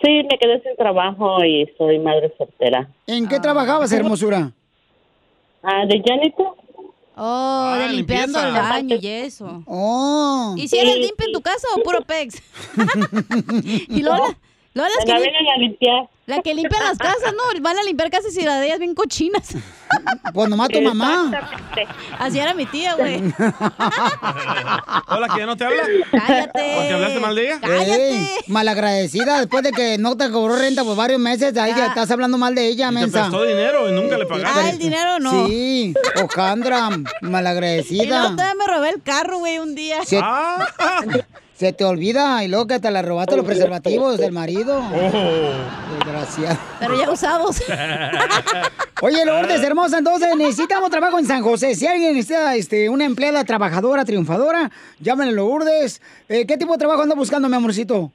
[0.00, 2.88] Sí, me quedé sin trabajo y soy madre soltera.
[3.08, 4.52] ¿En qué trabajabas, hermosura?
[5.68, 6.54] Ah, de janitor.
[7.16, 9.64] Oh, de limpiando el baño y eso.
[9.66, 10.54] Oh.
[10.56, 12.40] ¿Y si eres Sí, limpio en tu casa o puro pex?
[13.64, 14.38] y Lola,
[14.74, 16.08] Lola es que vienen a limpiar.
[16.26, 17.42] La que limpia las casas, ¿no?
[17.62, 19.54] Van a limpiar casas y las de ellas bien cochinas.
[20.34, 21.30] Pues nomás tu mamá.
[22.18, 23.22] Así era mi tía, güey.
[25.06, 25.82] Hola, que ya no te habla.
[26.10, 26.72] Cállate.
[26.76, 27.60] ¿Porque hablaste mal de ella?
[27.62, 32.10] Ey, malagradecida, después de que no te cobró renta por varios meses, ahí ya estás
[32.10, 33.20] hablando mal de ella, Y te mensa.
[33.20, 34.60] prestó dinero y nunca le pagaste.
[34.60, 35.46] Ah, el dinero no.
[35.46, 38.22] Sí, Ojandra, Y luego malagradecida.
[38.32, 40.04] todavía me robé el carro, güey, un día.
[40.04, 40.18] Sí.
[40.20, 40.66] Ah.
[41.56, 44.82] Se te olvida y luego que te la robaste los preservativos del marido.
[44.96, 45.94] Oh.
[46.04, 46.58] Desgraciado.
[46.78, 47.62] Pero ya usados.
[49.02, 51.74] Oye, Lourdes, hermosa, entonces necesitamos trabajo en San José.
[51.74, 54.70] Si alguien necesita este, una empleada trabajadora, triunfadora,
[55.00, 56.02] llámenle a Lourdes.
[56.28, 58.12] Eh, ¿Qué tipo de trabajo anda buscando, mi amorcito?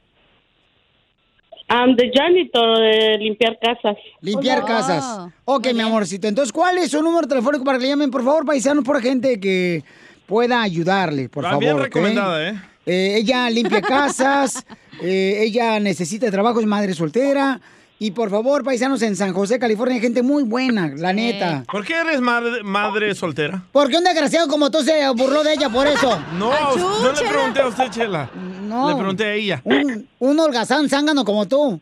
[1.69, 3.97] Um, de janitor, de limpiar casas.
[4.22, 5.30] Limpiar casas.
[5.45, 6.27] Ok, mi amorcito.
[6.27, 9.39] Entonces, ¿cuál es su número telefónico para que le llamen, por favor, paisanos, por gente
[9.39, 9.84] que
[10.26, 11.81] pueda ayudarle, por Va favor?
[11.84, 12.70] recomendada, ¿eh?
[12.85, 14.65] Eh, ella limpia casas,
[15.01, 17.59] eh, ella necesita trabajo, es madre soltera.
[17.99, 21.63] Y por favor, paisanos en San José, California, hay gente muy buena, la neta.
[21.71, 23.61] ¿Por qué eres madre, madre soltera?
[23.71, 26.19] Porque un desgraciado como tú se burló de ella por eso.
[26.33, 28.27] No, no le pregunté a usted, Chela.
[28.63, 28.89] No.
[28.89, 29.61] Le pregunté a ella.
[29.63, 31.79] Un, un holgazán zángano como tú.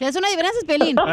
[0.00, 0.96] Es una diferencia, es Pelín.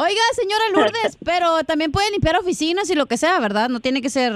[0.00, 3.68] Oiga, señora Lourdes, pero también puede limpiar oficinas y lo que sea, ¿verdad?
[3.68, 4.32] No tiene que ser...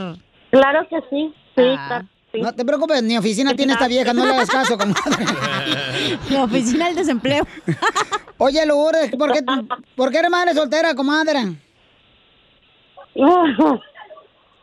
[0.51, 2.07] Claro que sí, sí, claro.
[2.35, 5.27] No te preocupes, mi oficina tiene esta vieja, no le hagas caso, comadre.
[6.31, 7.47] La oficina del desempleo.
[8.39, 9.41] Oye, Lourdes, ¿por qué,
[9.95, 11.57] ¿por qué eres madre soltera, comadre?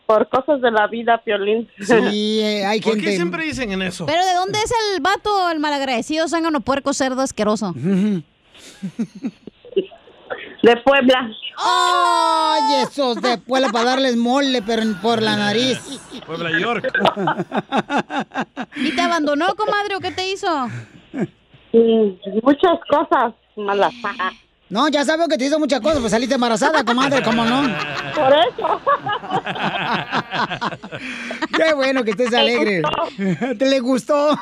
[0.06, 1.70] Por cosas de la vida, Piolín.
[1.80, 3.06] Sí, eh, hay ¿Por gente...
[3.12, 4.08] qué siempre dicen en eso?
[4.08, 7.76] Pero ¿de dónde es el vato, el malagradecido, zángano, puerco, cerdo, asqueroso?
[7.76, 8.24] De
[10.84, 11.30] Puebla.
[11.58, 15.80] Ay, esos de Puebla para darles mole, pero por la nariz.
[16.30, 16.86] Puebla York.
[18.76, 20.48] ¿Y te abandonó, comadre, o qué te hizo?
[22.44, 23.92] muchas cosas malas.
[24.70, 27.64] No, ya sabes que te hizo muchas cosas, pues saliste embarazada, comadre, ¿cómo no?
[28.14, 28.80] Por eso.
[31.58, 32.84] Qué bueno que estés alegre.
[33.58, 34.38] ¿Te le gustó?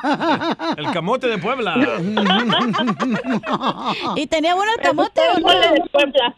[0.76, 1.74] El camote de Puebla.
[4.14, 5.48] ¿Y tenía bueno el camote o no?
[5.48, 6.34] de Puebla.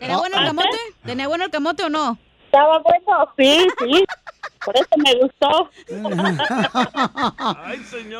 [0.00, 0.78] ¿Tenía bueno el camote?
[1.04, 2.18] ¿Tenía bueno el camote o no?
[2.46, 4.04] Estaba bueno, sí, sí.
[4.64, 5.70] Por eso me gustó.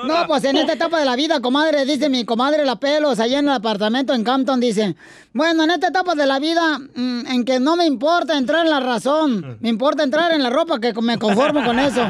[0.07, 3.39] No, pues en esta etapa de la vida, comadre, dice mi comadre La Pelos, allá
[3.39, 4.97] en el apartamento en Campton, dice,
[5.33, 8.71] bueno, en esta etapa de la vida, mm, en que no me importa entrar en
[8.71, 12.03] la razón, me importa entrar en la ropa, que me conformo con eso.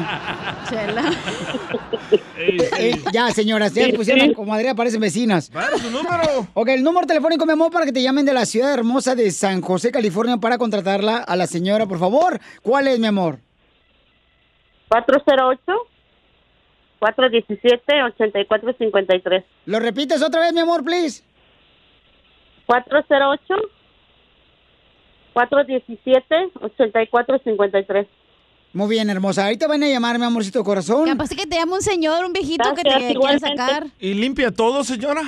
[2.37, 4.33] Eh, ya, señoras, ya Sí, pusieron, sí.
[4.33, 5.49] comadre, aparecen vecinas.
[5.51, 6.47] Vale, su número.
[6.53, 9.31] Ok, el número telefónico, mi amor, para que te llamen de la ciudad hermosa de
[9.31, 12.39] San José, California, para contratarla a la señora, por favor.
[12.61, 13.39] ¿Cuál es, mi amor?
[17.01, 19.43] 408-417-8453.
[19.65, 21.23] ¿Lo repites otra vez, mi amor, please?
[25.33, 28.07] 408-417-8453.
[28.73, 29.45] Muy bien, hermosa.
[29.45, 31.05] Ahorita van a llamar, mi amorcito corazón.
[31.05, 33.85] Capaz que te llama un señor, un viejito que te quiere sacar.
[33.99, 35.21] ¿Y limpia todo, señora?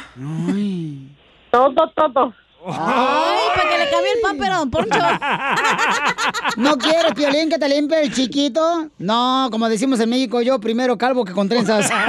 [1.51, 2.33] Todo, todo.
[2.67, 4.99] Ay, para que le cambie el papel a don Poncho.
[6.57, 8.89] ¿No quieres, Piolín, que te limpie el chiquito?
[8.97, 11.89] No, como decimos en México, yo primero calvo que con trenzas.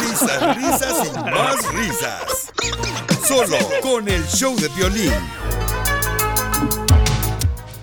[0.00, 2.52] Risas, risas y más risas.
[3.24, 5.12] Solo con el show de violín.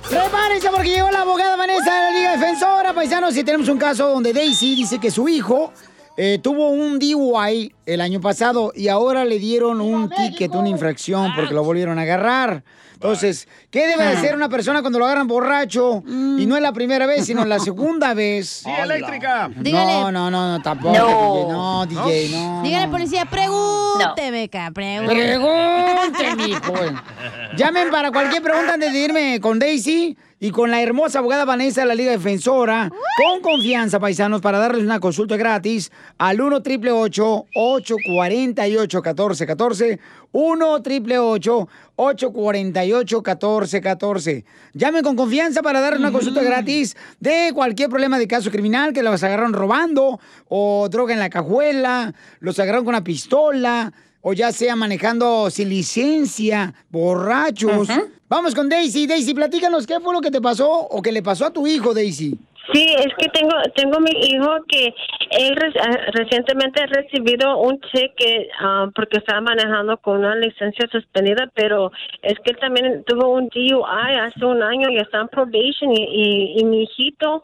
[0.09, 4.09] Prepárense porque llegó la abogada Vanessa de la Liga Defensora, paisanos, y tenemos un caso
[4.09, 5.71] donde Daisy dice que su hijo
[6.17, 11.33] eh, tuvo un DUI el año pasado y ahora le dieron un ticket, una infracción
[11.35, 12.63] porque lo volvieron a agarrar.
[12.93, 16.01] Entonces, ¿qué debe de hacer una persona cuando lo agarran borracho?
[16.07, 18.63] Y no es la primera vez, sino la segunda vez.
[18.63, 19.49] Sí, eléctrica.
[19.49, 21.85] No, no, no, no, tampoco, No.
[21.85, 22.61] DJ, no, DJ, no.
[22.63, 25.23] Dígale, policía, pregúnteme, ca, pregúnteme.
[25.23, 26.73] Pregunte, mijo.
[27.57, 31.81] Llamen para cualquier pregunta antes de irme con Daisy y con la hermosa abogada Vanessa
[31.81, 32.91] de la Liga Defensora.
[33.17, 39.99] Con confianza, paisanos, para darles una consulta gratis al 1 888 848 1414
[40.31, 48.19] 1 888 848 1414 Llamen con confianza para darles una consulta gratis de cualquier problema
[48.19, 52.95] de caso criminal que los agarraron robando o droga en la cajuela, los agarraron con
[52.95, 57.87] una pistola o ya sea manejando sin licencia, borrachos.
[58.35, 59.07] Vamos con Daisy.
[59.07, 61.93] Daisy, platícanos qué fue lo que te pasó o que le pasó a tu hijo,
[61.93, 62.37] Daisy.
[62.73, 64.93] Sí, es que tengo tengo mi hijo que
[65.31, 70.87] él re- ah, recientemente ha recibido un cheque ah, porque estaba manejando con una licencia
[70.91, 75.27] suspendida, pero es que él también tuvo un DUI hace un año y está en
[75.27, 77.43] probation y, y, y mi hijito,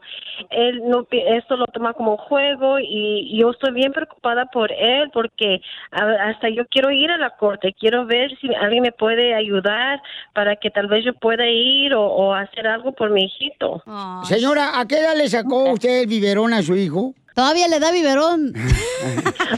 [0.50, 5.60] él no esto lo toma como juego y yo estoy bien preocupada por él porque
[5.92, 10.02] a- hasta yo quiero ir a la corte, quiero ver si alguien me puede ayudar
[10.32, 13.82] para que tal vez yo pueda ir o, o hacer algo por mi hijito.
[14.24, 17.14] Señora, ¿a qué edad le sacó usted el biberón a su hijo?
[17.34, 18.52] Todavía le da biberón.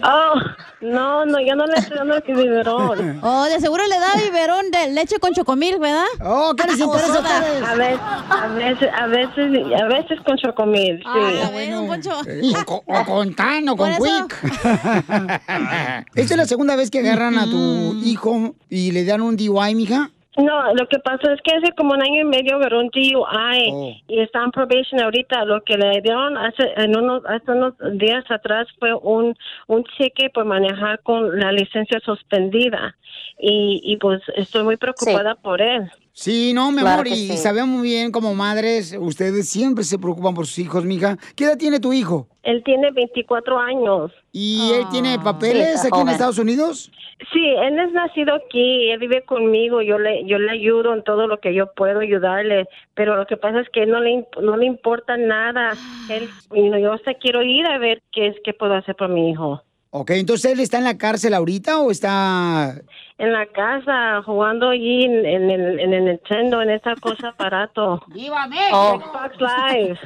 [0.02, 0.34] Oh,
[0.80, 3.20] no, no, yo no le estoy dando el biberón.
[3.22, 6.04] Oh, de seguro le da biberón de leche con chocomil, ¿verdad?
[6.24, 7.62] Oh, ¿qué les interesa a ustedes?
[7.62, 11.04] A veces, a veces, a veces, a veces con chocomil, sí.
[11.06, 12.10] Ah, bueno, don Poncho.
[12.20, 14.36] O, co- o con Tan o con Quick.
[16.14, 19.74] Esta es la segunda vez que agarran a tu hijo y le dan un DUI,
[19.74, 20.10] mija.
[20.36, 24.02] No, lo que pasó es que hace como un año y medio agarró un DUI
[24.08, 25.44] y está en probation ahorita.
[25.44, 29.36] Lo que le dieron hace, en unos, hace unos días atrás fue un,
[29.68, 32.96] un cheque por manejar con la licencia suspendida.
[33.38, 35.88] Y, y pues estoy muy preocupada por él.
[36.12, 37.36] Sí, no, mi Claro amor, y sí.
[37.36, 41.16] sabemos muy bien como madres, ustedes siempre se preocupan por sus hijos, mija.
[41.34, 42.28] ¿Qué edad tiene tu hijo?
[42.44, 44.12] Él tiene 24 años.
[44.32, 46.90] ¿Y él tiene papeles aquí en Estados Unidos?
[47.32, 51.26] Sí, él es nacido aquí, él vive conmigo, yo le yo le ayudo en todo
[51.26, 54.56] lo que yo puedo ayudarle, pero lo que pasa es que él no le no
[54.56, 55.72] le importa nada.
[56.10, 59.08] Él, you know, yo hasta quiero ir a ver qué es qué puedo hacer por
[59.08, 59.62] mi hijo.
[59.96, 62.74] Ok, entonces él está en la cárcel ahorita o está...
[63.16, 68.02] En la casa jugando allí en, en el en el Nintendo en esa cosa aparato.
[68.08, 69.98] ¡Viva Xbox Live.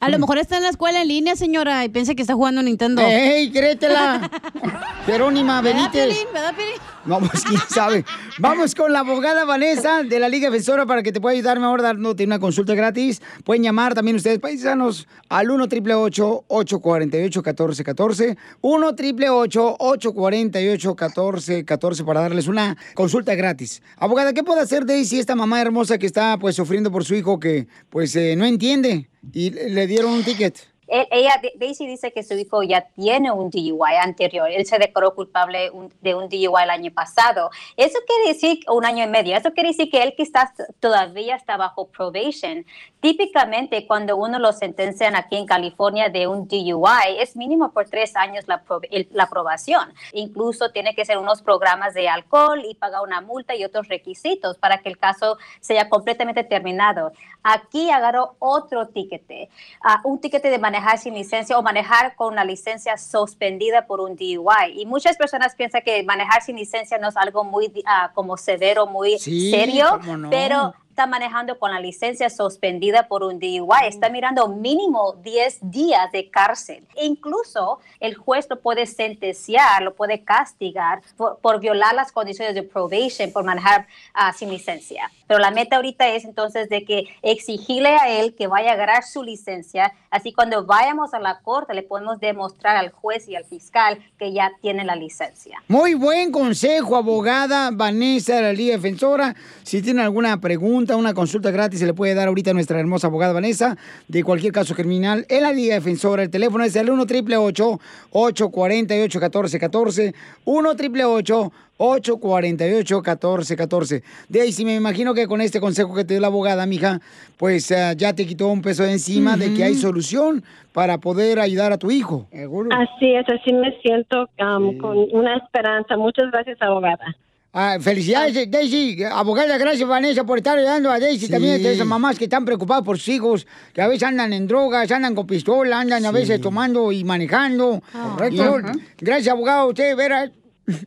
[0.00, 2.62] A lo mejor está en la escuela en línea, señora, y piensa que está jugando
[2.62, 3.02] Nintendo.
[3.02, 4.30] ¡Ey, créetela!
[5.04, 6.06] Jerónima ¿Verdad, Benítez.
[6.06, 6.32] Piolín?
[6.32, 6.74] ¿Verdad, Piolín?
[7.04, 8.06] No, pues quién sabe.
[8.38, 11.82] Vamos con la abogada Vanessa de la Liga Defensora para que te pueda ayudar mejor
[11.82, 13.20] dándote una consulta gratis.
[13.44, 22.20] Pueden llamar también ustedes, paisanos, al 1 888 848 1414 1 888 848 1414 para
[22.22, 23.82] darles una consulta gratis.
[23.98, 27.38] Abogada, ¿qué puede hacer Daisy, esta mamá hermosa que está pues sufriendo por su hijo
[27.38, 30.69] que pues eh, no entiende y le dieron un ticket?
[30.90, 34.50] Él- ella, Daisy dice que su hijo ya tiene un DUI anterior.
[34.50, 37.50] Él se declaró culpable un- de un DUI el año pasado.
[37.76, 40.50] Eso quiere decir, un año y medio, eso quiere decir que él quizás
[40.80, 42.64] todavía está bajo probation.
[43.00, 48.14] Típicamente, cuando uno lo sentencian aquí en California de un DUI, es mínimo por tres
[48.14, 49.92] años la, el- la aprobación.
[50.12, 54.58] Incluso tiene que ser unos programas de alcohol y pagar una multa y otros requisitos
[54.58, 57.12] para que el caso sea completamente terminado.
[57.42, 59.48] Aquí agarró otro tiquete,
[59.82, 64.16] ah, un tiquete de manejar sin licencia o manejar con una licencia suspendida por un
[64.16, 64.72] DUI.
[64.80, 68.86] Y muchas personas piensan que manejar sin licencia no es algo muy ah, como severo,
[68.86, 70.30] muy Sí, serio, no.
[70.30, 76.10] pero está manejando con la licencia suspendida por un DUI, está mirando mínimo 10 días
[76.12, 76.84] de cárcel.
[76.96, 82.54] E incluso el juez lo puede sentenciar, lo puede castigar por, por violar las condiciones
[82.54, 85.10] de probation, por manejar ah, sin licencia.
[85.26, 89.04] Pero la meta ahorita es entonces de que exigirle a él que vaya a agarrar
[89.04, 93.44] su licencia, así cuando vayamos a la corte le podemos demostrar al juez y al
[93.44, 95.62] fiscal que ya tiene la licencia.
[95.68, 99.36] Muy buen consejo, abogada Vanessa la Liga Defensora.
[99.62, 103.08] Si tiene alguna pregunta, una consulta gratis, se le puede dar ahorita a nuestra hermosa
[103.08, 103.76] abogada Vanessa
[104.08, 106.22] de cualquier caso criminal en la Liga Defensora.
[106.22, 107.80] El teléfono es el 1 888
[108.10, 116.14] 848 1414 1 888 848 1414 Daisy, me imagino que con este consejo que te
[116.14, 117.00] dio la abogada, mija,
[117.38, 120.42] pues eh, ya te quitó un peso de encima de que hay solución
[120.72, 122.26] para poder ayudar a tu hijo.
[122.30, 125.96] Así es, así me siento um, con una esperanza.
[125.96, 127.16] Muchas gracias, abogada.
[127.52, 129.02] Ah, felicidades, Daisy.
[129.10, 131.26] Abogada, gracias, Vanessa, por estar ayudando a Daisy.
[131.26, 131.32] Sí.
[131.32, 134.46] También a esas mamás que están preocupadas por sus hijos, que a veces andan en
[134.46, 137.82] drogas, andan con pistola, andan a veces tomando y manejando.
[137.92, 138.34] Correcto.
[138.34, 138.72] Y no- Ajá.
[138.98, 139.68] gracias, abogado.
[139.68, 140.30] Usted, verá.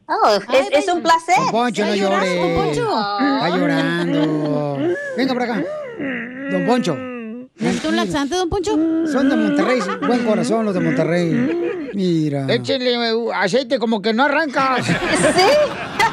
[0.07, 1.35] Oh, es, es un placer.
[1.37, 2.71] Don Poncho, no llore.
[2.71, 4.77] Está llorando.
[5.17, 5.63] Venga por acá.
[6.51, 6.95] Don Poncho.
[7.57, 8.71] ¿Necesita un laxante, don Poncho?
[9.11, 11.89] Son de Monterrey, buen corazón los de Monterrey.
[11.93, 12.47] Mira.
[12.49, 14.85] Échenle uh, aceite como que no arrancas.
[14.87, 14.93] Sí.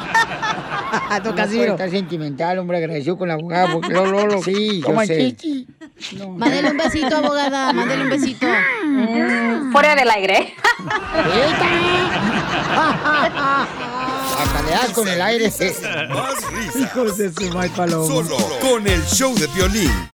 [1.23, 1.71] no Casimiro.
[1.73, 3.71] está sentimental, hombre, agradecido con la abogada.
[3.71, 5.35] Porque lo, lo, lo- sí, yo sé.
[5.35, 5.67] chichi.
[6.37, 7.73] Mándele un besito, abogada.
[7.73, 8.45] Mándele un besito.
[8.85, 10.53] Mm, fuera del aire.
[14.73, 15.45] Hasta con el aire.
[15.47, 15.57] Más
[16.51, 16.75] risas.
[16.75, 18.07] Hijos de su mal paloma.
[18.07, 20.09] Solo con el show de violín.